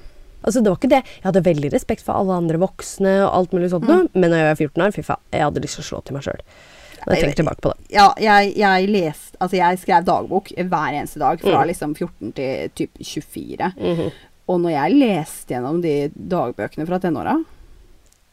Altså, 0.45 0.61
det 0.63 0.71
var 0.71 0.77
ikke 0.79 0.91
det. 0.93 1.03
Jeg 1.17 1.25
hadde 1.25 1.43
veldig 1.47 1.73
respekt 1.73 2.03
for 2.07 2.15
alle 2.15 2.33
andre 2.37 2.59
voksne 2.59 3.17
og 3.25 3.33
alt 3.35 3.53
mulig 3.57 3.71
sånt, 3.73 3.87
noe, 3.89 4.07
men 4.15 4.31
når 4.31 4.37
jeg 4.43 4.49
var 4.51 4.59
14 4.61 4.83
år, 4.87 4.93
fy 4.95 5.03
faen, 5.03 5.23
jeg 5.33 5.43
hadde 5.43 5.63
lyst 5.65 5.75
til 5.81 5.83
å 5.83 5.89
slå 5.89 6.01
til 6.05 6.15
meg 6.19 6.23
sjøl. 6.29 6.43
Når 7.07 7.15
jeg 7.15 7.23
tenker 7.23 7.39
tilbake 7.43 7.63
på 7.63 7.71
det. 7.73 7.85
Ja, 7.95 8.07
jeg, 8.19 8.57
jeg 8.59 8.89
lest, 8.91 9.37
Altså, 9.41 9.57
jeg 9.59 9.79
skrev 9.79 10.05
dagbok 10.07 10.49
hver 10.57 10.95
eneste 10.97 11.19
dag 11.21 11.41
fra 11.41 11.61
Mm. 11.63 11.67
liksom 11.69 11.95
14 11.95 12.33
til 12.35 12.71
typ 12.75 12.91
24. 13.05 13.73
Mhm. 13.77 14.11
Og 14.49 14.61
når 14.63 14.71
jeg 14.71 14.95
leste 15.01 15.55
gjennom 15.55 15.81
de 15.83 16.09
dagbøkene 16.15 16.87
fra 16.87 16.99
tenåra 17.03 17.35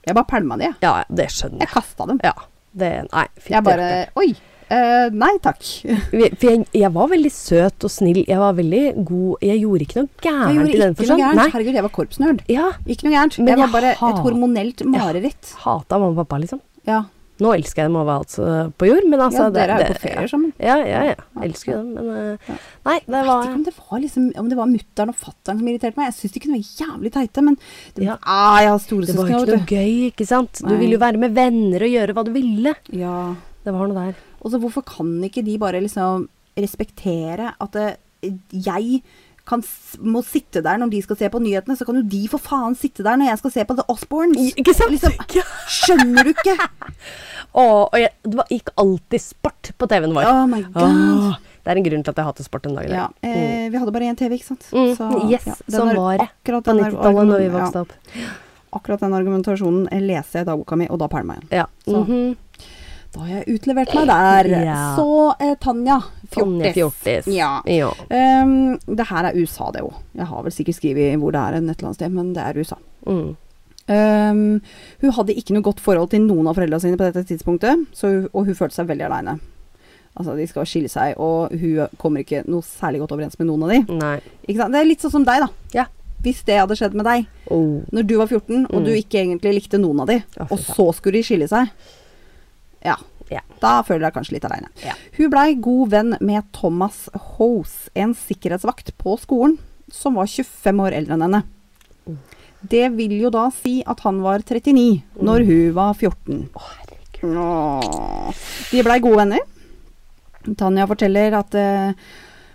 Jeg 0.06 0.16
bare 0.16 0.26
pælma 0.30 0.58
de, 0.58 0.64
jeg. 0.66 0.76
Ja, 0.84 1.04
det 1.10 1.26
skjønner 1.32 1.60
Jeg 1.60 1.68
jeg. 1.68 1.74
kasta 1.74 2.06
dem. 2.06 2.20
Ja. 2.24 2.34
Det, 2.76 2.92
nei, 3.14 3.28
Jeg 3.50 3.64
bare 3.64 4.08
Oi. 4.16 4.34
Eh, 4.70 5.08
nei 5.14 5.32
takk. 5.44 5.64
For 6.40 6.48
jeg, 6.50 6.66
jeg 6.74 6.92
var 6.96 7.10
veldig 7.12 7.32
søt 7.34 7.88
og 7.88 7.92
snill. 7.92 8.22
Jeg 8.28 8.40
var 8.42 8.54
veldig 8.58 8.84
god 9.08 9.44
Jeg 9.48 9.64
gjorde 9.64 9.88
ikke 9.88 10.00
noe 10.02 10.10
Jeg 10.10 10.28
gærent 10.30 10.56
gjorde 10.60 10.76
i 10.76 10.84
den 10.84 10.96
forstand. 11.00 11.26
Nei. 11.40 11.48
Herregud, 11.56 11.80
jeg 11.80 11.88
var 11.88 11.96
korpsnerd. 11.98 12.46
Ja. 12.52 12.70
Ikke 12.86 13.08
noe 13.10 13.18
gærent. 13.18 13.40
Men 13.42 13.52
jeg 13.54 13.60
var 13.64 13.68
jeg 13.68 13.76
bare 13.98 14.14
et 14.14 14.24
hormonelt 14.28 14.86
mareritt. 14.88 15.52
Hata 15.66 16.00
mamma 16.00 16.14
og 16.16 16.24
pappa, 16.24 16.42
liksom. 16.46 16.64
Ja. 16.88 17.04
Nå 17.42 17.50
elsker 17.56 17.82
jeg 17.82 17.90
dem 17.90 17.96
overalt 17.98 18.34
på 18.78 18.88
jord, 18.88 19.06
men 19.10 19.22
altså 19.26 19.48
ja, 19.48 19.54
dere 19.56 19.76
er 19.76 19.88
jo 19.88 19.96
på 19.96 20.02
ferie 20.04 20.28
sammen. 20.30 20.52
Ja, 20.62 20.76
ja, 20.86 21.00
ja. 21.10 21.16
Jeg 21.40 21.50
elsker 21.50 21.80
dem, 21.80 21.88
men 21.98 22.12
eh, 22.14 22.52
Ja. 22.52 22.58
Nei, 22.86 22.98
det 23.08 23.16
Jeg 23.16 23.26
vet 23.26 23.48
ikke 23.48 23.56
om 23.58 23.64
det 23.66 23.74
var, 23.78 24.02
liksom, 24.04 24.28
om 24.44 24.52
det 24.52 24.58
var 24.60 24.70
mutter'n 24.70 25.14
og 25.14 25.18
fatter'n 25.18 25.62
som 25.62 25.72
irriterte 25.72 26.00
meg. 26.00 26.12
Jeg 26.12 26.18
syns 26.20 26.36
de 26.36 26.44
kunne 26.44 26.60
være 26.60 26.84
jævlig 26.84 27.14
teite, 27.16 27.46
men 27.48 27.58
det, 27.96 28.06
Ja. 28.06 28.18
ah, 28.22 28.60
jeg 28.62 28.70
har 28.70 28.78
Det 28.78 29.18
var 29.18 29.32
jo 29.32 29.40
ikke 29.40 29.58
noe 29.58 29.72
gøy, 29.74 29.96
ikke 30.12 30.28
sant? 30.30 30.62
Du 30.62 30.76
ville 30.76 30.94
jo 30.94 31.02
være 31.02 31.18
med 31.18 31.34
venner 31.34 31.88
og 31.88 31.96
gjøre 31.98 32.14
hva 32.14 32.26
du 32.28 32.32
ville. 32.38 32.76
Ja. 32.94 33.18
Det 33.64 33.74
var 33.74 33.88
noe 33.88 33.96
der. 33.96 34.16
Og 34.44 34.52
så 34.52 34.60
hvorfor 34.62 34.84
kan 34.86 35.12
ikke 35.24 35.44
de 35.46 35.58
bare 35.62 35.82
liksom 35.84 36.28
respektere 36.60 37.54
at 37.62 37.78
det, 37.78 37.86
jeg 38.52 39.02
kan, 39.48 39.64
må 40.00 40.22
sitte 40.24 40.62
der 40.64 40.78
når 40.80 40.92
de 40.94 41.02
skal 41.04 41.18
se 41.20 41.30
på 41.32 41.42
nyhetene, 41.44 41.76
så 41.76 41.88
kan 41.88 41.98
jo 42.00 42.04
de 42.08 42.22
for 42.32 42.44
faen 42.44 42.76
sitte 42.80 43.04
der 43.04 43.18
når 43.20 43.32
jeg 43.32 43.42
skal 43.42 43.54
se 43.58 43.66
på 43.68 43.76
The 43.80 43.86
Osbournes. 43.92 44.54
Ikke 44.60 44.76
sant? 44.78 44.94
Liksom, 44.94 45.18
skjønner 45.80 46.28
du 46.30 46.32
ikke? 46.36 46.56
Å, 47.60 47.64
og 47.64 47.98
jeg, 48.00 48.14
det 48.26 48.38
var, 48.40 48.48
gikk 48.54 48.72
alltid 48.82 49.22
sport 49.22 49.74
på 49.78 49.90
TV-en 49.92 50.16
vår. 50.16 50.30
Oh 50.30 50.46
my 50.50 50.62
god. 50.74 51.02
Åh, 51.02 51.36
det 51.64 51.72
er 51.74 51.80
en 51.80 51.86
grunn 51.86 52.06
til 52.06 52.14
at 52.16 52.22
jeg 52.22 52.28
hater 52.30 52.48
sport 52.48 52.66
en 52.70 52.80
dag. 52.80 52.88
Ja, 52.92 53.10
eh, 53.24 53.68
vi 53.72 53.80
hadde 53.82 53.94
bare 53.96 54.08
én 54.10 54.18
TV, 54.20 54.40
ikke 54.40 54.50
sant? 54.54 54.66
Mm, 54.74 54.96
yes, 55.32 55.46
den 55.68 55.76
sånn 55.76 55.94
var 55.96 56.24
det 56.24 56.30
På 56.50 56.64
den 56.66 56.82
90-tallet 56.82 57.30
når 57.30 57.44
vi 57.44 57.52
vokste 57.54 57.84
opp. 57.86 57.94
Ja, 58.18 58.32
akkurat 58.80 59.04
den 59.06 59.14
argumentasjonen 59.20 59.86
eh, 59.94 60.02
leser 60.04 60.42
jeg 60.42 60.48
i 60.48 60.50
dagboka 60.50 60.80
mi, 60.80 60.90
og 60.92 61.00
da 61.04 61.08
pælmer 61.12 61.40
jeg 61.40 61.46
igjen. 61.46 61.62
Ja. 61.62 61.68
Så. 61.86 62.02
Mhm. 62.04 62.34
Da 63.14 63.22
har 63.22 63.30
jeg 63.44 63.56
utlevert 63.60 63.94
meg 63.94 64.08
der. 64.10 64.48
Ja. 64.66 64.96
Så 64.98 65.06
eh, 65.40 65.54
Tanja, 65.62 66.00
fjortis. 66.34 66.74
Fjortis. 66.74 67.28
Ja. 67.30 67.52
ja. 67.70 67.92
Um, 68.10 68.80
det 68.90 69.06
her 69.12 69.30
er 69.30 69.38
USA, 69.38 69.70
det 69.76 69.84
òg. 69.86 69.94
Jeg 70.18 70.26
har 70.32 70.44
vel 70.48 70.56
sikkert 70.56 70.80
skrevet 70.80 71.20
hvor 71.22 71.32
det 71.36 71.42
er 71.44 71.60
en 71.60 71.70
et 71.70 71.78
eller 71.78 71.92
annet 71.92 72.00
sted, 72.02 72.12
men 72.16 72.34
det 72.34 72.42
er 72.48 72.58
USA. 72.64 72.80
Mm. 73.06 73.36
Um, 73.84 74.62
hun 75.04 75.12
hadde 75.18 75.36
ikke 75.38 75.54
noe 75.58 75.66
godt 75.66 75.82
forhold 75.84 76.10
til 76.14 76.24
noen 76.24 76.48
av 76.48 76.56
foreldrene 76.58 76.80
sine 76.82 76.98
på 77.00 77.04
dette 77.10 77.26
tidspunktet, 77.28 77.84
så, 77.94 78.08
hun- 78.14 78.30
og 78.32 78.46
hun 78.48 78.56
følte 78.58 78.78
seg 78.80 78.88
veldig 78.90 79.06
aleine. 79.10 79.38
Altså, 80.16 80.36
de 80.38 80.46
skal 80.48 80.68
skille 80.70 80.90
seg, 80.94 81.16
og 81.22 81.52
hun 81.58 81.88
kommer 82.02 82.22
ikke 82.24 82.44
noe 82.48 82.62
særlig 82.66 83.02
godt 83.02 83.16
overens 83.16 83.38
med 83.40 83.50
noen 83.50 83.64
av 83.66 83.74
de. 83.74 83.80
Det 84.46 84.80
er 84.80 84.86
litt 84.88 85.02
sånn 85.04 85.12
som 85.20 85.26
deg, 85.28 85.42
da. 85.42 85.50
Ja. 85.74 85.86
Hvis 86.24 86.44
det 86.48 86.56
hadde 86.62 86.78
skjedd 86.80 86.94
med 86.96 87.04
deg, 87.10 87.26
Oh. 87.52 87.82
når 87.92 88.06
du 88.08 88.14
var 88.18 88.28
14, 88.30 88.66
og 88.70 88.80
Mm. 88.80 88.86
du 88.86 88.92
ikke 88.94 89.20
egentlig 89.20 89.54
likte 89.58 89.78
noen 89.82 90.00
av 90.00 90.08
de, 90.08 90.22
oh, 90.40 90.48
og 90.54 90.60
så 90.60 90.86
skulle 90.96 91.20
de 91.20 91.24
skille 91.28 91.48
seg, 91.50 91.68
ja, 92.84 92.98
Ja. 93.32 93.42
da 93.62 93.82
føler 93.88 94.08
jeg 94.10 94.14
kanskje 94.18 94.36
litt 94.36 94.46
aleine. 94.46 94.70
Ja. 94.84 94.94
Hun 95.18 95.30
blei 95.34 95.56
god 95.56 95.90
venn 95.94 96.18
med 96.22 96.44
Thomas 96.54 97.08
Hose, 97.38 97.90
en 97.96 98.14
sikkerhetsvakt 98.14 98.92
på 99.00 99.16
skolen, 99.22 99.58
som 99.92 100.16
var 100.20 100.28
25 100.28 100.84
år 100.84 100.98
eldre 101.00 101.16
enn 101.18 101.26
henne. 101.28 101.44
Mm. 102.08 102.18
Det 102.70 102.84
vil 102.96 103.16
jo 103.20 103.30
da 103.34 103.50
si 103.52 103.82
at 103.88 104.00
han 104.06 104.22
var 104.24 104.44
39 104.44 105.02
når 105.22 105.46
hun 105.48 105.74
var 105.76 105.94
14. 105.96 106.46
Å, 106.56 106.68
herregud. 106.78 107.40
Åh. 107.40 108.44
De 108.72 108.84
blei 108.86 109.00
gode 109.04 109.20
venner. 109.24 109.50
Tanja 110.60 110.86
forteller 110.88 111.36
at 111.40 111.56
uh, 111.56 111.92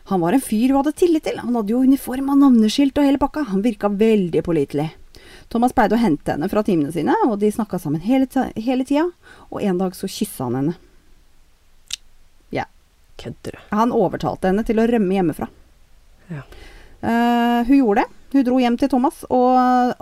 han 0.08 0.20
var 0.20 0.36
en 0.36 0.44
fyr 0.44 0.72
hun 0.72 0.82
hadde 0.82 0.94
tillit 0.96 1.24
til. 1.28 1.38
Han 1.40 1.56
hadde 1.56 1.72
jo 1.72 1.82
uniform 1.84 2.30
og 2.32 2.40
navneskilt 2.40 2.96
og 3.00 3.04
hele 3.08 3.20
pakka. 3.20 3.46
Han 3.50 3.64
virka 3.64 3.88
veldig 3.92 4.42
pålitelig. 4.44 4.88
Thomas 5.48 5.72
pleide 5.72 5.96
å 5.96 6.00
hente 6.00 6.34
henne 6.34 6.48
fra 6.52 6.62
timene 6.64 6.92
sine, 6.92 7.14
og 7.24 7.38
de 7.40 7.50
snakka 7.52 7.80
sammen 7.80 8.02
hele, 8.04 8.28
hele 8.56 8.84
tida. 8.84 9.06
Og 9.48 9.64
en 9.64 9.80
dag 9.80 9.96
så 9.96 10.10
kyssa 10.10 10.48
han 10.48 10.58
henne. 10.58 10.74
Ja. 12.54 12.66
Kødder 13.20 13.56
du? 13.56 13.62
Han 13.72 13.94
overtalte 13.96 14.50
henne 14.50 14.64
til 14.68 14.80
å 14.80 14.86
rømme 14.88 15.16
hjemmefra. 15.16 15.48
Ja. 16.28 16.44
Uh, 17.00 17.64
hun 17.68 17.76
gjorde 17.78 18.04
det. 18.04 18.14
Hun 18.32 18.44
dro 18.44 18.58
hjem 18.60 18.76
til 18.76 18.90
Thomas, 18.92 19.22
og 19.32 19.94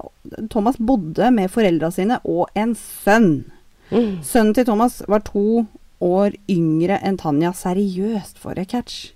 Thomas 0.50 0.80
bodde 0.82 1.30
med 1.30 1.52
foreldra 1.54 1.92
sine 1.94 2.18
og 2.26 2.50
en 2.58 2.74
sønn. 2.74 3.44
Mm. 3.92 4.22
Sønnen 4.26 4.54
til 4.56 4.66
Thomas 4.66 4.98
var 5.06 5.22
to 5.28 5.62
år 6.02 6.34
yngre 6.50 6.98
enn 7.06 7.20
Tanja. 7.20 7.52
Seriøst, 7.54 8.40
for 8.42 8.58
et 8.58 8.72
catch. 8.74 9.12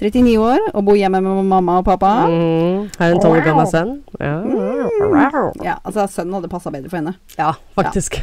39 0.00 0.34
år 0.42 0.62
og 0.72 0.82
bor 0.88 0.96
hjemme 0.98 1.20
med 1.22 1.44
mamma 1.46 1.78
og 1.78 1.86
pappa. 1.86 2.12
Mm. 2.26 2.88
Har 2.98 3.12
en 3.12 3.20
tolv 3.22 3.38
år 3.38 3.44
gammel 3.46 3.68
sønn. 3.70 3.92
Ja. 4.18 4.34
Ja, 5.62 5.76
altså 5.86 6.08
Sønnen 6.10 6.34
hadde 6.38 6.50
passa 6.50 6.72
bedre 6.74 6.90
for 6.90 6.98
henne. 6.98 7.14
ja, 7.38 7.52
faktisk. 7.78 8.18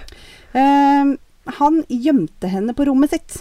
Eh, 0.52 1.14
han 1.62 1.80
gjemte 1.88 2.52
henne 2.52 2.76
på 2.76 2.86
rommet 2.90 3.14
sitt. 3.16 3.40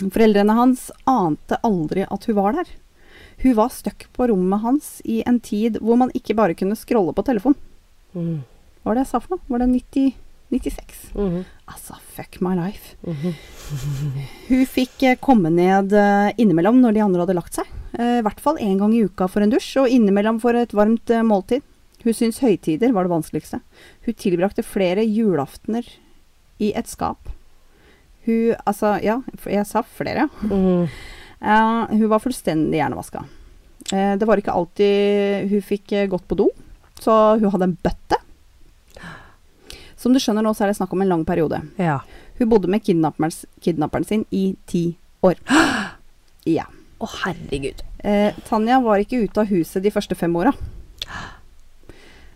Foreldrene 0.00 0.54
hans 0.56 0.90
ante 1.08 1.58
aldri 1.66 2.04
at 2.04 2.28
hun 2.28 2.36
var 2.36 2.56
der. 2.60 2.68
Hun 3.40 3.56
var 3.56 3.72
stuck 3.72 4.04
på 4.12 4.28
rommet 4.28 4.60
hans 4.60 4.88
i 5.08 5.22
en 5.28 5.40
tid 5.40 5.78
hvor 5.80 5.96
man 6.00 6.12
ikke 6.16 6.36
bare 6.36 6.56
kunne 6.56 6.76
scrolle 6.76 7.14
på 7.16 7.24
telefon. 7.24 7.56
Mm. 8.12 8.42
Hva 8.80 8.92
var 8.92 8.98
det 8.98 9.06
jeg 9.06 9.12
sa 9.14 9.20
for 9.24 9.36
noe? 9.36 9.46
Var 9.48 9.62
det 9.64 9.70
90, 9.72 10.12
96? 10.50 11.12
Mhm. 11.14 11.44
Altså, 11.70 11.96
fuck 12.16 12.40
my 12.42 12.54
life. 12.58 12.96
Mhm. 13.06 13.34
Hun 14.48 14.66
fikk 14.66 15.02
eh, 15.06 15.18
komme 15.22 15.50
ned 15.54 15.92
eh, 15.94 16.30
innimellom 16.42 16.80
når 16.82 16.96
de 16.96 17.02
andre 17.04 17.24
hadde 17.24 17.36
lagt 17.38 17.58
seg. 17.58 17.68
Eh, 17.98 18.18
I 18.18 18.24
hvert 18.26 18.42
fall 18.42 18.58
én 18.62 18.78
gang 18.80 18.94
i 18.94 19.04
uka 19.06 19.28
for 19.30 19.44
en 19.44 19.52
dusj, 19.52 19.76
og 19.84 19.90
innimellom 19.90 20.40
for 20.42 20.58
et 20.58 20.74
varmt 20.76 21.12
måltid. 21.26 21.62
Hun 22.02 22.16
syntes 22.16 22.40
høytider 22.42 22.94
var 22.96 23.04
det 23.06 23.12
vanskeligste. 23.12 23.60
Hun 24.06 24.16
tilbrakte 24.16 24.64
flere 24.64 25.04
julaftener 25.04 25.86
i 26.58 26.72
et 26.76 26.88
skap. 26.88 27.28
Hun 28.26 28.54
Altså, 28.66 28.96
ja, 29.04 29.20
jeg 29.46 29.66
sa 29.66 29.82
flere. 29.86 30.28
Mhm. 30.42 30.86
Eh, 31.40 31.84
hun 31.96 32.10
var 32.10 32.20
fullstendig 32.20 32.76
hjernevaska. 32.76 33.22
Uh, 33.88 34.12
det 34.20 34.26
var 34.28 34.36
ikke 34.36 34.52
alltid 34.52 35.46
hun 35.48 35.62
fikk 35.64 35.94
gått 36.12 36.26
på 36.28 36.36
do, 36.36 36.50
så 37.00 37.14
hun 37.40 37.48
hadde 37.54 37.64
en 37.70 37.78
bøtte. 37.80 38.18
Som 40.00 40.14
du 40.16 40.20
skjønner 40.22 40.44
nå, 40.44 40.54
så 40.56 40.64
er 40.64 40.72
det 40.72 40.78
snakk 40.78 40.94
om 40.96 41.02
en 41.04 41.10
lang 41.12 41.26
periode. 41.28 41.60
Ja. 41.76 41.98
Hun 42.38 42.48
bodde 42.48 42.70
med 42.72 42.84
kidnapperen, 42.86 44.06
sin 44.08 44.24
i 44.30 44.54
ti 44.66 44.96
år. 45.22 45.40
Ja. 46.48 46.64
Å, 46.96 47.06
herregud. 47.20 47.82
Eh, 48.00 48.32
Tanja 48.48 48.78
var 48.80 49.02
ikke 49.02 49.18
ute 49.20 49.42
av 49.42 49.50
huset 49.52 49.84
de 49.84 49.92
første 49.92 50.16
fem 50.16 50.34
åra. 50.40 50.54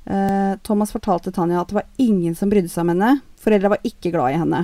Eh, 0.04 0.58
Thomas 0.60 0.90
fortalte 0.92 1.30
Tanja 1.32 1.62
at 1.62 1.70
det 1.70 1.78
var 1.78 1.86
ingen 1.96 2.34
som 2.36 2.50
brydde 2.52 2.68
seg 2.68 2.82
om 2.82 2.90
henne. 2.92 3.22
Foreldra 3.40 3.70
var 3.72 3.86
ikke 3.88 4.10
glad 4.12 4.34
i 4.34 4.40
henne. 4.42 4.58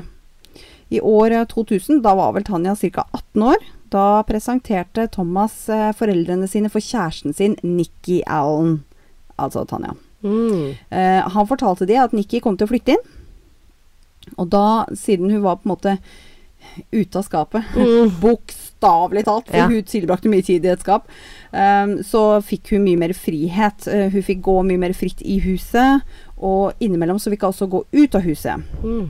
I 0.93 1.01
år 1.01 1.33
eh, 1.33 1.47
2000, 1.49 2.03
da 2.05 2.13
var 2.19 2.35
vel 2.37 2.45
Tanja 2.45 2.75
ca. 2.77 3.07
18 3.17 3.47
år, 3.49 3.65
da 3.89 4.05
presenterte 4.29 5.07
Thomas 5.17 5.55
eh, 5.73 5.95
foreldrene 5.97 6.45
sine 6.45 6.69
for 6.69 6.85
kjæresten 6.85 7.33
sin, 7.33 7.57
Nikki 7.65 8.21
Allen. 8.29 8.83
Altså 9.41 9.65
Tanja. 9.65 9.97
Mm. 10.23 10.75
Eh, 10.91 11.21
han 11.35 11.47
fortalte 11.49 11.87
de 11.89 11.97
at 11.97 12.13
Nikki 12.13 12.41
kom 12.41 12.57
til 12.57 12.67
å 12.69 12.71
flytte 12.71 12.97
inn. 12.97 13.07
Og 14.37 14.51
da, 14.53 14.85
siden 14.95 15.31
hun 15.33 15.43
var 15.43 15.57
på 15.57 15.69
en 15.69 15.73
måte 15.75 15.95
ute 16.93 17.17
av 17.19 17.25
skapet, 17.25 17.65
Mm. 17.77 18.11
bokstavelig 18.21 19.25
talt, 19.25 19.47
for 19.49 19.57
Ja. 19.57 19.67
hun 19.67 19.83
tilbrakte 19.83 20.29
mye 20.29 20.45
tid 20.45 20.65
i 20.65 20.69
et 20.69 20.81
skap, 20.85 21.09
um, 21.53 21.97
så 22.05 22.43
fikk 22.45 22.71
hun 22.75 22.85
mye 22.85 22.99
mer 23.01 23.15
frihet. 23.17 23.87
Uh, 23.89 24.11
hun 24.13 24.23
fikk 24.23 24.43
gå 24.45 24.59
mye 24.69 24.79
mer 24.79 24.93
fritt 24.93 25.23
i 25.25 25.39
huset, 25.41 26.03
og 26.39 26.75
innimellom 26.81 27.19
så 27.19 27.31
fikk 27.33 27.43
hun 27.49 27.53
også 27.53 27.69
gå 27.73 27.85
ut 27.93 28.15
av 28.15 28.23
huset. 28.23 28.63
Mm. 28.85 29.09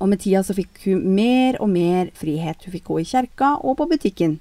Og 0.00 0.08
med 0.10 0.20
tida 0.20 0.42
så 0.44 0.52
fikk 0.54 0.82
hun 0.84 1.06
mer 1.16 1.56
og 1.62 1.70
mer 1.72 2.10
frihet. 2.18 2.60
Hun 2.66 2.72
fikk 2.74 2.84
gå 2.90 3.00
i 3.00 3.04
kjerka 3.08 3.54
og 3.64 3.78
på 3.78 3.86
butikken. 3.88 4.40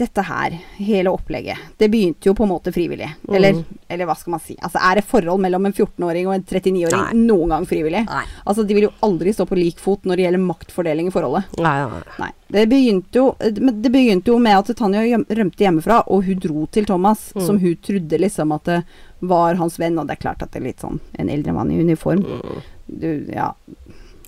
Dette 0.00 0.22
her, 0.24 0.54
hele 0.80 1.10
opplegget, 1.12 1.58
det 1.76 1.90
begynte 1.92 2.24
jo 2.30 2.32
på 2.38 2.46
en 2.46 2.48
måte 2.54 2.72
frivillig. 2.72 3.10
Mm. 3.28 3.34
Eller, 3.36 3.58
eller 3.92 4.08
hva 4.08 4.14
skal 4.16 4.32
man 4.32 4.40
si. 4.40 4.54
Altså, 4.64 4.80
er 4.80 4.96
det 4.96 5.04
forhold 5.04 5.42
mellom 5.44 5.66
en 5.68 5.74
14-åring 5.76 6.28
og 6.30 6.34
en 6.38 6.44
39-åring 6.48 7.18
noen 7.26 7.52
gang 7.52 7.66
frivillig? 7.68 8.00
Nei. 8.08 8.22
Altså, 8.48 8.64
de 8.64 8.78
vil 8.78 8.86
jo 8.86 8.92
aldri 9.04 9.34
stå 9.36 9.44
på 9.50 9.58
lik 9.60 9.82
fot 9.82 10.08
når 10.08 10.16
det 10.16 10.24
gjelder 10.24 10.42
maktfordeling 10.46 11.10
i 11.10 11.12
forholdet. 11.12 11.52
Nei, 11.60 11.74
nei. 11.84 12.00
Nei. 12.22 12.30
Det 12.50 12.64
begynte 12.72 13.20
jo, 13.20 13.26
det 13.38 13.92
begynte 13.92 14.32
jo 14.32 14.38
med 14.42 14.56
at 14.56 14.72
Tanja 14.80 15.04
rømte 15.04 15.66
hjemmefra, 15.66 16.00
og 16.08 16.24
hun 16.30 16.40
dro 16.42 16.64
til 16.72 16.88
Thomas, 16.88 17.28
Mm. 17.36 17.44
som 17.46 17.58
hun 17.60 17.76
trodde 17.84 18.18
liksom 18.24 18.52
at 18.56 18.64
det 18.64 18.80
var 19.20 19.54
hans 19.60 19.76
venn. 19.78 19.98
Og 20.00 20.06
det 20.08 20.16
er 20.16 20.22
klart 20.24 20.42
at 20.42 20.50
det 20.52 20.62
er 20.62 20.68
litt 20.70 20.80
sånn 20.80 20.98
en 21.18 21.28
eldre 21.28 21.52
mann 21.52 21.70
i 21.70 21.78
uniform. 21.84 22.24
Mm. 22.24 22.62
Du, 22.88 23.10
ja. 23.36 23.52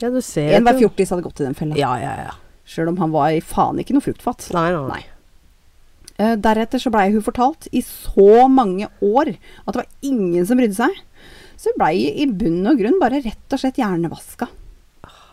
Ja, 0.02 0.10
du 0.10 0.20
ser 0.20 0.52
En 0.58 0.64
hver 0.68 0.76
jo- 0.78 0.88
fjortis 0.88 1.10
hadde 1.10 1.22
gått 1.24 1.40
i 1.40 1.44
den 1.48 1.54
fella. 1.54 1.76
Ja, 1.80 1.96
ja, 1.98 2.12
ja. 2.28 2.36
Sjøl 2.66 2.88
om 2.92 2.96
han 2.98 3.10
var 3.10 3.30
i 3.34 3.40
faen 3.42 3.78
ikke 3.82 3.94
noe 3.96 4.04
fruktfat. 4.04 4.52
Nei, 4.54 4.68
nei. 4.70 4.86
Nei. 4.88 5.02
Eh, 6.22 6.34
deretter 6.38 6.78
så 6.82 6.92
blei 6.92 7.08
hun 7.14 7.24
fortalt 7.24 7.66
i 7.74 7.82
så 7.82 8.46
mange 8.50 8.88
år 9.02 9.34
at 9.34 9.72
det 9.72 9.80
var 9.80 9.88
ingen 10.06 10.46
som 10.46 10.60
brydde 10.60 10.78
seg. 10.78 10.98
Så 11.58 11.72
hun 11.72 11.80
blei 11.80 11.96
i 12.22 12.26
bunn 12.28 12.62
og 12.68 12.78
grunn 12.78 13.00
bare 13.02 13.22
rett 13.24 13.54
og 13.54 13.62
slett 13.62 13.80
hjernevaska. 13.80 14.50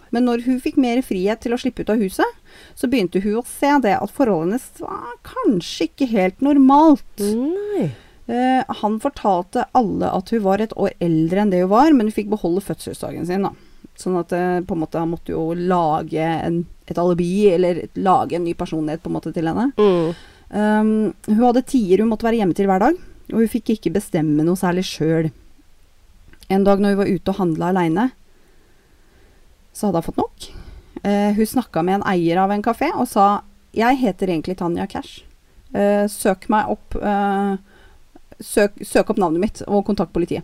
Men 0.09 0.25
når 0.25 0.41
hun 0.47 0.57
fikk 0.61 0.79
mer 0.81 1.03
frihet 1.05 1.43
til 1.43 1.53
å 1.53 1.59
slippe 1.61 1.83
ut 1.85 1.91
av 1.93 2.01
huset, 2.01 2.37
så 2.77 2.89
begynte 2.89 3.21
hun 3.21 3.41
å 3.41 3.45
se 3.45 3.75
det 3.83 3.93
at 3.99 4.13
forholdet 4.13 4.55
hennes 4.55 4.81
var 4.81 5.17
kanskje 5.27 5.89
ikke 5.89 6.07
helt 6.09 6.41
normalt. 6.45 7.21
Nei. 7.21 7.91
Eh, 8.29 8.73
han 8.81 8.97
fortalte 9.01 9.67
alle 9.77 10.09
at 10.13 10.33
hun 10.33 10.43
var 10.45 10.61
et 10.61 10.73
år 10.77 10.95
eldre 11.01 11.43
enn 11.43 11.53
det 11.53 11.61
hun 11.63 11.73
var, 11.75 11.93
men 11.93 12.09
hun 12.09 12.15
fikk 12.15 12.33
beholde 12.33 12.65
fødselsdagen 12.65 13.29
sin. 13.29 13.45
da. 13.45 13.53
Sånn 13.99 14.17
at 14.19 14.33
eh, 14.33 14.59
på 14.65 14.75
en 14.75 14.81
måte 14.81 15.01
han 15.01 15.13
måtte 15.13 15.33
jo 15.33 15.51
lage 15.53 16.25
en, 16.25 16.63
et 16.89 16.97
alibi, 17.01 17.49
eller 17.53 17.85
lage 17.99 18.37
en 18.37 18.45
ny 18.45 18.53
personlighet 18.57 19.05
på 19.05 19.11
en 19.11 19.17
måte 19.19 19.33
til 19.35 19.49
henne. 19.49 19.69
Mm. 19.77 20.13
Um, 20.49 21.13
hun 21.27 21.43
hadde 21.43 21.65
tider 21.69 22.01
hun 22.01 22.09
måtte 22.09 22.25
være 22.25 22.41
hjemme 22.41 22.57
til 22.57 22.69
hver 22.69 22.81
dag, 22.81 22.97
og 23.29 23.37
hun 23.37 23.51
fikk 23.51 23.75
ikke 23.75 23.93
bestemme 23.99 24.45
noe 24.45 24.57
særlig 24.57 24.87
sjøl. 24.89 25.29
En 26.49 26.65
dag 26.65 26.81
når 26.81 26.95
hun 26.95 27.01
var 27.03 27.11
ute 27.13 27.33
og 27.33 27.41
handla 27.41 27.69
aleine, 27.69 28.07
så 29.73 29.87
hadde 29.89 30.01
hun 30.01 30.07
fått 30.09 30.21
nok. 30.23 30.49
Uh, 31.03 31.31
hun 31.37 31.51
snakka 31.53 31.83
med 31.85 31.99
en 31.99 32.07
eier 32.11 32.41
av 32.41 32.51
en 32.51 32.65
kafé 32.65 32.89
og 32.95 33.07
sa 33.07 33.43
'Jeg 33.73 34.01
heter 34.01 34.27
egentlig 34.27 34.57
Tanja 34.57 34.87
Cash. 34.87 35.23
Uh, 35.73 36.09
søk 36.09 36.49
meg 36.49 36.65
opp 36.67 36.95
uh, 36.97 37.57
søk, 38.41 38.73
søk 38.81 39.09
opp 39.09 39.19
navnet 39.21 39.39
mitt, 39.39 39.61
og 39.67 39.85
kontakt 39.85 40.13
politiet'. 40.13 40.43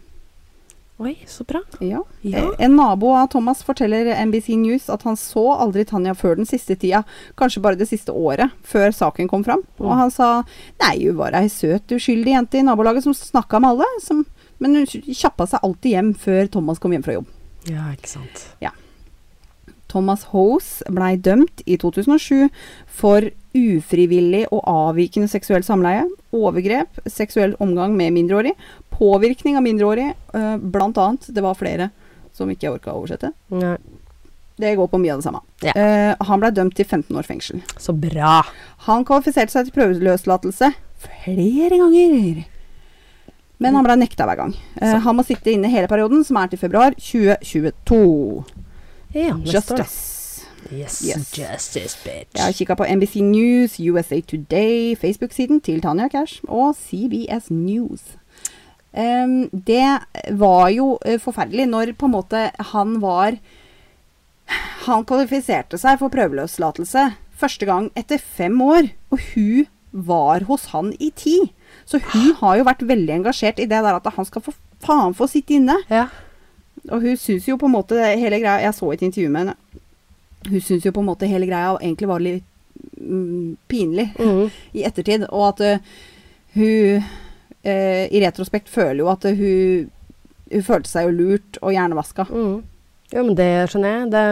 Oi, 0.98 1.18
så 1.28 1.44
bra. 1.44 1.60
Ja. 1.84 2.04
Ja. 2.22 2.38
Eh, 2.38 2.50
En 2.66 2.76
nabo 2.78 3.10
av 3.16 3.28
Thomas 3.34 3.64
forteller 3.68 4.08
NBC 4.26 4.56
News 4.56 4.86
at 4.90 5.04
han 5.04 5.18
så 5.20 5.44
aldri 5.60 5.84
Tanja 5.86 6.14
før 6.16 6.38
den 6.40 6.48
siste 6.48 6.78
tida, 6.80 7.02
kanskje 7.36 7.62
bare 7.66 7.76
det 7.76 7.90
siste 7.90 8.16
året, 8.16 8.54
før 8.64 8.96
saken 8.96 9.28
kom 9.28 9.44
fram. 9.44 9.66
Mm. 9.76 9.84
Og 9.90 9.92
han 10.00 10.14
sa 10.16 10.30
nei, 10.80 10.94
hun 11.04 11.18
var 11.20 11.36
ei 11.36 11.50
søt, 11.52 11.92
uskyldig 11.92 12.32
jente 12.38 12.62
i 12.62 12.64
nabolaget 12.64 13.04
som 13.04 13.14
snakka 13.18 13.60
med 13.60 13.74
alle, 13.76 13.90
som, 14.06 14.24
men 14.64 14.80
hun 14.80 14.88
kjappa 14.88 15.50
seg 15.52 15.68
alltid 15.68 15.98
hjem 15.98 16.14
før 16.16 16.48
Thomas 16.56 16.80
kom 16.80 16.96
hjem 16.96 17.04
fra 17.04 17.18
jobb. 17.20 17.28
Ja, 17.68 17.90
ikke 17.92 18.14
sant. 18.16 18.46
Ja. 18.64 18.72
Thomas 19.92 20.24
Hose 20.32 20.84
blei 20.92 21.16
dømt 21.20 21.62
i 21.68 21.76
2007 21.82 22.48
for 22.88 23.28
ufrivillig 23.56 24.46
og 24.52 24.64
avvikende 24.68 25.30
seksuell 25.32 25.64
samleie, 25.66 26.06
overgrep, 26.36 27.00
seksuell 27.08 27.56
omgang 27.64 27.96
med 27.96 28.14
mindreårig, 28.16 28.56
påvirkning 28.94 29.58
av 29.60 29.66
mindreårig, 29.66 30.12
øh, 30.36 30.56
blant 30.60 30.98
annet. 31.02 31.30
Det 31.32 31.44
var 31.44 31.58
flere 31.60 31.90
som 32.36 32.52
ikke 32.52 32.68
jeg 32.68 32.78
orka 32.78 32.94
å 32.94 33.02
oversette. 33.02 33.32
Nei. 33.56 33.78
Det 34.56 34.72
går 34.80 34.88
på 34.88 35.00
mye 35.04 35.12
av 35.12 35.20
det 35.20 35.26
samme. 35.26 35.42
Ja. 35.66 35.74
Uh, 35.76 36.28
han 36.30 36.40
blei 36.40 36.52
dømt 36.56 36.78
til 36.78 36.88
15 36.88 37.18
års 37.20 37.28
fengsel. 37.28 37.60
Så 37.76 37.92
bra. 37.92 38.38
Han 38.88 39.04
kvalifiserte 39.08 39.52
seg 39.52 39.68
til 39.68 39.76
prøveløslatelse 39.76 40.72
flere 41.04 41.80
ganger. 41.82 42.46
Men 43.60 43.76
han 43.76 43.88
blei 43.88 43.98
nekta 44.00 44.28
hver 44.30 44.40
gang. 44.40 44.56
Uh, 44.80 44.96
han 45.04 45.20
må 45.20 45.28
sitte 45.28 45.52
inne 45.52 45.72
hele 45.72 45.92
perioden, 45.92 46.24
som 46.28 46.40
er 46.40 46.52
til 46.52 46.62
februar 46.62 46.96
2022. 46.96 48.00
Ja. 49.16 49.36
Justice. 49.44 50.15
Yes. 50.72 51.02
Yes. 51.06 51.32
Justice, 51.38 51.98
bitch. 52.04 52.34
Jeg 52.36 52.44
har 52.44 52.56
kikka 52.58 52.78
på 52.80 52.88
NBC 52.90 53.22
News, 53.22 53.78
USA 53.80 54.20
Today, 54.22 54.96
Facebook-siden 54.98 55.62
til 55.62 55.82
Tanya 55.82 56.08
Cash 56.10 56.42
og 56.48 56.76
CBS 56.80 57.52
News. 57.52 58.16
Um, 58.96 59.50
det 59.52 60.00
var 60.40 60.70
jo 60.72 60.96
eh, 61.06 61.20
forferdelig 61.20 61.68
når 61.68 61.94
på 62.00 62.08
en 62.08 62.14
måte 62.16 62.46
han 62.72 63.02
var 63.04 63.36
Han 64.86 65.04
kvalifiserte 65.04 65.76
seg 65.82 65.98
for 66.00 66.14
prøveløslatelse 66.14 67.10
første 67.36 67.66
gang 67.68 67.90
etter 67.98 68.22
fem 68.22 68.56
år, 68.62 68.92
og 69.12 69.20
hun 69.34 69.66
var 69.92 70.46
hos 70.48 70.70
han 70.72 70.94
i 71.00 71.10
ti. 71.16 71.40
Så 71.90 72.00
hun 72.14 72.36
har 72.42 72.60
jo 72.60 72.68
vært 72.68 72.86
veldig 72.88 73.16
engasjert 73.20 73.60
i 73.60 73.68
det 73.68 73.82
der 73.82 73.98
at 73.98 74.08
han 74.16 74.28
skal 74.28 74.46
for 74.46 74.58
faen 74.86 75.16
få 75.18 75.28
sitte 75.32 75.58
inne. 75.58 75.80
Ja. 75.90 76.08
Og 76.92 77.02
hun 77.02 77.18
syns 77.18 77.48
jo 77.50 77.58
på 77.58 77.66
en 77.66 77.74
måte 77.74 77.98
hele 77.98 78.38
greia 78.38 78.62
Jeg 78.68 78.78
så 78.78 78.92
et 78.94 79.02
intervju 79.02 79.32
med 79.34 79.46
henne. 79.46 79.82
Hun 80.50 80.62
syns 80.62 80.86
jo 80.86 80.94
på 80.94 81.02
en 81.02 81.10
måte 81.10 81.30
hele 81.30 81.48
greia 81.50 81.76
egentlig 81.80 82.10
var 82.10 82.24
litt 82.24 82.46
mm, 83.00 83.56
pinlig 83.72 84.10
mm. 84.20 84.44
i 84.78 84.86
ettertid. 84.88 85.28
Og 85.32 85.48
at 85.50 85.64
uh, 85.66 85.96
hun 86.56 87.02
uh, 87.02 88.06
i 88.06 88.22
retrospekt 88.24 88.72
føler 88.72 89.04
jo 89.04 89.12
at 89.14 89.28
uh, 89.28 89.36
hun 89.36 89.92
Hun 90.46 90.62
følte 90.62 90.86
seg 90.86 91.08
jo 91.08 91.14
lurt 91.16 91.58
og 91.66 91.72
hjernevaska. 91.74 92.28
Mm. 92.30 92.58
Jo, 93.10 93.22
men 93.24 93.36
det 93.36 93.50
skjønner 93.72 93.96
jeg. 93.96 94.12
Det 94.14 94.26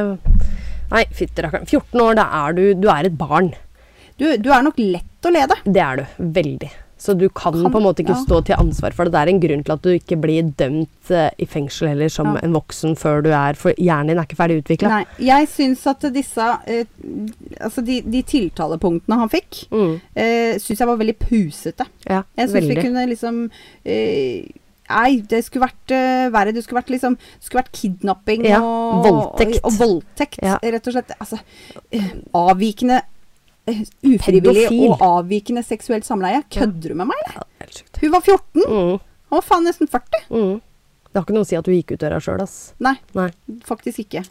Nei, 0.94 1.02
fytti 1.10 1.42
rakkeren. 1.42 1.66
14 1.66 2.04
år, 2.06 2.20
da 2.20 2.28
er 2.44 2.54
du 2.54 2.64
Du 2.78 2.86
er 2.94 3.10
et 3.10 3.18
barn. 3.18 3.50
Du, 4.22 4.28
du 4.38 4.52
er 4.54 4.62
nok 4.62 4.78
lett 4.78 5.26
å 5.26 5.34
lede. 5.34 5.58
Det 5.66 5.82
er 5.82 6.04
du. 6.04 6.04
Veldig. 6.38 6.70
Så 7.04 7.12
du 7.20 7.26
kan, 7.36 7.52
Kan- 7.52 7.68
på 7.74 7.80
en 7.82 7.84
måte 7.84 8.00
ikke 8.00 8.16
ja. 8.16 8.22
stå 8.24 8.38
til 8.48 8.56
ansvar 8.56 8.94
for 8.96 9.04
det. 9.04 9.12
Det 9.12 9.22
er 9.22 9.32
en 9.34 9.42
grunn 9.44 9.64
til 9.68 9.74
at 9.76 9.82
du 9.84 9.90
ikke 9.92 10.16
blir 10.24 10.54
dømt 10.56 11.12
uh, 11.12 11.28
i 11.36 11.46
fengsel 11.52 11.90
heller 11.92 12.08
som 12.14 12.30
Ja. 12.38 12.40
en 12.48 12.54
voksen 12.56 12.96
før 12.96 13.22
du 13.26 13.30
er 13.36 13.58
For 13.60 13.76
hjernen 13.76 14.08
din 14.14 14.22
er 14.22 14.24
ikke 14.24 14.40
ferdig 14.40 14.62
utvikla. 14.64 15.02
Jeg 15.20 15.50
syns 15.52 15.84
at 15.92 16.08
disse 16.16 16.40
uh, 16.40 16.86
Altså, 17.60 17.84
de, 17.84 18.00
de 18.08 18.22
tiltalepunktene 18.24 19.20
han 19.20 19.30
fikk, 19.34 19.66
Mm. 19.74 19.98
Uh, 20.16 20.56
syns 20.64 20.80
jeg 20.80 20.88
var 20.88 20.98
veldig 21.04 21.18
pusete. 21.20 21.86
Ja, 22.08 22.22
Jeg 22.40 22.50
syns 22.54 22.68
vi 22.72 22.76
kunne 22.80 23.04
liksom 23.12 23.50
Nei, 24.94 25.12
det 25.32 25.40
skulle 25.46 25.66
vært 25.68 25.94
uh, 25.96 26.28
verre. 26.34 26.52
Det 26.54 26.64
skulle 26.66 26.82
vært 26.82 26.92
liksom 26.94 27.16
skulle 27.42 27.64
vært 27.64 27.72
kidnapping 27.80 28.44
Ja, 28.46 28.60
og 28.62 29.04
voldtekt. 29.08 29.60
Og, 29.64 29.72
og 29.72 29.80
voldtekt, 29.80 30.40
Ja. 30.44 30.58
rett 30.62 30.88
og 30.88 30.94
slett. 30.98 31.14
Altså 31.20 31.40
avvikende 32.36 33.02
Ufrivillig 33.66 34.68
Pedofil. 34.68 34.92
og 34.92 35.02
avvikende 35.08 35.64
seksuelt 35.64 36.06
samleie. 36.08 36.44
Kødder 36.52 36.92
du 36.92 36.96
med 37.00 37.08
meg, 37.08 37.20
eller? 37.24 37.48
Er. 37.64 37.82
Hun 38.02 38.12
var 38.12 38.22
14. 38.22 38.64
Mm. 38.68 38.98
Han 39.30 39.38
var 39.40 39.46
faen 39.48 39.68
nesten 39.68 39.88
40. 39.90 40.26
Mm. 40.30 40.56
Det 41.14 41.20
har 41.20 41.26
ikke 41.28 41.36
noe 41.38 41.46
å 41.46 41.48
si 41.48 41.58
at 41.60 41.68
du 41.68 41.72
gikk 41.72 41.94
ut 41.94 42.02
døra 42.02 42.20
sjøl, 42.24 42.42
ass. 42.44 42.74
Nei, 42.84 42.96
Nei. 43.14 43.30
faktisk 43.68 44.04
ikke. 44.04 44.24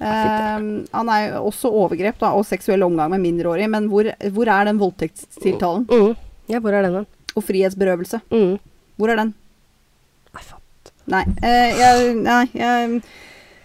Eh, 0.00 0.62
han 0.96 1.10
er 1.12 1.26
jo 1.26 1.42
også 1.50 1.70
overgrep 1.82 2.18
da, 2.22 2.32
og 2.32 2.46
seksuell 2.48 2.82
omgang 2.86 3.12
med 3.12 3.22
mindreårige, 3.22 3.68
men 3.70 3.90
hvor, 3.92 4.08
hvor 4.32 4.48
er 4.48 4.70
den 4.70 4.80
voldtektstiltalen? 4.80 5.84
Mm. 5.90 6.16
Ja, 6.48 6.62
hvor 6.64 6.74
er 6.74 6.86
den, 6.88 7.02
da? 7.02 7.28
Og 7.36 7.44
frihetsberøvelse? 7.44 8.22
Mm. 8.32 8.56
Hvor 8.96 9.12
er 9.12 9.20
den? 9.20 9.34
Nei. 10.32 10.44
Nei, 11.12 11.22
uh, 11.42 11.70
jeg, 11.76 12.10
nei 12.22 12.42
jeg, 12.56 12.98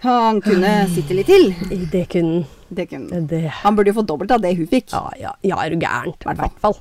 han 0.02 0.40
kunne 0.44 0.72
sitte 0.92 1.16
litt 1.16 1.30
til. 1.30 1.52
Det 1.90 2.04
kunne 2.12 2.44
Det 2.44 2.57
kunne. 2.88 3.26
det 3.28 3.48
Han 3.62 3.76
burde 3.76 3.88
jo 3.88 3.94
få 4.00 4.06
dobbelt 4.06 4.30
av 4.30 4.40
det 4.40 4.56
hun 4.56 4.66
fikk. 4.66 4.90
Ja, 4.92 5.10
ja, 5.18 5.32
ja 5.42 5.56
er 5.64 5.70
du 5.70 5.76
gærent? 5.76 6.20
I 6.26 6.34
hvert 6.34 6.60
fall. 6.60 6.76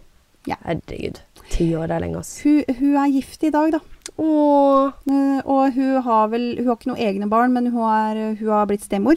Ja. 0.47 0.55
Herregud. 0.65 1.19
Ti 1.49 1.75
år 1.75 1.89
er 1.91 1.99
lenge, 2.03 2.17
ass. 2.19 2.41
Hun, 2.43 2.63
hun 2.79 2.95
er 2.97 3.07
gift 3.11 3.43
i 3.43 3.49
dag, 3.49 3.71
da. 3.71 3.79
Åh, 4.17 4.91
Eh, 5.07 5.41
og 5.45 5.73
hun 5.73 6.01
har 6.03 6.27
vel 6.29 6.57
Hun 6.57 6.67
har 6.67 6.75
ikke 6.75 6.89
noen 6.91 6.99
egne 6.99 7.27
barn, 7.29 7.53
men 7.53 7.67
hun, 7.71 7.83
er, 7.88 8.35
hun 8.35 8.49
har 8.49 8.65
blitt 8.67 8.83
stemor. 8.83 9.15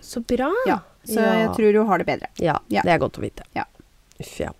så 0.00 0.20
bra. 0.24 0.50
Ja, 0.66 0.78
så 1.04 1.20
Ja. 1.20 1.32
jeg 1.44 1.48
tror 1.56 1.72
hun 1.78 1.86
har 1.88 1.98
det 1.98 2.06
bedre. 2.06 2.26
Ja, 2.38 2.58
Ja. 2.68 2.82
det 2.82 2.92
er 2.92 2.98
godt 2.98 3.18
å 3.18 3.20
vite. 3.20 3.42
Ja. 3.54 3.64
Uff, 4.20 4.38
ja. 4.40 4.50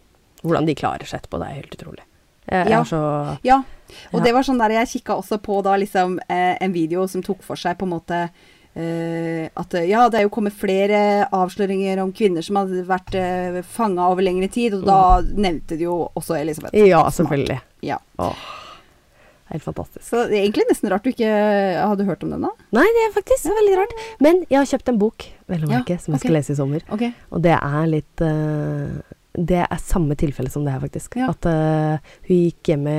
Hvordan 0.43 0.67
de 0.67 0.75
klarer 0.75 1.05
seg 1.07 1.21
etterpå, 1.23 1.39
det 1.39 1.49
er 1.49 1.55
helt 1.55 1.75
utrolig. 1.77 2.03
Jeg, 2.51 2.69
jeg 2.69 2.85
så 2.87 3.39
Ja, 3.45 3.63
og 4.13 4.23
det 4.25 4.33
var 4.35 4.43
sånn 4.43 4.59
der 4.59 4.71
jeg 4.71 4.89
kikka 4.89 5.17
også 5.19 5.39
på 5.39 5.63
da 5.63 5.77
liksom 5.77 6.19
eh, 6.29 6.57
en 6.61 6.73
video 6.73 7.07
som 7.07 7.23
tok 7.23 7.43
for 7.43 7.57
seg 7.57 7.77
på 7.79 7.83
en 7.85 7.91
måte 7.93 8.31
at 8.79 9.75
eh, 9.75 9.89
ja, 9.91 10.05
det 10.09 10.21
er 10.21 10.27
jo 10.27 10.33
kommet 10.35 10.55
flere 10.55 11.27
avsløringer 11.35 11.99
om 12.03 12.13
kvinner 12.15 12.45
som 12.47 12.61
hadde 12.61 12.85
vært 12.87 13.17
uh, 13.19 13.59
fanga 13.67 14.07
over 14.13 14.23
lengre 14.23 14.49
tid, 14.53 14.77
og 14.79 14.87
da 14.87 15.01
nevnte 15.27 15.79
de 15.79 15.89
jo 15.89 16.05
også 16.19 16.39
Elisabeth. 16.39 16.79
Ja, 16.79 17.03
selvfølgelig. 17.15 17.59
Ja. 17.87 17.99
Åh, 18.23 18.47
helt 19.51 19.65
fantastisk. 19.65 20.05
Så 20.07 20.25
det 20.31 20.39
er 20.39 20.47
egentlig 20.47 20.69
nesten 20.71 20.93
rart 20.93 21.07
du 21.07 21.11
ikke 21.11 21.29
hadde 21.33 22.07
hørt 22.09 22.25
om 22.27 22.35
den 22.35 22.47
da. 22.47 22.55
Nei, 22.79 22.87
det 22.97 23.05
er 23.07 23.15
faktisk 23.19 23.51
veldig 23.51 23.77
rart. 23.81 23.95
Men 24.25 24.43
jeg 24.47 24.61
har 24.61 24.73
kjøpt 24.73 24.93
en 24.93 24.99
bok, 25.03 25.29
vel 25.51 25.65
å 25.65 25.71
Ja, 25.73 25.85
som 25.85 25.89
jeg 25.89 26.03
okay. 26.19 26.25
skal 26.27 26.37
lese 26.39 26.55
i 26.55 26.59
sommer. 26.59 26.91
Okay. 26.95 27.15
Og 27.33 27.43
det 27.47 27.55
er 27.59 27.87
litt 27.91 28.25
uh, 28.25 28.99
Det 29.39 29.63
er 29.65 29.81
samme 29.83 30.19
tilfelle 30.19 30.51
som 30.53 30.67
det 30.67 30.75
her, 30.77 30.83
faktisk. 30.85 31.17
Ja. 31.19 31.33
At 31.35 31.49
uh, 31.49 32.13
hun 32.29 32.45
gikk 32.45 32.75
hjemme, 32.75 32.99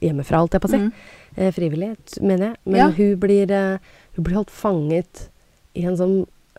hjemmefra, 0.00 0.44
holdt 0.44 0.56
jeg 0.56 0.64
på 0.64 0.70
å 0.70 0.74
si. 0.76 0.86
Mm. 0.86 1.18
Uh, 1.32 1.50
frivillig, 1.56 1.90
mener 2.20 2.50
jeg. 2.50 2.56
Men 2.64 2.80
Ja. 2.80 2.88
hun, 2.92 3.12
blir, 3.20 3.50
eh, 3.50 3.78
hun 4.16 4.24
blir 4.24 4.36
holdt 4.40 4.50
fanget 4.52 5.28
i 5.74 5.84
en 5.88 5.96
sånn 5.96 6.16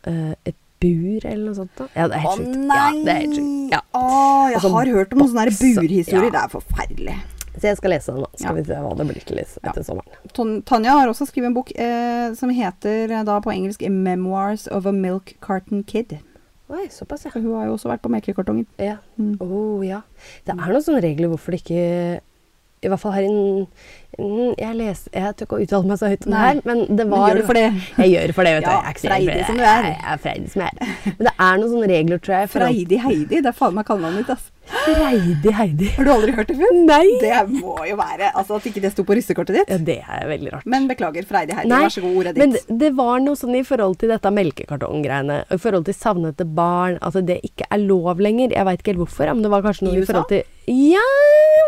uh, 0.08 0.34
et 0.45 0.56
bur 0.84 1.24
eller 1.26 1.45
noe 1.45 1.56
sånt. 1.56 1.72
Da. 1.78 1.86
Ja, 1.95 2.08
det 2.12 2.18
er 2.18 2.24
Å 2.26 2.32
helt 2.34 2.41
sjukt. 2.41 2.58
nei! 2.68 2.80
Ja, 2.80 3.04
det 3.06 3.14
er 3.14 3.20
helt 3.22 3.38
sjukt. 3.38 3.72
Ja. 3.72 3.82
Å, 3.95 4.49
jeg 4.51 4.58
Og 4.64 4.72
har 4.78 4.91
hørt 4.97 5.14
om 5.14 5.20
noen 5.24 5.30
sånne 5.32 5.45
burhistorier. 5.54 6.10
ja. 6.12 6.30
Det 6.34 6.41
er 6.41 6.51
forferdelig. 6.51 7.16
Så 7.54 7.68
jeg 7.70 7.78
skal 7.78 7.91
lese 7.93 8.12
den, 8.12 8.24
da. 8.26 8.30
Skal 8.34 8.49
Ja. 8.49 8.54
vi 8.58 8.64
se 8.66 8.74
hva 8.82 8.95
det 8.97 9.06
blir 9.08 9.24
til 9.30 9.38
etter 9.39 9.84
sommeren. 9.86 10.64
Tanja 10.66 10.91
har 10.97 11.08
også 11.08 11.28
skrevet 11.30 11.51
en 11.51 11.54
bok 11.54 11.72
eh, 11.78 12.34
som 12.34 12.49
heter 12.49 13.12
eh, 13.14 13.24
da 13.24 13.39
på 13.39 13.54
engelsk 13.54 13.80
'Memoirs 13.86 14.68
of 14.74 14.86
a 14.88 14.91
Milk 14.91 15.36
Carton 15.39 15.84
Kid'. 15.84 16.18
Oi, 16.74 16.88
såpass, 16.89 17.26
ja. 17.26 17.32
Hun 17.36 17.54
har 17.54 17.68
jo 17.68 17.74
også 17.78 17.91
vært 17.93 18.01
på 18.01 18.10
melkekartongen. 18.10 18.66
ja. 18.80 18.97
Mm. 19.20 19.38
Oh, 19.39 19.86
ja. 19.86 20.01
Det 20.45 20.51
er 20.51 20.56
noen 20.58 20.82
sånne 20.82 21.04
regler 21.04 21.30
hvorfor 21.30 21.51
det 21.54 21.62
ikke 21.62 22.22
I 22.84 22.92
hvert 22.92 23.00
fall 23.00 23.14
her 23.18 23.28
i 23.28 23.34
Mm, 24.14 24.54
Jeg 24.60 24.76
leser 24.78 25.10
Jeg 25.18 25.36
tør 25.40 25.48
ikke 25.48 25.58
å 25.58 25.62
uttale 25.64 25.90
meg 25.90 25.98
så 25.98 26.10
høyt 26.12 26.26
om 26.28 26.34
det 26.36 26.42
her, 26.44 26.60
men 26.70 26.82
det 26.86 27.06
Men 27.08 27.10
var 27.10 27.32
gjør 27.32 27.40
du 27.40 27.46
for 27.48 27.58
det? 27.58 27.64
Jeg 27.98 28.12
gjør 28.14 28.28
det 28.30 28.36
for 28.38 28.46
det, 28.46 28.52
vet 28.54 28.66
du. 28.68 28.70
Ja, 28.70 28.76
Jeg 28.84 28.94
er 28.94 29.00
freidig 29.10 29.46
som 29.48 29.58
du 29.58 29.64
er. 29.64 29.88
Jeg 29.88 29.98
er 30.14 30.20
freidig 30.28 30.52
som 30.54 30.62
jeg 30.62 30.70
er. 30.78 30.92
Men 31.18 31.26
det 31.30 31.34
er 31.48 31.58
noen 31.64 31.72
sånne 31.74 31.90
regler, 31.90 32.22
tror 32.22 32.36
jeg. 32.38 32.52
Freidig-Heidi, 32.54 33.40
det 33.42 33.50
er 33.50 33.58
faen 33.58 33.74
meg 33.74 33.88
kallenavnet 33.90 34.22
mitt, 34.22 34.30
ass. 34.36 34.52
Freidig 34.68 35.51
Heidi. 35.57 35.88
Har 35.97 36.07
du 36.07 36.11
aldri 36.14 36.34
hørt 36.36 36.47
det 36.49 36.55
før? 36.59 36.72
Nei! 36.88 37.05
Det 37.22 37.39
må 37.51 37.76
jo 37.88 37.97
være 37.99 38.30
Altså 38.32 38.55
at 38.57 38.66
ikke 38.70 38.82
det 38.84 38.91
sto 38.93 39.03
på 39.07 39.16
russekortet 39.18 39.57
ditt. 39.57 39.72
Ja, 39.74 39.78
det 39.89 39.97
er 40.01 40.26
veldig 40.30 40.53
rart. 40.55 40.68
Men 40.70 40.88
beklager, 40.89 41.26
Freidi 41.30 41.55
Heidi, 41.57 41.70
Nei, 41.72 41.82
vær 41.86 41.93
så 41.95 42.03
god, 42.03 42.16
ordet 42.22 42.34
Men 42.39 42.55
ditt. 42.55 42.66
det, 42.70 42.78
det 42.82 42.91
var 42.97 43.20
noe 43.24 43.39
sånn 43.39 43.57
i 43.59 43.64
forhold 43.68 43.97
til 44.01 44.14
dette 44.14 44.32
melkekartonggreiene, 44.34 45.39
i 45.51 45.59
forhold 45.61 45.88
til 45.89 45.97
savnede 45.97 46.47
barn, 46.57 46.97
at 47.03 47.20
det 47.28 47.39
ikke 47.47 47.68
er 47.70 47.84
lov 47.84 48.22
lenger. 48.24 48.55
Jeg 48.55 48.68
veit 48.70 48.82
ikke 48.84 48.93
helt 48.95 49.03
hvorfor, 49.05 49.34
men 49.34 49.43
det 49.45 49.51
var 49.53 49.66
kanskje 49.68 49.88
noe 49.89 49.97
I 49.97 50.03
i, 50.03 50.07
forhold 50.09 50.32
til 50.32 50.72
Ja, 50.93 51.07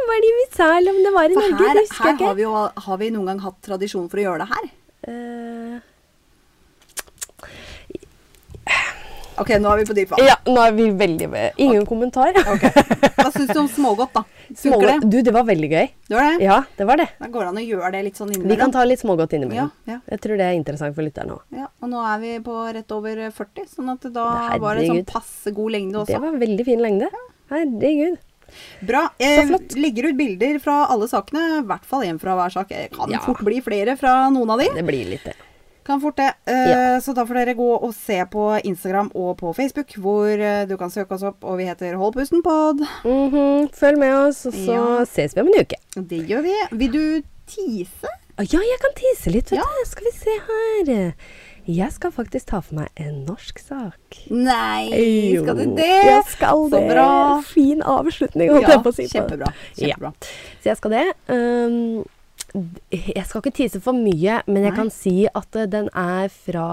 var 0.10 0.22
det 0.24 0.30
i 0.32 0.38
USA, 0.42 0.70
eller 0.80 0.96
om 0.96 1.04
det 1.06 1.14
var 1.16 1.30
i 1.30 1.36
For 1.36 1.50
Norge? 1.50 1.68
her, 1.68 1.80
det 1.82 1.86
husker 1.88 2.04
her 2.04 2.12
jeg 2.12 2.20
ikke. 2.20 2.30
har, 2.32 2.40
vi 2.40 2.48
jo, 2.48 2.56
har 2.88 3.02
vi 3.04 3.12
noen 3.16 3.32
gang 3.34 3.44
hatt 3.46 3.60
tradisjon 3.66 4.08
for 4.12 4.22
å 4.22 4.26
gjøre 4.30 4.46
det 4.46 4.50
her. 4.56 4.72
Eh, 5.12 5.76
Ok, 9.42 9.50
nå 9.60 9.72
er 9.74 9.78
vi 9.82 9.86
på 9.90 9.96
dyp 9.98 10.10
vann. 10.14 10.22
ja, 10.26 10.36
nå 10.48 10.62
er 10.64 10.72
vi 10.78 10.86
veldig. 10.96 11.28
Ingen 11.60 11.86
kommentar. 11.86 12.38
Ok. 12.48 12.64
Hva 13.20 13.32
syns 13.34 13.50
du 13.52 13.60
om 13.60 13.68
smågodt, 13.68 14.14
da? 14.16 14.24
Smågodt. 14.56 15.02
det? 15.02 15.10
Du, 15.12 15.18
det 15.28 15.34
var 15.36 15.44
veldig 15.48 15.70
gøy. 15.72 15.90
Det 16.08 16.16
var 16.16 16.30
det? 16.30 16.44
Ja, 16.46 16.58
det 16.78 16.88
var 16.88 17.02
det. 17.02 17.08
Da 17.20 17.28
går 17.34 17.42
det 17.48 17.50
an 17.52 17.60
å 17.60 17.66
gjøre 17.66 17.92
det 17.98 18.04
litt 18.08 18.20
sånn 18.22 18.32
Vi 18.46 18.58
kan 18.60 18.72
ta 18.76 18.84
litt 18.88 19.02
smågodt 19.02 19.34
innimellom. 19.36 19.72
Ja, 19.88 19.96
ja. 19.96 20.00
Jeg 20.14 20.22
tror 20.24 20.38
det 20.40 20.46
er 20.48 20.56
interessant 20.60 20.96
for 20.96 21.04
lytterne 21.08 21.36
òg. 21.40 21.42
Ja, 21.58 21.68
og 21.82 21.92
nå 21.92 22.04
er 22.14 22.22
vi 22.22 22.36
på 22.46 22.56
rett 22.78 22.96
over 22.96 23.24
40, 23.40 23.68
sånn 23.76 23.92
at 23.96 24.08
da 24.14 24.26
var 24.62 24.80
det 24.80 24.86
sånn 24.88 25.02
Herregud. 25.02 25.12
passe 25.12 25.52
god 25.58 25.76
lengde 25.76 26.06
Det 26.08 26.22
var 26.22 26.40
veldig 26.46 26.66
fin 26.70 26.86
lengde. 26.86 27.10
Herregud. 27.52 28.22
Bra. 28.86 29.08
Så 29.20 29.48
flott. 29.50 29.74
legger 29.76 30.12
ut 30.12 30.18
bilder 30.20 30.60
fra 30.64 30.86
alle 30.94 31.08
sakene, 31.12 31.42
i 31.60 31.66
hvert 31.66 31.84
fall 31.90 32.06
én 32.06 32.20
fra 32.22 32.36
hver 32.38 32.54
sak. 32.54 32.70
Det 32.70 32.92
kan 32.94 33.10
Ja. 33.12 33.20
fort 33.26 33.42
bli 33.44 33.60
flere 33.66 33.98
fra 33.98 34.30
noen 34.30 34.50
av 34.54 34.60
de. 34.62 34.70
Det 34.76 34.86
blir 34.86 35.10
litt 35.10 35.26
det. 35.26 35.34
Kan 35.86 36.02
fort 36.02 36.18
det. 36.18 36.32
Uh, 36.50 36.70
Ja. 36.70 37.00
Så 37.00 37.14
da 37.14 37.26
får 37.26 37.34
dere 37.42 37.54
gå 37.56 37.68
og 37.78 37.94
se 37.94 38.18
på 38.32 38.46
Instagram 38.66 39.12
og 39.14 39.38
på 39.38 39.54
Facebook, 39.56 39.94
hvor 40.02 40.26
uh, 40.34 40.66
du 40.66 40.76
kan 40.82 40.90
søke 40.90 41.12
oss 41.14 41.24
opp, 41.24 41.44
og 41.46 41.58
vi 41.60 41.66
heter 41.70 41.96
Hold 41.96 42.14
pusten 42.18 42.42
pod. 42.46 42.82
Mhm, 43.06 43.70
Følg 43.74 44.00
med 44.02 44.14
oss, 44.28 44.46
og 44.50 44.54
så 44.54 44.76
Ja. 44.80 45.06
ses 45.06 45.36
vi 45.36 45.42
om 45.42 45.48
en 45.54 45.62
uke. 45.62 45.78
Det 45.96 46.24
gjør 46.28 46.42
vi. 46.44 46.56
Vil 46.72 46.92
du 46.92 47.22
tease? 47.48 48.10
Ja, 48.40 48.60
jeg 48.60 48.80
kan 48.82 48.92
tise 48.98 49.32
litt, 49.32 49.52
vet 49.52 49.60
Ja. 49.60 49.64
du. 49.64 49.86
Skal 49.90 50.04
vi 50.04 50.12
se 50.18 50.40
her. 50.50 51.14
Jeg 51.68 51.92
skal 51.94 52.12
faktisk 52.12 52.46
ta 52.46 52.60
for 52.62 52.76
meg 52.76 52.90
en 52.98 53.24
norsk 53.26 53.58
sak. 53.60 54.18
Nei, 54.30 54.90
Jo, 55.34 55.44
skal 55.44 55.56
du 55.58 55.76
det? 55.76 55.88
Jeg 56.06 56.24
skal 56.30 56.70
Så 56.70 56.80
det. 56.80 56.90
bra. 56.92 57.42
Fin 57.42 57.82
avslutning, 57.82 58.50
holdt 58.52 58.62
Ja, 58.68 58.76
jeg 58.76 58.84
på 58.84 58.92
å 58.92 58.94
si. 58.94 59.08
på 59.08 59.14
kjempebra. 59.18 59.54
Ja. 59.78 59.96
Så 60.62 60.66
jeg 60.66 60.78
skal 60.78 60.92
det. 60.92 61.14
Um, 61.28 62.06
jeg 62.92 63.26
skal 63.28 63.42
ikke 63.42 63.56
tise 63.58 63.82
for 63.84 63.98
mye, 63.98 64.42
men 64.48 64.64
jeg 64.64 64.74
Nei. 64.74 64.80
kan 64.80 64.92
si 64.94 65.16
at 65.28 65.58
eh, 65.60 65.70
den 65.72 65.90
er 65.92 66.30
fra 66.34 66.68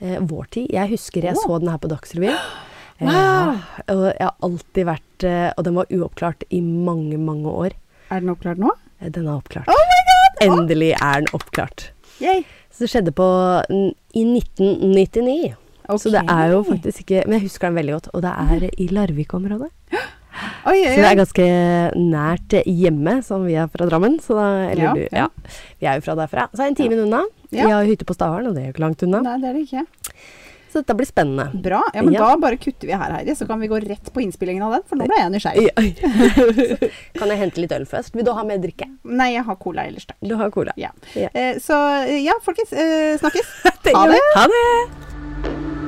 eh, 0.00 0.18
vår 0.20 0.50
tid. 0.56 0.68
Jeg 0.74 0.92
husker 0.94 1.26
jeg 1.26 1.38
oh. 1.38 1.44
så 1.44 1.60
den 1.62 1.72
her 1.72 1.80
på 1.82 1.92
Dagsrevyen. 1.92 2.36
Wow. 3.00 3.08
Ja, 3.16 3.94
og 3.94 4.02
jeg 4.10 4.20
har 4.26 4.34
alltid 4.44 4.84
vært 4.84 5.24
eh, 5.24 5.46
Og 5.56 5.64
den 5.64 5.78
var 5.78 5.86
uoppklart 5.88 6.42
i 6.52 6.58
mange, 6.60 7.16
mange 7.16 7.48
år. 7.48 7.72
Er 8.12 8.20
den 8.20 8.28
oppklart 8.28 8.60
nå? 8.60 8.74
Eh, 9.00 9.08
Den 9.08 9.24
er 9.24 9.38
oppklart. 9.38 9.70
Oh 9.72 9.86
my 9.88 10.02
god! 10.10 10.42
Endelig 10.44 10.90
er 10.98 11.22
den 11.22 11.30
oppklart. 11.32 11.86
Yay. 12.20 12.42
Så 12.68 12.84
det 12.84 12.90
skjedde 12.92 13.14
på 13.16 13.24
i 13.72 14.26
1999. 14.26 15.54
Så 15.96 16.12
det 16.12 16.22
er 16.28 16.52
jo 16.52 16.60
faktisk 16.68 17.00
ikke 17.06 17.24
Men 17.24 17.38
jeg 17.38 17.48
husker 17.48 17.70
den 17.70 17.80
veldig 17.80 17.96
godt. 17.96 18.10
Og 18.12 18.22
det 18.26 18.34
er 18.36 18.68
i 18.68 18.90
Larvik-området. 18.92 19.72
Oi, 20.66 20.76
oi, 20.76 20.90
Så 20.94 21.00
det 21.02 21.08
er 21.10 21.18
ganske 21.18 21.46
nært 21.98 22.54
hjemme, 22.66 23.16
som 23.26 23.46
vi 23.48 23.56
er 23.58 23.70
fra 23.72 23.88
Drammen. 23.90 24.18
Så 24.22 24.36
da, 24.38 24.48
eller 24.70 24.94
du, 24.98 25.06
ja. 25.12 25.28
Vi 25.80 25.88
er 25.90 25.98
jo 25.98 26.04
fra 26.06 26.14
derfra. 26.18 26.48
Så 26.52 26.62
er 26.62 26.68
det 26.70 26.74
en 26.74 26.82
time 26.84 27.00
unna. 27.06 27.24
Vi 27.50 27.64
har 27.64 27.88
hytte 27.88 28.06
på 28.08 28.14
Stavern, 28.16 28.46
og 28.50 28.54
det 28.54 28.62
er 28.62 28.70
jo 28.70 28.76
ikke 28.76 28.84
langt 28.86 29.02
unna. 29.06 29.24
Nei, 29.26 29.38
det 29.42 29.50
er 29.50 29.58
det 29.58 29.66
ikke. 29.66 29.86
Så 30.70 30.84
dette 30.84 30.94
blir 30.94 31.08
spennende. 31.08 31.48
Bra. 31.64 31.80
Ja, 31.96 32.02
men 32.06 32.14
Ja. 32.14 32.28
da 32.28 32.36
bare 32.38 32.56
kutter 32.56 32.86
vi 32.86 32.92
her, 32.94 33.10
Heidi, 33.16 33.34
så 33.34 33.44
kan 33.48 33.58
vi 33.58 33.66
gå 33.66 33.80
rett 33.82 34.12
på 34.14 34.22
innspillingen 34.22 34.62
av 34.62 34.76
den, 34.76 34.84
for 34.86 34.94
nå 35.00 35.08
ble 35.10 35.16
jeg 35.18 35.32
nysgjerrig. 35.34 35.66
Ja. 35.66 36.90
kan 37.18 37.32
jeg 37.34 37.38
hente 37.42 37.64
litt 37.64 37.72
øl 37.74 37.88
først? 37.90 38.14
Vil 38.14 38.24
du 38.24 38.30
ha 38.36 38.44
mer 38.46 38.62
drikke? 38.62 38.86
Nei, 39.02 39.32
jeg 39.34 39.42
har 39.50 39.56
cola 39.58 39.88
ellers, 39.90 40.06
takk. 40.06 40.20
Du 40.22 40.36
har 40.38 40.54
cola. 40.54 40.70
Ja. 40.78 40.92
Ja. 41.18 41.26
Eh, 41.34 41.58
så 41.58 41.74
ja, 42.22 42.38
folkens, 42.46 42.70
eh, 42.72 43.18
snakkes. 43.18 43.50
Ha 43.90 44.06
det. 44.06 44.20
Ha 44.36 44.46
det! 44.46 45.79